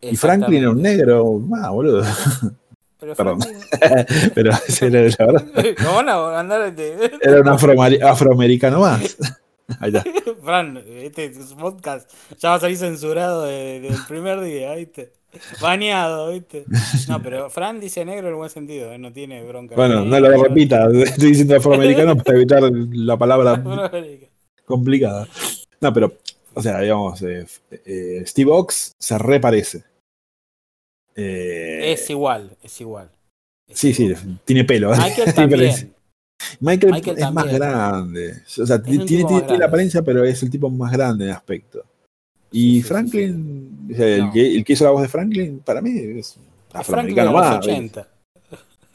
Y 0.00 0.14
Franklin 0.16 0.58
era 0.60 0.70
un 0.70 0.82
negro, 0.82 1.40
ah, 1.62 1.70
boludo, 1.70 2.04
Pero 2.98 3.14
Perdón. 3.14 3.40
Franklin- 3.40 4.32
pero 4.34 4.50
era, 4.50 5.00
la 5.18 5.26
verdad, 5.26 5.46
¿Cómo 5.82 5.94
van 5.94 6.08
a 6.08 6.38
andar 6.40 6.74
de- 6.74 7.10
era 7.22 7.40
un 7.40 7.46
afroameri- 7.48 8.02
afroamericano 8.02 8.80
más. 8.80 9.16
Ahí 9.80 9.92
está. 9.94 10.04
Fran, 10.44 10.76
este 10.88 11.30
podcast 11.58 12.10
ya 12.38 12.50
va 12.50 12.54
a 12.56 12.60
salir 12.60 12.76
censurado 12.76 13.44
de- 13.44 13.80
del 13.80 13.96
primer 14.08 14.40
día, 14.40 14.74
¿viste? 14.74 15.12
Baneado, 15.60 16.30
¿viste? 16.32 16.64
No, 17.08 17.20
pero 17.22 17.50
Fran 17.50 17.78
dice 17.80 18.04
negro 18.04 18.28
en 18.28 18.32
el 18.32 18.36
buen 18.36 18.48
sentido, 18.50 18.92
¿eh? 18.92 18.98
no 18.98 19.12
tiene 19.12 19.42
bronca. 19.42 19.74
Bueno, 19.74 20.04
no 20.04 20.18
lo 20.20 20.42
repita, 20.42 20.88
estoy 21.04 21.28
diciendo 21.30 21.56
afroamericano 21.56 22.16
para 22.16 22.36
evitar 22.38 22.62
la 22.72 23.16
palabra 23.18 23.62
complicada. 24.64 25.28
No, 25.80 25.92
pero, 25.92 26.12
o 26.54 26.62
sea, 26.62 26.80
digamos, 26.80 27.20
eh, 27.22 27.44
eh, 27.84 28.22
Steve 28.24 28.50
Ox 28.50 28.94
se 28.98 29.18
reparece. 29.18 29.84
Es 31.14 32.08
igual, 32.10 32.56
es 32.62 32.80
igual. 32.80 33.10
Es 33.68 33.78
sí, 33.78 33.92
sí, 33.94 34.14
tiene 34.44 34.64
pelo. 34.64 34.90
Michael 34.90 35.34
también. 35.34 35.95
Michael, 36.60 36.92
Michael 36.92 37.18
es 37.18 37.32
más 37.32 37.52
grande. 37.52 38.42
O 38.58 38.66
sea, 38.66 38.82
tiene, 38.82 39.24
la 39.58 39.66
apariencia, 39.66 40.02
pero 40.02 40.24
es 40.24 40.42
el 40.42 40.50
tipo 40.50 40.70
más 40.70 40.92
grande 40.92 41.26
en 41.26 41.30
aspecto. 41.32 41.84
Y 42.50 42.56
Sí, 42.56 42.72
sí, 42.74 42.82
sí, 42.82 42.88
Franklin, 42.88 43.88
o 43.92 43.96
sea, 43.96 44.16
el, 44.16 44.30
que, 44.32 44.56
el 44.56 44.64
que 44.64 44.72
hizo 44.72 44.84
la 44.84 44.90
voz 44.90 45.02
de 45.02 45.08
Franklin, 45.08 45.60
para 45.64 45.82
mí 45.82 45.90
es 46.18 46.38
afroamericano 46.72 47.32
más. 47.32 47.58
80. 47.58 48.08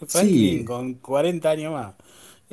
Franklin 0.07 0.65
con 0.65 0.93
40 0.95 1.49
años 1.49 1.73
más. 1.73 1.93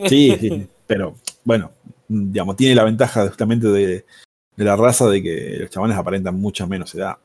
Sí, 0.09 0.37
sí, 0.40 0.66
pero 0.87 1.14
bueno, 1.44 1.70
digamos, 2.09 2.57
tiene 2.57 2.74
la 2.74 2.85
ventaja 2.85 3.27
justamente 3.29 3.68
de, 3.68 4.05
de 4.57 4.64
la 4.64 4.77
raza 4.77 5.09
de 5.09 5.22
que 5.22 5.57
los 5.61 5.70
chavales 5.70 5.96
aparentan 5.96 6.35
mucha 6.35 6.66
menos 6.66 6.94
edad. 6.94 7.16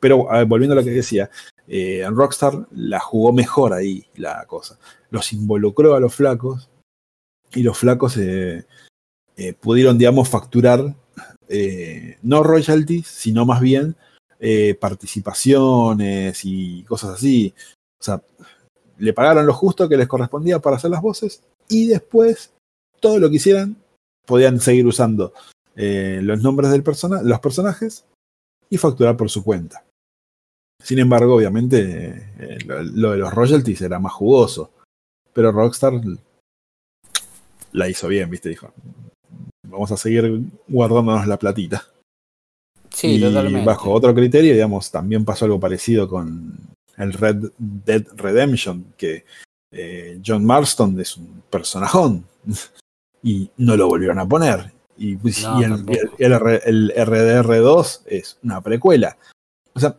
Pero 0.00 0.30
a 0.30 0.38
ver, 0.38 0.46
volviendo 0.46 0.72
a 0.72 0.76
lo 0.76 0.84
que 0.84 0.90
decía, 0.90 1.30
eh, 1.66 2.04
Rockstar 2.08 2.66
la 2.72 2.98
jugó 2.98 3.32
mejor 3.32 3.72
ahí 3.74 4.04
la 4.16 4.44
cosa. 4.46 4.78
Los 5.10 5.32
involucró 5.32 5.94
a 5.94 6.00
los 6.00 6.14
flacos 6.14 6.68
y 7.54 7.62
los 7.62 7.78
flacos 7.78 8.16
eh, 8.16 8.64
eh, 9.36 9.52
pudieron, 9.54 9.98
digamos, 9.98 10.28
facturar 10.28 10.94
eh, 11.48 12.18
no 12.22 12.42
royalties, 12.42 13.06
sino 13.06 13.44
más 13.44 13.60
bien 13.60 13.96
participaciones 14.80 16.40
y 16.44 16.84
cosas 16.84 17.10
así. 17.10 17.52
O 17.98 18.04
sea, 18.04 18.22
le 18.98 19.12
pagaron 19.12 19.44
lo 19.46 19.52
justo 19.52 19.88
que 19.88 19.96
les 19.96 20.06
correspondía 20.06 20.60
para 20.60 20.76
hacer 20.76 20.92
las 20.92 21.02
voces 21.02 21.42
y 21.68 21.88
después 21.88 22.52
todo 23.00 23.18
lo 23.18 23.30
que 23.30 23.36
hicieran 23.36 23.76
podían 24.24 24.60
seguir 24.60 24.86
usando 24.86 25.32
los 25.74 26.40
nombres 26.40 26.70
del 26.70 26.84
persona 26.84 27.20
los 27.22 27.40
personajes 27.40 28.04
y 28.70 28.78
facturar 28.78 29.16
por 29.16 29.28
su 29.28 29.42
cuenta. 29.42 29.84
Sin 30.80 31.00
embargo, 31.00 31.34
obviamente, 31.34 32.28
lo 32.94 33.10
de 33.10 33.16
los 33.16 33.34
royalties 33.34 33.82
era 33.82 33.98
más 33.98 34.12
jugoso. 34.12 34.70
Pero 35.32 35.50
Rockstar 35.50 36.00
la 37.72 37.88
hizo 37.88 38.08
bien, 38.08 38.30
¿viste? 38.30 38.48
Dijo, 38.48 38.72
vamos 39.66 39.90
a 39.92 39.96
seguir 39.96 40.42
guardándonos 40.68 41.26
la 41.26 41.38
platita. 41.38 41.84
Sí, 42.90 43.16
y 43.16 43.20
totalmente. 43.20 43.66
bajo 43.66 43.92
otro 43.92 44.14
criterio, 44.14 44.52
digamos, 44.54 44.90
también 44.90 45.24
pasó 45.24 45.44
algo 45.44 45.60
parecido 45.60 46.08
con 46.08 46.56
el 46.96 47.12
Red 47.12 47.50
Dead 47.58 48.04
Redemption, 48.16 48.94
que 48.96 49.24
eh, 49.70 50.20
John 50.24 50.44
Marston 50.44 50.98
es 51.00 51.16
un 51.16 51.42
personajón 51.50 52.24
y 53.22 53.50
no 53.58 53.76
lo 53.76 53.88
volvieron 53.88 54.18
a 54.18 54.26
poner. 54.26 54.72
Y, 54.96 55.16
pues, 55.16 55.42
No, 55.42 55.60
y 55.60 55.64
el, 55.64 55.72
el 56.18 56.92
RDR2 56.92 58.00
es 58.06 58.38
una 58.42 58.60
precuela. 58.60 59.16
O 59.74 59.80
sea, 59.80 59.96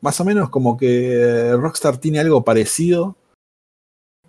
más 0.00 0.20
o 0.20 0.24
menos 0.24 0.50
como 0.50 0.76
que 0.76 1.52
Rockstar 1.52 1.98
tiene 1.98 2.18
algo 2.18 2.42
parecido. 2.44 3.16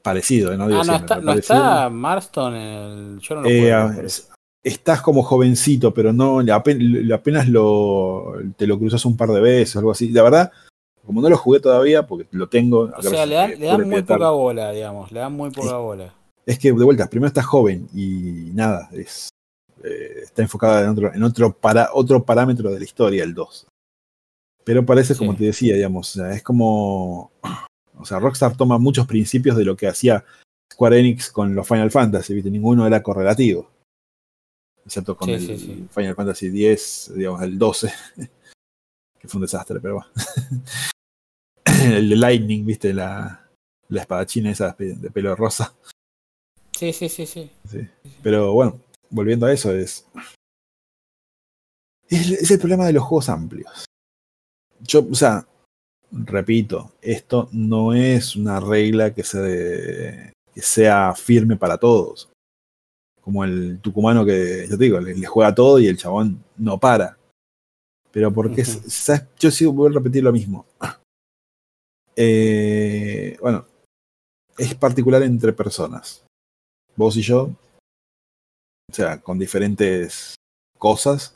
Parecido, 0.07 0.55
no 0.55 0.67
digo 0.69 0.79
Ah, 0.81 0.85
no 0.85 0.93
está, 0.95 1.15
no 1.19 1.33
está 1.33 1.89
Marston 1.89 2.55
el. 2.55 3.19
Yo 3.19 3.35
no 3.35 3.41
lo 3.41 3.49
Eh, 3.49 3.59
juego, 3.59 3.77
a- 3.77 3.93
pero- 3.93 4.07
es- 4.07 4.29
estás 4.63 5.01
como 5.01 5.21
jovencito, 5.23 5.93
pero 5.93 6.13
no 6.13 6.39
apenas 6.53 7.47
lo, 7.49 8.33
te 8.55 8.65
lo 8.67 8.79
cruzas 8.79 9.03
un 9.05 9.17
par 9.17 9.29
de 9.29 9.41
veces, 9.41 9.75
algo 9.75 9.91
así. 9.91 10.09
La 10.09 10.23
verdad, 10.23 10.51
como 11.05 11.21
no 11.21 11.29
lo 11.29 11.37
jugué 11.37 11.59
todavía, 11.59 12.07
porque 12.07 12.25
lo 12.31 12.47
tengo. 12.47 12.89
O 12.97 13.01
sea, 13.01 13.25
le 13.25 13.35
dan, 13.35 13.49
le 13.59 13.65
dan 13.65 13.89
muy 13.89 14.01
poca 14.01 14.29
bola, 14.29 14.71
digamos. 14.71 15.11
Le 15.11 15.19
dan 15.19 15.33
muy 15.33 15.51
poca 15.51 15.75
bola. 15.77 16.13
Es 16.45 16.57
que 16.57 16.69
de 16.71 16.83
vuelta, 16.85 17.09
primero 17.09 17.27
estás 17.27 17.45
joven 17.45 17.89
y 17.93 18.51
nada, 18.53 18.87
es, 18.93 19.27
eh, 19.83 20.21
está 20.23 20.41
enfocada 20.41 20.83
en 20.85 20.89
otro, 20.89 21.13
en 21.13 21.21
otro, 21.23 21.51
para, 21.51 21.89
otro 21.93 22.23
parámetro 22.23 22.71
de 22.71 22.79
la 22.79 22.85
historia, 22.85 23.23
el 23.25 23.33
2. 23.33 23.67
Pero 24.63 24.85
parece, 24.85 25.15
como 25.17 25.35
te 25.35 25.43
decía, 25.45 25.75
digamos, 25.75 26.15
es 26.15 26.43
como. 26.43 27.31
O 27.99 28.05
sea, 28.05 28.19
Rockstar 28.19 28.55
toma 28.55 28.77
muchos 28.77 29.07
principios 29.07 29.57
de 29.57 29.65
lo 29.65 29.75
que 29.75 29.87
hacía 29.87 30.23
Square 30.71 30.99
Enix 30.99 31.31
con 31.31 31.55
los 31.55 31.67
Final 31.67 31.91
Fantasy, 31.91 32.33
¿viste? 32.33 32.51
Ninguno 32.51 32.85
era 32.85 33.01
correlativo. 33.01 33.69
Excepto 34.85 35.17
con 35.17 35.27
Sí, 35.27 35.33
el 35.33 35.41
sí, 35.41 35.57
sí. 35.57 35.87
Final 35.93 36.15
Fantasy 36.15 36.65
X, 36.67 37.11
digamos, 37.15 37.41
el 37.41 37.57
12. 37.57 37.91
que 39.19 39.27
fue 39.27 39.39
un 39.39 39.41
desastre, 39.41 39.79
pero 39.79 39.95
bueno. 39.95 40.11
el 41.95 42.09
de 42.09 42.15
Lightning, 42.15 42.65
¿viste? 42.65 42.93
La, 42.93 43.49
la 43.89 44.01
espadachina 44.01 44.51
esa 44.51 44.75
de 44.77 45.11
pelo 45.11 45.35
rosa. 45.35 45.73
Sí, 46.77 46.93
sí, 46.93 47.09
sí, 47.09 47.25
sí. 47.25 47.49
Sí. 47.69 47.79
Pero 48.21 48.53
bueno, 48.53 48.79
volviendo 49.09 49.45
a 49.45 49.51
eso, 49.51 49.73
es, 49.73 50.05
es. 52.07 52.31
Es 52.31 52.51
el 52.51 52.59
problema 52.59 52.85
de 52.85 52.93
los 52.93 53.03
juegos 53.03 53.29
amplios. 53.29 53.85
yo, 54.81 55.07
o 55.11 55.15
sea, 55.15 55.47
repito, 56.11 56.93
esto 57.01 57.49
no 57.51 57.93
es 57.93 58.35
una 58.35 58.59
regla 58.59 59.13
que, 59.13 59.23
se, 59.23 60.33
que 60.53 60.61
sea 60.61 61.13
firme 61.15 61.57
para 61.57 61.77
todos. 61.77 62.29
Como 63.21 63.43
el 63.43 63.79
tucumano 63.81 64.25
que, 64.25 64.67
yo 64.69 64.77
te 64.77 64.83
digo, 64.83 64.99
le, 64.99 65.25
juega 65.25 65.53
todo 65.53 65.79
y 65.79 65.87
el 65.87 65.97
chabón 65.97 66.43
no 66.57 66.79
para. 66.79 67.17
Pero 68.11 68.33
porque, 68.33 68.63
yo 69.39 69.51
sigo, 69.51 69.73
voy 69.73 69.91
a 69.91 69.95
repetir 69.95 70.23
lo 70.23 70.31
mismo. 70.31 70.65
Eh, 72.19 73.37
bueno, 73.39 73.63
es 74.57 74.73
particular 74.73 75.21
entre 75.21 75.53
personas. 75.53 76.25
Vos 76.95 77.15
y 77.15 77.21
yo, 77.21 77.51
o 78.89 78.93
sea, 78.93 79.21
con 79.21 79.37
diferentes 79.37 80.33
cosas, 80.79 81.35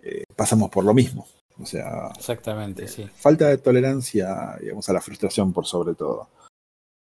eh, 0.00 0.22
pasamos 0.36 0.70
por 0.70 0.84
lo 0.84 0.94
mismo. 0.94 1.26
O 1.58 1.64
sea, 1.64 2.10
exactamente, 2.16 2.84
eh, 2.84 2.88
sí. 2.88 3.08
Falta 3.16 3.48
de 3.48 3.58
tolerancia, 3.58 4.56
digamos, 4.60 4.88
a 4.88 4.92
la 4.92 5.00
frustración 5.00 5.52
por 5.52 5.66
sobre 5.66 5.94
todo. 5.94 6.28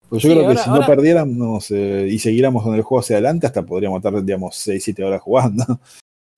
Pues 0.08 0.22
yo 0.22 0.30
creo 0.30 0.48
que 0.48 0.56
si 0.56 0.70
no 0.70 0.86
perdiéramos 0.86 1.70
eh, 1.70 2.06
y 2.08 2.18
siguiéramos 2.18 2.62
con 2.62 2.74
el 2.74 2.82
juego 2.82 3.00
hacia 3.00 3.16
adelante, 3.16 3.46
hasta 3.46 3.64
podríamos 3.64 3.98
estar, 3.98 4.22
digamos, 4.22 4.54
6-7 4.66 5.04
horas 5.04 5.20
jugando. 5.20 5.64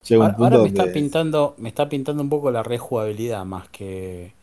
Llega 0.07 0.27
un 0.27 0.35
punto 0.35 0.61
me, 0.61 0.67
está 0.69 0.85
pintando, 0.91 1.55
me 1.57 1.69
está 1.69 1.89
pintando 1.89 2.23
un 2.23 2.29
poco 2.29 2.51
la 2.51 2.63
rejugabilidad 2.63 3.43
más 3.45 3.67
que. 3.69 4.33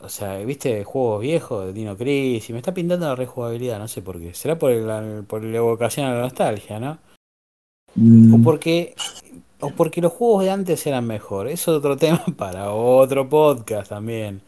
O 0.00 0.08
sea, 0.08 0.38
viste 0.38 0.82
juegos 0.84 1.20
viejos 1.20 1.66
de 1.66 1.72
Dino 1.74 1.96
Crisis, 1.96 2.48
y 2.48 2.52
me 2.54 2.60
está 2.60 2.72
pintando 2.72 3.06
la 3.06 3.14
rejugabilidad, 3.14 3.78
no 3.78 3.86
sé 3.86 4.00
por 4.00 4.18
qué. 4.18 4.32
Será 4.32 4.58
por, 4.58 4.70
el, 4.70 5.24
por 5.24 5.44
la 5.44 5.58
evocación 5.58 6.06
a 6.06 6.14
la 6.14 6.22
nostalgia, 6.22 6.80
¿no? 6.80 6.92
O 6.92 6.98
mm. 7.96 8.42
porque 8.42 8.94
o 9.60 9.70
porque 9.70 10.00
los 10.00 10.12
juegos 10.12 10.44
de 10.44 10.50
antes 10.50 10.86
eran 10.86 11.06
mejor. 11.06 11.48
Eso 11.48 11.72
es 11.72 11.78
otro 11.78 11.96
tema 11.98 12.24
para 12.36 12.72
otro 12.72 13.28
podcast 13.28 13.90
también. 13.90 14.42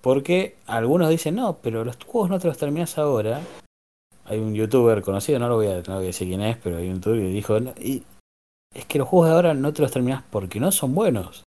Porque 0.00 0.56
algunos 0.66 1.08
dicen, 1.08 1.36
no, 1.36 1.58
pero 1.62 1.84
los 1.84 1.96
juegos 2.04 2.30
no 2.30 2.38
te 2.38 2.48
los 2.48 2.58
terminas 2.58 2.98
ahora. 2.98 3.40
Hay 4.24 4.38
un 4.38 4.54
youtuber 4.54 5.02
conocido, 5.02 5.38
no 5.38 5.48
lo 5.48 5.56
voy 5.56 5.68
a, 5.68 5.82
no 5.82 5.96
voy 5.96 6.04
a 6.04 6.06
decir 6.06 6.28
quién 6.28 6.42
es, 6.42 6.56
pero 6.58 6.76
hay 6.76 6.88
un 6.88 6.96
youtuber 6.96 7.20
que 7.20 7.28
dijo, 7.28 7.58
y 7.80 8.02
es 8.74 8.84
que 8.84 8.98
los 8.98 9.08
juegos 9.08 9.28
de 9.28 9.34
ahora 9.34 9.54
no 9.54 9.72
te 9.72 9.82
los 9.82 9.90
terminas 9.90 10.22
porque 10.30 10.60
no 10.60 10.70
son 10.70 10.94
buenos. 10.94 11.44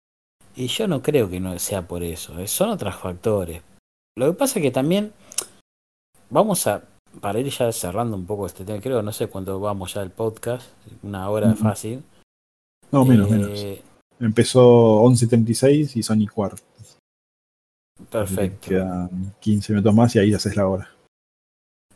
Y 0.55 0.67
yo 0.67 0.87
no 0.87 1.01
creo 1.01 1.29
que 1.29 1.39
no 1.39 1.57
sea 1.59 1.87
por 1.87 2.03
eso, 2.03 2.37
eh, 2.39 2.47
son 2.47 2.69
otros 2.69 2.95
factores. 2.95 3.61
Lo 4.17 4.27
que 4.27 4.37
pasa 4.37 4.59
es 4.59 4.63
que 4.63 4.71
también 4.71 5.13
vamos 6.29 6.67
a, 6.67 6.83
para 7.21 7.39
ir 7.39 7.49
ya 7.49 7.71
cerrando 7.71 8.15
un 8.15 8.25
poco 8.25 8.45
este 8.45 8.65
tema, 8.65 8.81
creo, 8.81 9.01
no 9.01 9.11
sé 9.11 9.27
cuánto 9.27 9.59
vamos 9.59 9.93
ya 9.93 10.01
el 10.01 10.11
podcast, 10.11 10.69
una 11.01 11.29
hora 11.29 11.55
fácil. 11.55 12.03
No, 12.91 13.05
menos, 13.05 13.29
menos. 13.29 13.49
Eh, 13.59 13.81
Empezó 14.19 15.03
11.36 15.03 15.97
y 15.97 16.03
Sonic 16.03 16.31
4. 16.33 16.57
Perfecto. 18.09 18.69
Quedan 18.69 19.35
15 19.39 19.73
minutos 19.73 19.93
más 19.93 20.15
y 20.15 20.19
ahí 20.19 20.33
haces 20.33 20.55
la 20.55 20.67
hora. 20.67 20.89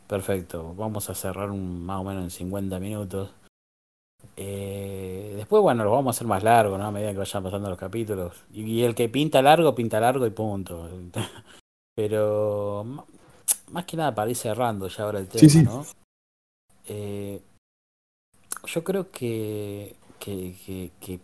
Perfecto. 0.06 0.74
Vamos 0.74 1.08
a 1.08 1.14
cerrar 1.14 1.50
un, 1.50 1.84
más 1.84 2.00
o 2.00 2.04
menos 2.04 2.24
en 2.24 2.30
50 2.30 2.78
minutos. 2.78 3.30
Eh, 4.36 5.34
después, 5.36 5.62
bueno, 5.62 5.84
lo 5.84 5.92
vamos 5.92 6.14
a 6.14 6.16
hacer 6.16 6.26
más 6.26 6.42
largo, 6.42 6.76
¿no? 6.76 6.86
A 6.86 6.90
medida 6.90 7.12
que 7.12 7.18
vayan 7.18 7.42
pasando 7.42 7.70
los 7.70 7.78
capítulos. 7.78 8.44
Y, 8.52 8.82
el 8.82 8.94
que 8.94 9.08
pinta 9.08 9.40
largo, 9.40 9.74
pinta 9.74 10.00
largo 10.00 10.26
y 10.26 10.30
punto. 10.30 10.90
Pero 11.94 12.84
más 13.70 13.84
que 13.84 13.96
nada 13.96 14.14
para 14.14 14.30
ir 14.30 14.36
cerrando 14.36 14.88
ya 14.88 15.04
ahora 15.04 15.20
el 15.20 15.28
tema, 15.28 15.62
¿no? 15.62 15.86
Eh, 16.86 17.40
yo 18.66 18.84
creo 18.84 19.10
que 19.10 19.96
que, 20.20 20.90
que, 21.00 21.20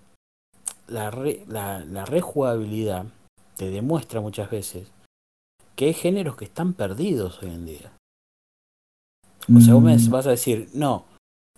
la, 0.88 1.11
la, 1.47 1.84
la 1.84 2.05
rejugabilidad 2.05 3.07
te 3.57 3.70
demuestra 3.70 4.20
muchas 4.20 4.51
veces 4.51 4.88
que 5.76 5.86
hay 5.86 5.94
géneros 5.94 6.36
que 6.36 6.47
están 6.47 6.72
perdidos 6.72 7.42
hoy 7.42 7.51
en 7.51 7.66
día. 7.66 7.92
O 9.55 9.61
sea, 9.61 9.74
vos 9.74 9.82
me 9.82 9.97
mm. 9.97 10.11
vas 10.11 10.26
a 10.26 10.30
decir, 10.30 10.68
no, 10.72 11.05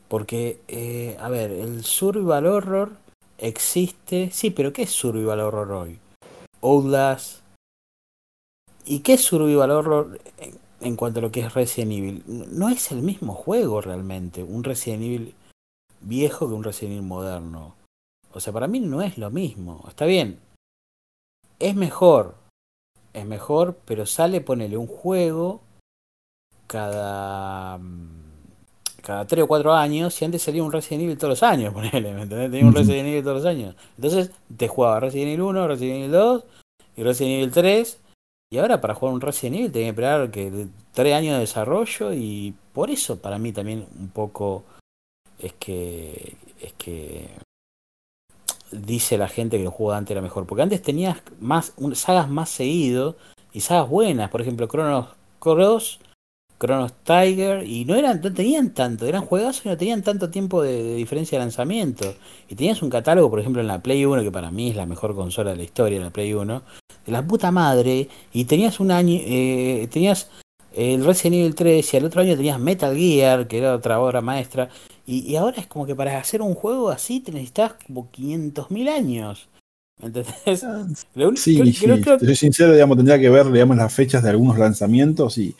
porque, 0.08 0.60
eh, 0.68 1.16
a 1.20 1.28
ver, 1.28 1.50
el 1.50 1.84
survival 1.84 2.46
horror 2.46 2.92
existe. 3.38 4.30
Sí, 4.32 4.50
pero 4.50 4.72
¿qué 4.72 4.82
es 4.82 4.90
survival 4.90 5.40
horror 5.40 5.72
hoy? 5.72 5.98
Outlast. 6.60 7.40
¿Y 8.84 9.00
qué 9.00 9.14
es 9.14 9.20
survival 9.22 9.70
horror 9.70 10.20
en, 10.38 10.58
en, 10.80 10.96
cuanto 10.96 11.20
a 11.20 11.22
lo 11.22 11.30
que 11.30 11.40
es 11.40 11.54
Resident 11.54 11.92
Evil? 11.92 12.22
No 12.26 12.68
es 12.68 12.90
el 12.90 13.02
mismo 13.02 13.34
juego 13.34 13.80
realmente. 13.80 14.42
Un 14.42 14.64
Resident 14.64 15.02
Evil 15.02 15.34
viejo 16.00 16.48
que 16.48 16.54
un 16.54 16.64
Resident 16.64 16.96
Evil 16.96 17.06
moderno. 17.06 17.74
O 18.32 18.40
sea, 18.40 18.52
para 18.52 18.66
mí 18.66 18.80
no 18.80 19.02
es 19.02 19.18
lo 19.18 19.30
mismo. 19.30 19.84
Está 19.88 20.04
bien. 20.04 20.38
Es 21.58 21.74
mejor. 21.74 22.34
Es 23.12 23.26
mejor, 23.26 23.78
pero 23.84 24.06
sale, 24.06 24.40
ponele 24.40 24.76
un 24.76 24.86
juego 24.86 25.60
cada. 26.66 27.78
Mm, 27.78 28.28
cada 29.02 29.26
3 29.26 29.44
o 29.44 29.48
4 29.48 29.72
años. 29.72 30.20
Y 30.20 30.24
antes 30.24 30.42
salía 30.42 30.62
un 30.62 30.72
Resident 30.72 31.04
Evil 31.04 31.16
todos 31.16 31.30
los 31.30 31.42
años, 31.42 31.72
ponele. 31.74 32.12
¿Me 32.12 32.22
entendés? 32.22 32.50
Tenía 32.50 32.66
un 32.66 32.74
Resident 32.74 33.08
Evil 33.08 33.22
todos 33.22 33.38
los 33.38 33.46
años. 33.46 33.74
Entonces 33.96 34.30
te 34.56 34.68
jugaba 34.68 35.00
Resident 35.00 35.28
Evil 35.28 35.42
1, 35.42 35.68
Resident 35.68 35.96
Evil 35.96 36.12
2 36.12 36.44
y 36.96 37.02
Resident 37.02 37.34
Evil 37.34 37.52
3. 37.52 38.00
Y 38.50 38.58
ahora 38.58 38.80
para 38.80 38.94
jugar 38.94 39.14
un 39.14 39.20
Resident 39.20 39.56
Evil 39.56 39.72
tenía 39.72 39.86
que 39.86 39.90
esperar 39.90 40.30
que 40.30 40.66
3 40.92 41.14
años 41.14 41.34
de 41.34 41.40
desarrollo. 41.40 42.12
Y 42.12 42.54
por 42.72 42.90
eso 42.90 43.18
para 43.18 43.38
mí 43.38 43.52
también 43.52 43.86
un 43.98 44.10
poco 44.10 44.64
es 45.38 45.52
que 45.54 46.36
es 46.60 46.72
que 46.74 47.28
dice 48.72 49.18
la 49.18 49.28
gente 49.28 49.56
que 49.56 49.64
el 49.64 49.68
juego 49.68 49.92
de 49.92 49.98
antes 49.98 50.10
era 50.12 50.20
mejor. 50.20 50.46
Porque 50.46 50.62
antes 50.62 50.82
tenías 50.82 51.18
más 51.40 51.74
sagas 51.94 52.28
más 52.28 52.48
seguido 52.50 53.16
y 53.52 53.60
sagas 53.60 53.88
buenas. 53.88 54.30
Por 54.30 54.40
ejemplo, 54.40 54.66
Chronos 54.66 55.06
Cross, 55.38 56.00
Chronos 56.60 56.92
Tiger. 57.04 57.66
Y 57.66 57.84
no 57.84 57.94
eran 57.94 58.20
no 58.20 58.32
tenían 58.32 58.74
tanto. 58.74 59.06
Eran 59.06 59.24
juegos 59.24 59.62
y 59.64 59.68
no 59.68 59.76
tenían 59.76 60.02
tanto 60.02 60.30
tiempo 60.30 60.62
de, 60.62 60.94
diferencia 60.96 61.38
de 61.38 61.44
lanzamiento. 61.44 62.14
Y 62.48 62.54
tenías 62.54 62.82
un 62.82 62.90
catálogo, 62.90 63.30
por 63.30 63.40
ejemplo, 63.40 63.60
en 63.60 63.68
la 63.68 63.82
Play 63.82 64.04
1, 64.04 64.22
que 64.22 64.32
para 64.32 64.50
mí 64.50 64.70
es 64.70 64.76
la 64.76 64.86
mejor 64.86 65.14
consola 65.14 65.50
de 65.50 65.56
la 65.56 65.62
historia, 65.62 66.00
la 66.00 66.10
Play 66.10 66.34
1. 66.34 66.62
De 67.06 67.12
la 67.12 67.26
puta 67.26 67.50
madre. 67.50 68.08
Y 68.32 68.44
tenías 68.44 68.80
un 68.80 68.90
año... 68.90 69.18
Eh, 69.24 69.88
tenías 69.90 70.28
el 70.74 71.04
Resident 71.04 71.40
Evil 71.40 71.54
3 71.54 71.94
y 71.94 71.96
al 71.96 72.04
otro 72.04 72.20
año 72.20 72.36
tenías 72.36 72.60
Metal 72.60 72.94
Gear, 72.94 73.48
que 73.48 73.58
era 73.58 73.74
otra 73.74 74.00
obra 74.00 74.20
maestra. 74.20 74.68
Y, 75.10 75.36
ahora 75.36 75.62
es 75.62 75.66
como 75.66 75.86
que 75.86 75.94
para 75.94 76.18
hacer 76.18 76.42
un 76.42 76.54
juego 76.54 76.90
así 76.90 77.20
te 77.20 77.32
necesitas 77.32 77.72
como 77.86 78.12
500.000 78.12 78.88
años. 78.90 79.48
¿Entendés? 80.02 80.64
Ah, 80.64 80.86
sí, 81.34 81.56
sí. 81.72 81.72
Soy 81.72 82.36
sincero, 82.36 82.74
digamos, 82.74 82.98
tendría 82.98 83.18
que 83.18 83.30
ver, 83.30 83.50
digamos, 83.50 83.78
las 83.78 83.92
fechas 83.92 84.22
de 84.22 84.28
algunos 84.28 84.58
lanzamientos 84.58 85.38
y, 85.38 85.56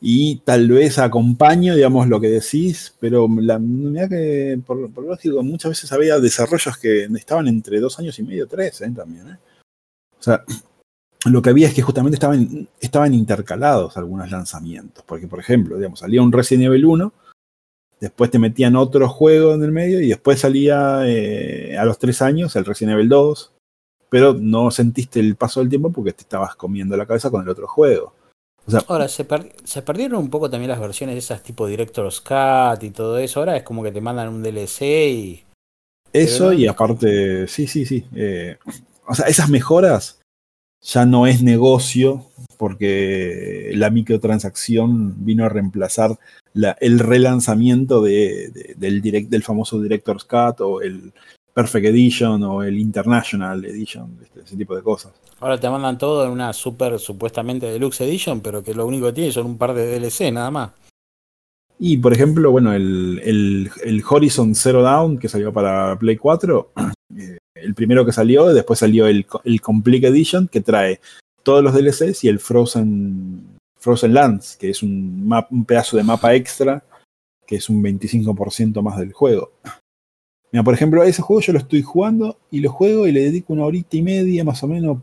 y 0.00 0.36
tal 0.36 0.68
vez 0.68 0.98
acompaño, 0.98 1.74
digamos, 1.74 2.08
lo 2.08 2.18
que 2.18 2.30
decís, 2.30 2.94
pero 2.98 3.28
la 3.28 3.58
verdad 3.60 4.08
que, 4.08 4.58
por, 4.64 4.90
por 4.90 5.04
lógico, 5.04 5.42
muchas 5.42 5.72
veces 5.72 5.92
había 5.92 6.18
desarrollos 6.18 6.78
que 6.78 7.04
estaban 7.04 7.46
entre 7.46 7.80
dos 7.80 7.98
años 7.98 8.18
y 8.18 8.22
medio, 8.22 8.48
tres, 8.48 8.80
¿eh? 8.80 8.90
también, 8.96 9.28
¿eh? 9.28 9.38
O 10.18 10.22
sea, 10.22 10.42
lo 11.26 11.42
que 11.42 11.50
había 11.50 11.68
es 11.68 11.74
que 11.74 11.82
justamente 11.82 12.16
estaban, 12.16 12.66
estaban 12.80 13.12
intercalados 13.12 13.98
algunos 13.98 14.30
lanzamientos, 14.30 15.04
porque, 15.06 15.28
por 15.28 15.40
ejemplo, 15.40 15.76
digamos, 15.76 15.98
salía 15.98 16.22
un 16.22 16.32
Resident 16.32 16.64
Evil 16.64 16.86
1, 16.86 17.12
Después 18.00 18.30
te 18.30 18.38
metían 18.38 18.76
otro 18.76 19.08
juego 19.08 19.54
en 19.54 19.62
el 19.62 19.72
medio 19.72 20.00
y 20.00 20.08
después 20.08 20.40
salía 20.40 21.00
eh, 21.04 21.76
a 21.76 21.84
los 21.84 21.98
tres 21.98 22.22
años 22.22 22.54
el 22.56 22.64
Resident 22.64 22.94
Evil 22.94 23.08
2. 23.08 23.52
Pero 24.10 24.34
no 24.34 24.70
sentiste 24.70 25.20
el 25.20 25.36
paso 25.36 25.60
del 25.60 25.68
tiempo 25.68 25.90
porque 25.90 26.12
te 26.12 26.22
estabas 26.22 26.54
comiendo 26.54 26.96
la 26.96 27.06
cabeza 27.06 27.30
con 27.30 27.42
el 27.42 27.48
otro 27.48 27.66
juego. 27.66 28.14
Ahora, 28.86 29.08
se, 29.08 29.24
perdieron 29.24 30.20
un 30.20 30.30
poco 30.30 30.50
también 30.50 30.70
las 30.70 30.80
versiones 30.80 31.14
de 31.14 31.20
esas 31.20 31.42
tipo 31.42 31.66
Director's 31.66 32.20
Cut 32.20 32.82
y 32.82 32.90
todo 32.90 33.18
eso. 33.18 33.40
Ahora 33.40 33.56
es 33.56 33.62
como 33.62 33.82
que 33.82 33.92
te 33.92 34.00
mandan 34.00 34.28
un 34.28 34.42
DLC 34.42 34.82
y. 34.82 35.44
Eso 36.12 36.52
y 36.52 36.66
aparte, 36.66 37.46
sí, 37.48 37.66
sí, 37.66 37.84
sí. 37.84 38.06
Eh, 38.14 38.58
o 39.06 39.14
sea, 39.14 39.26
esas 39.26 39.48
mejoras 39.48 40.17
ya 40.82 41.06
no 41.06 41.26
es 41.26 41.42
negocio 41.42 42.26
porque 42.56 43.70
la 43.74 43.90
microtransacción 43.90 45.24
vino 45.24 45.44
a 45.44 45.48
reemplazar 45.48 46.18
el 46.80 46.98
relanzamiento 46.98 48.02
de, 48.02 48.74
del, 48.76 49.00
direct, 49.00 49.30
del 49.30 49.44
famoso 49.44 49.80
Director's 49.80 50.24
Cut 50.24 50.60
o 50.60 50.80
el 50.82 51.12
Perfect 51.54 51.86
Edition 51.86 52.42
o 52.42 52.62
el 52.62 52.78
International 52.78 53.64
Edition, 53.64 54.18
este, 54.22 54.40
ese 54.40 54.56
tipo 54.56 54.74
de 54.76 54.82
cosas. 54.82 55.12
Ahora 55.40 55.58
te 55.58 55.70
mandan 55.70 55.98
todo 55.98 56.24
en 56.24 56.30
una 56.30 56.52
super 56.52 56.98
supuestamente 56.98 57.66
deluxe 57.66 58.00
edition, 58.00 58.40
pero 58.40 58.62
que 58.62 58.74
lo 58.74 58.86
único 58.86 59.06
que 59.06 59.12
tiene 59.12 59.32
son 59.32 59.46
un 59.46 59.58
par 59.58 59.74
de 59.74 59.98
DLC 59.98 60.32
nada 60.32 60.50
más. 60.50 60.70
Y 61.78 61.98
por 61.98 62.12
ejemplo, 62.12 62.50
bueno, 62.50 62.72
el, 62.72 63.20
el, 63.84 64.02
Horizon 64.08 64.54
Zero 64.56 64.82
Down 64.82 65.18
que 65.18 65.28
salió 65.28 65.52
para 65.52 65.96
Play 65.96 66.16
4, 66.16 66.72
eh, 67.16 67.38
el 67.62 67.74
primero 67.74 68.04
que 68.04 68.12
salió, 68.12 68.46
después 68.48 68.78
salió 68.78 69.06
el, 69.06 69.26
el 69.44 69.60
Complete 69.60 70.08
Edition 70.08 70.48
que 70.48 70.60
trae 70.60 71.00
todos 71.42 71.62
los 71.62 71.74
DLCs 71.74 72.24
y 72.24 72.28
el 72.28 72.38
Frozen 72.38 73.58
Frozen 73.78 74.14
Lands, 74.14 74.56
que 74.56 74.70
es 74.70 74.82
un, 74.82 75.30
un 75.50 75.64
pedazo 75.64 75.96
de 75.96 76.02
mapa 76.02 76.34
extra, 76.34 76.82
que 77.46 77.56
es 77.56 77.68
un 77.68 77.82
25% 77.82 78.82
más 78.82 78.98
del 78.98 79.12
juego. 79.12 79.52
Mira, 80.50 80.64
por 80.64 80.74
ejemplo, 80.74 81.02
ese 81.02 81.22
juego 81.22 81.40
yo 81.40 81.52
lo 81.52 81.58
estoy 81.58 81.82
jugando 81.82 82.38
y 82.50 82.60
lo 82.60 82.72
juego 82.72 83.06
y 83.06 83.12
le 83.12 83.20
dedico 83.20 83.52
una 83.52 83.64
horita 83.64 83.96
y 83.96 84.02
media 84.02 84.44
más 84.44 84.62
o 84.62 84.68
menos 84.68 84.98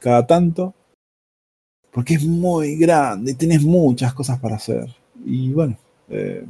cada 0.00 0.26
tanto, 0.26 0.74
porque 1.92 2.14
es 2.14 2.24
muy 2.24 2.76
grande 2.76 3.32
y 3.32 3.34
tienes 3.34 3.62
muchas 3.62 4.14
cosas 4.14 4.38
para 4.40 4.56
hacer. 4.56 4.94
Y 5.24 5.52
bueno. 5.52 5.76
Eh, 6.08 6.46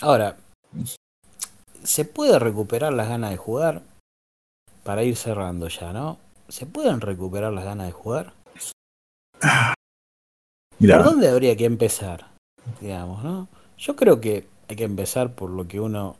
Ahora, 0.00 0.36
¿se 1.82 2.04
puede 2.04 2.38
recuperar 2.38 2.92
las 2.92 3.08
ganas 3.08 3.30
de 3.30 3.36
jugar? 3.36 3.82
Para 4.84 5.02
ir 5.02 5.16
cerrando 5.16 5.66
ya, 5.68 5.92
¿no? 5.92 6.18
¿Se 6.48 6.66
pueden 6.66 7.00
recuperar 7.00 7.52
las 7.52 7.64
ganas 7.64 7.86
de 7.86 7.92
jugar? 7.92 8.34
Mirá, 10.78 10.98
¿Por 10.98 11.06
dónde 11.06 11.28
habría 11.28 11.56
que 11.56 11.64
empezar? 11.64 12.28
Digamos, 12.80 13.24
¿no? 13.24 13.48
Yo 13.76 13.96
creo 13.96 14.20
que 14.20 14.46
hay 14.68 14.76
que 14.76 14.84
empezar 14.84 15.34
por 15.34 15.50
lo 15.50 15.66
que 15.66 15.80
uno 15.80 16.16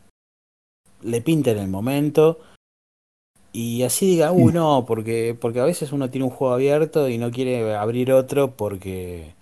le 1.02 1.20
pinta 1.20 1.50
en 1.50 1.58
el 1.58 1.68
momento 1.68 2.40
y 3.56 3.84
así 3.84 4.06
diga, 4.06 4.32
uy, 4.32 4.52
no, 4.52 4.84
porque, 4.84 5.36
porque 5.40 5.60
a 5.60 5.64
veces 5.64 5.92
uno 5.92 6.10
tiene 6.10 6.24
un 6.24 6.32
juego 6.32 6.54
abierto 6.54 7.08
y 7.08 7.18
no 7.18 7.30
quiere 7.30 7.76
abrir 7.76 8.12
otro 8.12 8.50
porque, 8.50 9.32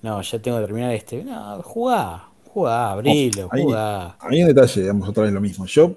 no, 0.00 0.22
ya 0.22 0.38
tengo 0.38 0.58
que 0.58 0.64
terminar 0.64 0.94
este. 0.94 1.22
No, 1.22 1.62
jugá, 1.62 2.30
jugá, 2.46 2.92
abrilo, 2.92 3.50
jugá. 3.50 4.16
Hay 4.20 4.40
un 4.40 4.48
detalle, 4.48 4.80
digamos, 4.80 5.06
otra 5.06 5.24
vez 5.24 5.34
lo 5.34 5.42
mismo. 5.42 5.66
Yo 5.66 5.96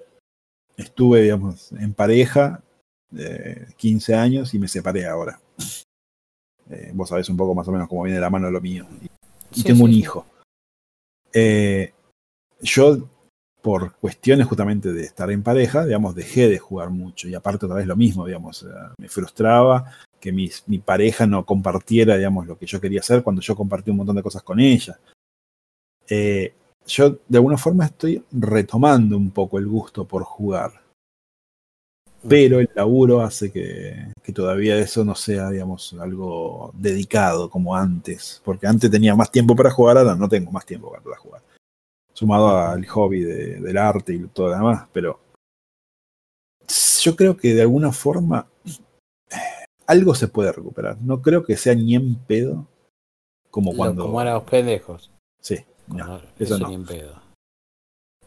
estuve, 0.75 1.21
digamos, 1.21 1.71
en 1.71 1.93
pareja 1.93 2.61
de 3.12 3.68
15 3.78 4.16
años 4.16 4.53
y 4.53 4.59
me 4.59 4.68
separé 4.68 5.05
ahora. 5.05 5.39
Eh, 6.70 6.91
vos 6.93 7.09
sabés 7.09 7.30
un 7.30 7.38
poco 7.38 7.53
más 7.53 7.68
o 7.68 7.72
menos 7.72 7.88
cómo 7.88 8.03
viene 8.03 8.20
la 8.20 8.30
mano 8.30 8.49
lo 8.49 8.62
mío. 8.62 8.88
Y, 9.01 9.07
Sí, 9.53 9.64
tengo 9.64 9.80
sí, 9.80 9.84
un 9.84 9.91
hijo. 9.91 10.26
Eh, 11.34 11.93
yo, 12.62 13.09
por 13.62 13.93
cuestiones 13.95 14.47
justamente 14.47 14.93
de 14.93 15.03
estar 15.03 15.30
en 15.30 15.43
pareja, 15.43 15.86
digamos, 15.86 16.16
dejé 16.16 16.47
de 16.47 16.57
jugar 16.57 16.89
mucho. 16.89 17.28
Y 17.28 17.36
aparte 17.36 17.66
otra 17.66 17.78
vez 17.78 17.88
lo 17.88 17.97
mismo, 17.97 18.26
digamos, 18.26 18.64
eh, 18.64 18.68
me 18.97 19.09
frustraba 19.09 19.91
que 20.20 20.32
mis- 20.32 20.64
mi 20.68 20.80
pareja 20.80 21.28
no 21.28 21.45
compartiera, 21.45 22.16
digamos, 22.16 22.47
lo 22.47 22.57
que 22.57 22.66
yo 22.66 22.80
quería 22.80 23.01
hacer 23.01 23.24
cuando 23.24 23.41
yo 23.41 23.55
compartí 23.55 23.91
un 23.91 23.97
montón 23.97 24.16
de 24.16 24.24
cosas 24.24 24.43
con 24.43 24.59
ella. 24.59 24.97
Eh, 26.07 26.53
yo 26.88 27.20
de 27.28 27.38
alguna 27.38 27.57
forma 27.57 27.86
estoy 27.86 28.24
retomando 28.32 29.18
un 29.18 29.32
poco 29.32 29.57
el 29.59 29.68
gusto 29.68 30.05
por 30.05 30.24
jugar, 30.24 30.82
pero 32.28 32.59
el 32.59 32.69
laburo 32.76 33.22
hace 33.22 33.51
que, 33.51 34.11
que 34.22 34.32
todavía 34.32 34.78
eso 34.78 35.03
no 35.03 35.15
sea, 35.15 35.49
digamos, 35.49 35.93
algo 35.99 36.72
dedicado 36.76 37.49
como 37.49 37.76
antes, 37.76 38.41
porque 38.45 38.67
antes 38.67 38.89
tenía 38.91 39.15
más 39.15 39.32
tiempo 39.32 39.55
para 39.55 39.72
jugar, 39.72 39.97
ahora 39.97 40.15
no 40.15 40.30
tengo 40.30 40.51
más 40.51 40.65
tiempo 40.65 40.91
para 41.03 41.17
jugar, 41.17 41.41
sumado 42.13 42.49
al 42.49 42.86
hobby 42.88 43.22
de- 43.22 43.59
del 43.59 43.78
arte 43.78 44.13
y 44.13 44.19
todo 44.28 44.49
lo 44.49 44.55
demás, 44.55 44.88
pero 44.93 45.19
yo 47.01 47.15
creo 47.15 47.36
que 47.36 47.53
de 47.55 47.61
alguna 47.63 47.91
forma 47.91 48.47
algo 49.88 50.15
se 50.15 50.28
puede 50.28 50.51
recuperar, 50.51 50.97
no 51.01 51.22
creo 51.22 51.43
que 51.43 51.57
sea 51.57 51.76
ni 51.76 51.95
en 51.95 52.15
pedo 52.15 52.67
como 53.49 53.76
cuando... 53.76 54.03
como 54.03 54.22
eran 54.22 54.36
los 54.36 54.43
pendejos. 54.43 55.11
Sí, 55.41 55.57
no. 55.88 56.05
No, 56.05 56.17
eso 56.17 56.28
eso 56.39 56.59
no. 56.59 56.67
ni 56.69 56.76
en 56.76 56.86
pedo. 56.86 57.30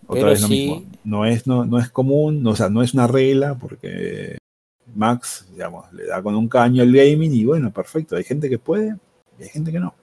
Otra 0.07 0.15
Pero 0.15 0.27
vez 0.29 0.41
lo 0.43 0.47
sí- 0.49 0.53
mismo. 0.69 0.83
No 1.05 1.25
es, 1.27 1.47
no, 1.47 1.65
no 1.67 1.79
es 1.79 1.91
común, 1.91 2.43
no, 2.43 2.51
o 2.51 2.57
sea, 2.57 2.69
no 2.71 2.83
es 2.83 2.95
una 2.95 3.07
regla, 3.07 3.57
porque 3.57 4.39
Max, 4.95 5.47
digamos, 5.53 5.91
le 5.93 6.07
da 6.07 6.23
con 6.23 6.35
un 6.35 6.49
caño 6.49 6.83
al 6.83 6.93
gaming 6.93 7.33
y 7.35 7.45
bueno, 7.45 7.71
perfecto. 7.73 8.17
Hay 8.17 8.25
gente 8.25 8.49
que 8.49 8.59
puede 8.59 8.97
y 9.39 9.43
hay 9.43 9.49
gente 9.49 9.71
que 9.73 9.81
no. 9.81 9.95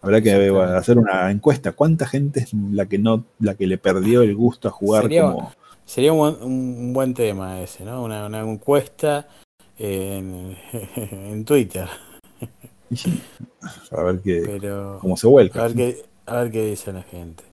Habrá 0.00 0.20
que 0.20 0.32
hacer 0.76 0.96
una 0.98 1.30
encuesta. 1.30 1.72
¿Cuánta 1.72 2.06
gente 2.06 2.40
es 2.40 2.54
la 2.54 2.86
que 2.86 2.98
no, 2.98 3.24
la 3.40 3.54
que 3.56 3.66
le 3.66 3.78
perdió 3.78 4.22
el 4.22 4.34
gusto 4.36 4.68
a 4.68 4.70
jugar 4.70 5.02
Sería- 5.02 5.22
como. 5.22 5.52
Sería 5.84 6.12
un 6.12 6.18
buen, 6.18 6.42
un 6.42 6.92
buen 6.92 7.14
tema 7.14 7.60
ese, 7.62 7.84
¿no? 7.84 8.02
Una, 8.04 8.26
una 8.26 8.40
encuesta 8.40 9.26
en, 9.78 10.54
en 10.96 11.44
Twitter. 11.44 11.88
sí, 12.94 13.20
a 13.90 14.02
ver 14.02 14.20
qué, 14.22 14.42
Pero 14.44 14.98
cómo 15.00 15.16
se 15.16 15.26
vuelca. 15.26 15.60
a 15.60 15.68
ver 15.68 15.74
qué, 15.76 16.04
a 16.26 16.42
ver 16.42 16.50
qué 16.52 16.66
dice 16.66 16.92
la 16.92 17.02
gente. 17.02 17.44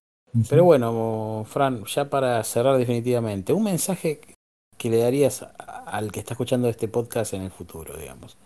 Pero 0.49 0.63
bueno, 0.63 1.45
Fran, 1.47 1.85
ya 1.85 2.09
para 2.09 2.43
cerrar 2.43 2.77
definitivamente, 2.77 3.53
un 3.53 3.63
mensaje 3.63 4.19
que 4.77 4.89
le 4.89 4.97
darías 4.97 5.45
al 5.85 6.11
que 6.11 6.19
está 6.19 6.33
escuchando 6.33 6.67
este 6.67 6.87
podcast 6.87 7.33
en 7.33 7.43
el 7.43 7.51
futuro, 7.51 7.95
digamos. 7.97 8.37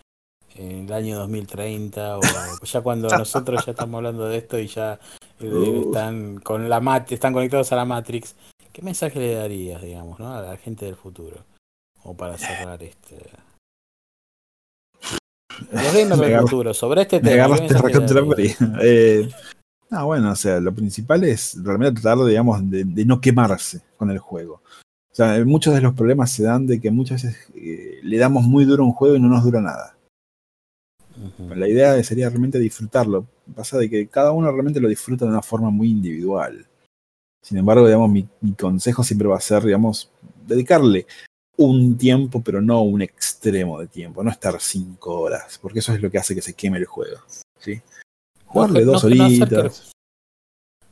En 0.54 0.86
el 0.86 0.92
año 0.92 1.16
2030 1.18 2.18
o 2.18 2.20
ya 2.64 2.80
cuando 2.80 3.08
nosotros 3.18 3.64
ya 3.64 3.72
estamos 3.72 3.98
hablando 3.98 4.26
de 4.26 4.38
esto 4.38 4.58
y 4.58 4.66
ya 4.66 4.98
eh, 5.40 5.82
están 5.86 6.38
con 6.38 6.68
la 6.68 6.80
mat 6.80 7.10
están 7.12 7.32
conectados 7.32 7.72
a 7.72 7.76
la 7.76 7.84
Matrix, 7.84 8.34
¿qué 8.72 8.82
mensaje 8.82 9.18
le 9.18 9.34
darías, 9.34 9.80
digamos, 9.80 10.18
¿no? 10.18 10.34
a 10.34 10.42
la 10.42 10.56
gente 10.56 10.86
del 10.86 10.96
futuro? 10.96 11.44
O 12.02 12.14
para 12.14 12.36
cerrar 12.38 12.82
este 12.82 13.16
los 15.72 16.20
del 16.20 16.40
futuro, 16.40 16.74
sobre 16.74 17.02
este 17.02 17.20
tema. 17.20 17.56
Eh, 18.82 19.28
no, 19.90 20.06
bueno, 20.06 20.30
o 20.30 20.36
sea, 20.36 20.60
lo 20.60 20.74
principal 20.74 21.24
es 21.24 21.56
realmente 21.62 22.00
tratar, 22.00 22.24
digamos, 22.24 22.68
de, 22.70 22.84
de 22.84 23.04
no 23.04 23.20
quemarse 23.20 23.80
con 23.96 24.10
el 24.10 24.18
juego. 24.18 24.62
O 25.10 25.14
sea, 25.14 25.44
muchos 25.44 25.74
de 25.74 25.80
los 25.80 25.94
problemas 25.94 26.30
se 26.30 26.44
dan 26.44 26.66
de 26.66 26.80
que 26.80 26.90
muchas 26.90 27.24
veces 27.24 27.50
eh, 27.56 27.98
le 28.02 28.16
damos 28.16 28.44
muy 28.44 28.64
duro 28.64 28.84
a 28.84 28.86
un 28.86 28.92
juego 28.92 29.16
y 29.16 29.20
no 29.20 29.28
nos 29.28 29.42
dura 29.42 29.60
nada. 29.60 29.96
La 31.54 31.68
idea 31.68 32.02
sería 32.04 32.28
realmente 32.28 32.58
disfrutarlo. 32.58 33.26
Pasa 33.54 33.76
de 33.76 33.90
que 33.90 34.06
cada 34.06 34.30
uno 34.30 34.50
realmente 34.50 34.80
lo 34.80 34.88
disfruta 34.88 35.24
de 35.24 35.32
una 35.32 35.42
forma 35.42 35.70
muy 35.70 35.90
individual. 35.90 36.66
Sin 37.42 37.58
embargo, 37.58 37.86
digamos, 37.86 38.10
mi, 38.10 38.26
mi 38.40 38.52
consejo 38.52 39.02
siempre 39.02 39.26
va 39.26 39.36
a 39.36 39.40
ser, 39.40 39.64
digamos, 39.64 40.10
dedicarle 40.46 41.06
un 41.56 41.98
tiempo, 41.98 42.40
pero 42.40 42.62
no 42.62 42.82
un 42.82 43.02
extremo 43.02 43.80
de 43.80 43.88
tiempo. 43.88 44.22
No 44.22 44.30
estar 44.30 44.58
cinco 44.60 45.20
horas, 45.20 45.58
porque 45.60 45.80
eso 45.80 45.92
es 45.92 46.00
lo 46.00 46.10
que 46.10 46.18
hace 46.18 46.34
que 46.34 46.42
se 46.42 46.54
queme 46.54 46.78
el 46.78 46.86
juego. 46.86 47.18
¿sí? 47.58 47.82
Jugarle 48.50 48.84
No, 48.84 48.92
dos 48.92 49.04
no, 49.04 49.10
no 49.14 49.24
hacer 49.24 49.48
que 49.48 49.54
el- 49.54 49.60
horitas. 49.60 49.92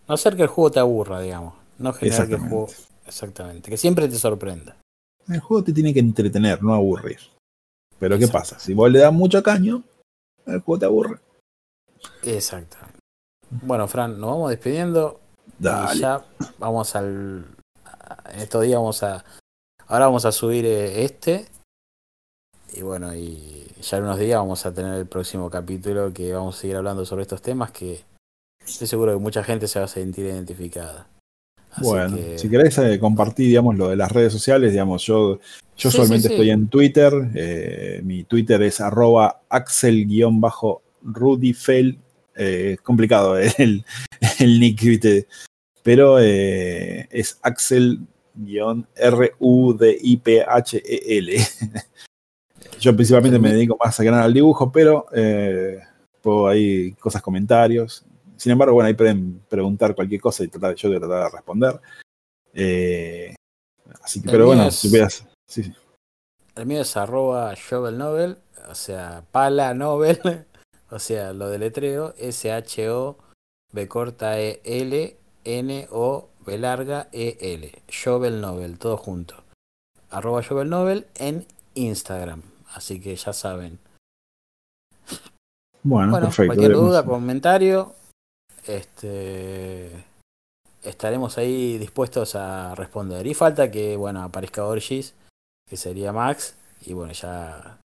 No 0.09 0.15
hacer 0.15 0.37
que 0.37 0.43
el 0.43 0.49
juego 0.49 0.71
te 0.71 0.81
aburra, 0.81 1.21
digamos. 1.21 1.55
No 1.79 1.93
generar 1.93 2.27
que 2.29 2.35
el 2.35 2.41
juego. 2.41 2.69
Exactamente. 3.07 3.71
Que 3.71 3.77
siempre 3.77 4.09
te 4.09 4.17
sorprenda. 4.17 4.77
El 5.29 5.41
juego 5.41 5.63
te 5.65 5.73
tiene 5.73 5.93
que 5.93 6.01
entretener, 6.01 6.63
no 6.63 6.73
aburrir. 6.75 7.19
Pero 7.99 8.17
¿qué 8.17 8.25
Exacto. 8.25 8.39
pasa? 8.55 8.59
Si 8.59 8.75
vos 8.75 8.91
le 8.91 9.01
das 9.01 9.13
mucho 9.13 9.43
caño, 9.43 9.83
el 10.47 10.61
juego 10.61 10.79
te 10.79 10.87
aburre. 10.87 11.19
Exactamente. 12.23 12.99
Bueno, 13.51 13.89
Fran, 13.89 14.19
nos 14.21 14.31
vamos 14.31 14.51
despidiendo. 14.51 15.21
Y 15.59 15.65
Dale. 15.65 16.01
ya 16.01 16.25
vamos 16.59 16.95
al. 16.95 17.45
En 18.33 18.39
estos 18.41 18.63
días 18.63 18.77
vamos 18.79 19.03
a. 19.03 19.25
Ahora 19.87 20.07
vamos 20.07 20.25
a 20.25 20.33
subir 20.33 20.65
eh, 20.65 21.05
este. 21.05 21.49
Y 22.75 22.83
bueno, 22.83 23.15
y 23.15 23.65
ya 23.81 23.97
en 23.99 24.05
unos 24.05 24.19
días 24.19 24.39
vamos 24.39 24.67
a 24.67 24.73
tener 24.75 24.95
el 24.95 25.07
próximo 25.07 25.49
capítulo 25.51 26.13
que 26.13 26.33
vamos 26.33 26.57
a 26.57 26.61
seguir 26.61 26.77
hablando 26.77 27.05
sobre 27.07 27.23
estos 27.23 27.41
temas 27.43 27.71
que 27.71 28.01
estoy 28.67 28.87
seguro 28.87 29.13
que 29.15 29.19
mucha 29.21 29.43
gente 29.43 29.67
se 29.69 29.79
va 29.79 29.87
a 29.87 29.89
sentir 29.89 30.27
identificada. 30.27 31.07
Así 31.73 31.85
Bueno, 31.85 32.17
que- 32.17 32.39
si 32.39 32.49
querés 32.51 32.77
eh, 32.79 32.99
compartir, 32.99 33.47
digamos, 33.49 33.77
lo 33.77 33.89
de 33.89 33.97
las 33.97 34.11
redes 34.13 34.33
sociales, 34.33 34.73
digamos, 34.73 35.03
yo, 35.05 35.39
yo 35.77 35.91
Sí, 35.91 35.97
solamente 35.97 36.29
sí, 36.29 36.31
sí. 36.35 36.35
estoy 36.35 36.51
en 36.51 36.69
Twitter. 36.69 37.13
eh, 37.35 38.01
mi 38.05 38.25
Twitter 38.25 38.61
es 38.63 38.81
arroba 38.81 39.41
axel-rudyfell. 39.49 41.97
Eh, 42.37 42.73
es 42.75 42.81
complicado 42.83 43.37
el, 43.39 43.85
el 44.39 44.61
nick, 44.61 44.81
¿viste? 44.83 45.27
Pero 45.83 46.19
eh, 46.21 47.09
es 47.11 47.39
axel-rudyphel. 47.43 48.07
yo 52.81 52.95
principalmente 52.95 53.39
me 53.39 53.53
dedico 53.53 53.77
más 53.83 53.99
a 53.99 54.05
ganar 54.05 54.23
al 54.23 54.35
dibujo, 54.35 54.71
pero 54.73 55.07
eh, 55.15 55.81
ahí 56.49 56.93
cosas, 56.93 57.23
comentarios. 57.23 58.05
Sin 58.37 58.53
embargo, 58.53 58.75
bueno, 58.75 58.87
ahí 58.89 58.95
pueden 58.95 59.41
preguntar 59.49 59.95
cualquier 59.95 60.21
cosa 60.21 60.45
y 60.45 60.49
tratar, 60.49 60.75
yo 60.75 60.89
voy 60.89 60.97
a 60.99 61.01
tratar 61.01 61.25
de 61.25 61.31
responder. 61.37 61.81
Eh, 62.55 63.35
así 64.03 64.21
que, 64.21 64.27
El 64.29 64.33
pero 64.33 64.47
bueno, 64.47 64.65
es- 64.67 64.77
si 64.77 64.89
veas. 64.91 65.27
Sí, 65.49 65.63
sí. 65.65 65.73
El 66.55 66.67
mío 66.67 66.83
es 66.83 66.97
arroba 66.97 67.55
shovelnovel, 67.55 68.39
o 68.69 68.75
sea, 68.75 69.25
pala 69.31 69.75
novel, 69.75 70.21
o 70.91 70.99
sea, 70.99 71.33
lo 71.33 71.49
deletreo, 71.49 72.15
S-H-O, 72.19 73.17
B 73.73 73.89
corta 73.89 74.41
E 74.41 74.61
L, 74.65 75.17
N 75.45 75.89
O, 75.91 76.29
B 76.45 76.59
larga 76.59 77.09
E 77.13 77.37
L, 77.41 77.73
shovelnovel, 77.89 78.79
todo 78.79 78.97
junto. 78.97 79.35
Arroba 80.11 80.41
shovelnovel 80.43 81.07
en 81.17 81.47
Instagram, 81.75 82.43
así 82.75 83.01
que 83.01 83.15
ya 83.17 83.33
saben. 83.33 83.79
Bueno, 85.83 86.11
Bueno, 86.11 86.27
perfecto. 86.27 86.47
cualquier 86.47 86.73
duda, 86.73 87.05
comentario, 87.05 87.95
este, 88.67 90.05
estaremos 90.83 91.39
ahí 91.39 91.79
dispuestos 91.79 92.35
a 92.35 92.75
responder. 92.75 93.27
Y 93.27 93.35
falta 93.35 93.71
que, 93.71 93.97
bueno, 93.97 94.23
aparezca 94.23 94.65
Orgis, 94.67 95.15
que 95.69 95.77
sería 95.77 96.13
Max, 96.13 96.57
y 96.85 96.93
bueno, 96.93 97.13
ya 97.13 97.79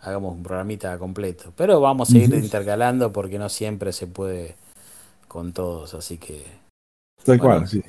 hagamos 0.00 0.34
un 0.34 0.42
programita 0.42 0.98
completo. 0.98 1.52
Pero 1.56 1.80
vamos 1.80 2.10
a 2.10 2.18
ir 2.18 2.30
Ujú. 2.30 2.38
intercalando 2.44 3.12
porque 3.12 3.38
no 3.38 3.48
siempre 3.48 3.92
se 3.92 4.06
puede 4.06 4.56
con 5.28 5.52
todos, 5.52 5.94
así 5.94 6.18
que 6.18 6.44
Tal 7.24 7.38
bueno. 7.38 7.60
cual, 7.60 7.68
sí. 7.68 7.82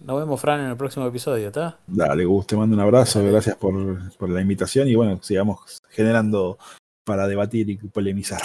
Nos 0.00 0.18
vemos, 0.18 0.40
Fran, 0.40 0.60
en 0.60 0.70
el 0.70 0.76
próximo 0.76 1.06
episodio, 1.06 1.48
¿está? 1.48 1.78
Dale, 1.86 2.24
Gus, 2.24 2.46
te 2.46 2.56
mando 2.56 2.74
un 2.74 2.80
abrazo, 2.80 3.22
gracias 3.22 3.56
por, 3.56 3.74
por 4.16 4.30
la 4.30 4.40
invitación 4.40 4.88
y 4.88 4.94
bueno, 4.94 5.18
sigamos 5.22 5.82
generando 5.90 6.58
para 7.04 7.26
debatir 7.26 7.68
y 7.68 7.76
polemizar. 7.76 8.40